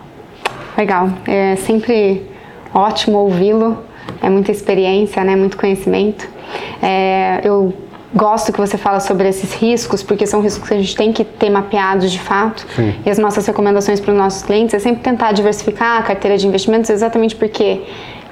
Legal. 0.76 1.10
É 1.28 1.56
sempre 1.56 2.26
ótimo 2.74 3.20
ouvi-lo. 3.20 3.78
É 4.22 4.30
muita 4.30 4.52
experiência, 4.52 5.24
né? 5.24 5.36
Muito 5.36 5.56
conhecimento. 5.56 6.33
É, 6.82 7.42
eu 7.44 7.74
gosto 8.14 8.54
que 8.54 8.60
você 8.60 8.78
fala 8.78 9.00
sobre 9.00 9.28
esses 9.28 9.54
riscos, 9.54 10.04
porque 10.04 10.28
são 10.28 10.42
riscos 10.42 10.68
que 10.68 10.74
a 10.74 10.78
gente 10.78 10.96
tem 10.96 11.12
que 11.12 11.24
ter 11.24 11.50
mapeados 11.50 12.12
de 12.12 12.20
fato. 12.20 12.66
Sim. 12.76 12.94
E 13.06 13.10
as 13.10 13.18
nossas 13.18 13.46
recomendações 13.48 14.00
para 14.00 14.12
os 14.12 14.18
nossos 14.18 14.44
clientes 14.44 14.74
é 14.74 14.80
sempre 14.80 15.02
tentar 15.02 15.32
diversificar 15.32 16.00
a 16.00 16.04
carteira 16.04 16.38
de 16.38 16.48
investimentos, 16.48 16.90
exatamente 16.90 17.36
porque, 17.36 17.82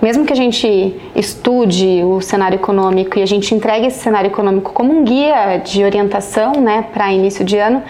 mesmo 0.01 0.25
que 0.25 0.33
a 0.33 0.35
gente 0.35 0.95
estude 1.15 2.03
o 2.03 2.21
cenário 2.21 2.55
econômico 2.55 3.17
e 3.17 3.23
a 3.23 3.25
gente 3.25 3.53
entregue 3.55 3.87
esse 3.87 3.99
cenário 3.99 4.27
econômico 4.27 4.71
como 4.71 4.93
um 4.93 5.03
guia 5.03 5.57
de 5.57 5.83
orientação 5.83 6.53
né, 6.61 6.85
para 6.93 7.11
início 7.11 7.43
de 7.43 7.57
ano, 7.57 7.81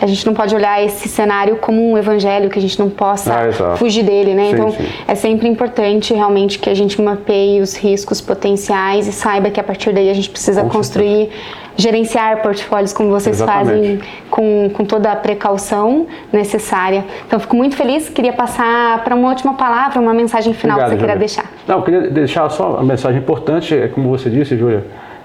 a 0.00 0.06
gente 0.06 0.24
não 0.26 0.34
pode 0.34 0.54
olhar 0.54 0.82
esse 0.82 1.08
cenário 1.08 1.56
como 1.56 1.90
um 1.90 1.96
evangelho 1.96 2.48
que 2.48 2.58
a 2.58 2.62
gente 2.62 2.78
não 2.78 2.88
possa 2.88 3.34
ah, 3.34 3.76
fugir 3.76 4.02
dele, 4.02 4.34
né? 4.34 4.46
Sim, 4.46 4.52
então 4.52 4.70
sim. 4.70 4.86
é 5.06 5.14
sempre 5.14 5.48
importante 5.48 6.14
realmente 6.14 6.58
que 6.58 6.70
a 6.70 6.74
gente 6.74 7.00
mapeie 7.00 7.60
os 7.60 7.76
riscos 7.76 8.20
potenciais 8.20 9.06
e 9.06 9.12
saiba 9.12 9.50
que 9.50 9.60
a 9.60 9.64
partir 9.64 9.92
daí 9.92 10.10
a 10.10 10.14
gente 10.14 10.30
precisa 10.30 10.62
com 10.62 10.68
construir, 10.68 11.28
certeza. 11.28 11.68
gerenciar 11.76 12.42
portfólios 12.42 12.92
como 12.92 13.10
vocês 13.10 13.36
Exatamente. 13.36 13.98
fazem 13.98 14.00
com, 14.30 14.70
com 14.72 14.84
toda 14.84 15.12
a 15.12 15.16
precaução 15.16 16.06
necessária. 16.32 17.04
Então 17.26 17.38
fico 17.38 17.56
muito 17.56 17.76
feliz, 17.76 18.08
queria 18.08 18.32
passar 18.32 19.02
para 19.04 19.14
uma 19.14 19.28
última 19.28 19.54
palavra, 19.54 20.00
uma 20.00 20.14
mensagem 20.14 20.52
final 20.54 20.78
Obrigado, 20.78 20.90
que 20.90 21.00
você 21.00 21.06
queria 21.06 21.18
deixar. 21.18 21.52
Não, 21.66 21.76
eu 21.78 21.82
queria 21.82 22.10
deixar 22.10 22.48
só 22.50 22.74
uma 22.74 22.84
mensagem 22.84 23.20
importante, 23.20 23.74
é 23.74 23.88
como 23.88 24.08
você 24.08 24.30
disse, 24.30 24.56
Júlia, 24.56 24.84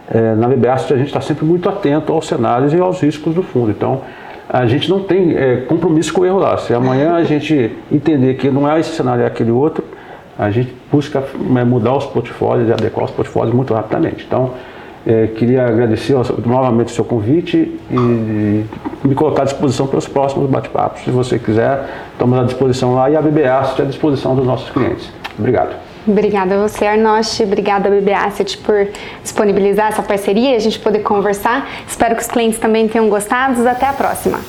é, 0.10 0.36
na 0.36 0.48
VBAST 0.48 0.94
a 0.94 0.98
gente 0.98 1.08
está 1.08 1.22
sempre 1.22 1.46
muito 1.46 1.70
atento 1.70 2.12
aos 2.12 2.28
cenários 2.28 2.74
e 2.74 2.80
aos 2.80 3.02
riscos 3.02 3.34
do 3.34 3.42
fundo. 3.42 3.72
Então, 3.72 4.02
a 4.54 4.68
gente 4.68 4.88
não 4.88 5.00
tem 5.00 5.36
é, 5.36 5.56
compromisso 5.68 6.14
com 6.14 6.22
o 6.22 6.26
erro 6.28 6.38
lá. 6.38 6.56
Se 6.60 6.76
amanhã 6.76 7.16
a 7.16 7.24
gente 7.24 7.72
entender 7.92 8.36
que 8.36 8.52
não 8.52 8.72
é 8.72 8.80
esse 8.80 8.92
cenário, 8.92 9.24
é 9.24 9.26
aquele 9.26 9.50
outro, 9.50 9.84
a 10.38 10.52
gente 10.52 10.72
busca 10.92 11.24
é, 11.58 11.64
mudar 11.64 11.98
os 11.98 12.06
portfólios 12.06 12.70
e 12.70 12.72
adequar 12.72 13.06
os 13.06 13.12
portfólios 13.12 13.56
muito 13.56 13.74
rapidamente. 13.74 14.24
Então, 14.28 14.52
é, 15.08 15.26
queria 15.26 15.66
agradecer 15.66 16.16
novamente 16.46 16.90
o 16.90 16.92
seu 16.92 17.04
convite 17.04 17.78
e 17.90 18.66
me 19.04 19.16
colocar 19.16 19.42
à 19.42 19.46
disposição 19.46 19.88
para 19.88 19.98
os 19.98 20.08
próximos 20.08 20.48
bate-papos. 20.48 21.02
Se 21.02 21.10
você 21.10 21.40
quiser, 21.40 21.90
estamos 22.12 22.38
à 22.38 22.44
disposição 22.44 22.94
lá 22.94 23.10
e 23.10 23.16
a 23.16 23.22
BBA 23.24 23.62
está 23.64 23.82
à 23.82 23.86
disposição 23.88 24.36
dos 24.36 24.46
nossos 24.46 24.70
clientes. 24.70 25.12
Obrigado. 25.38 25.93
Obrigada 26.06 26.56
a 26.56 26.68
você, 26.68 26.86
Arnosti. 26.86 27.44
Obrigada, 27.44 27.90
BB 27.90 28.14
Asset, 28.14 28.58
por 28.58 28.90
disponibilizar 29.22 29.88
essa 29.88 30.04
parceria 30.04 30.52
e 30.52 30.56
a 30.56 30.60
gente 30.60 30.80
poder 30.80 31.00
conversar. 31.00 31.70
Espero 31.88 32.16
que 32.16 32.22
os 32.22 32.28
clientes 32.28 32.60
também 32.60 32.88
tenham 32.88 33.10
gostado. 33.10 33.68
Até 33.68 33.88
a 33.88 33.94
próxima. 33.94 34.40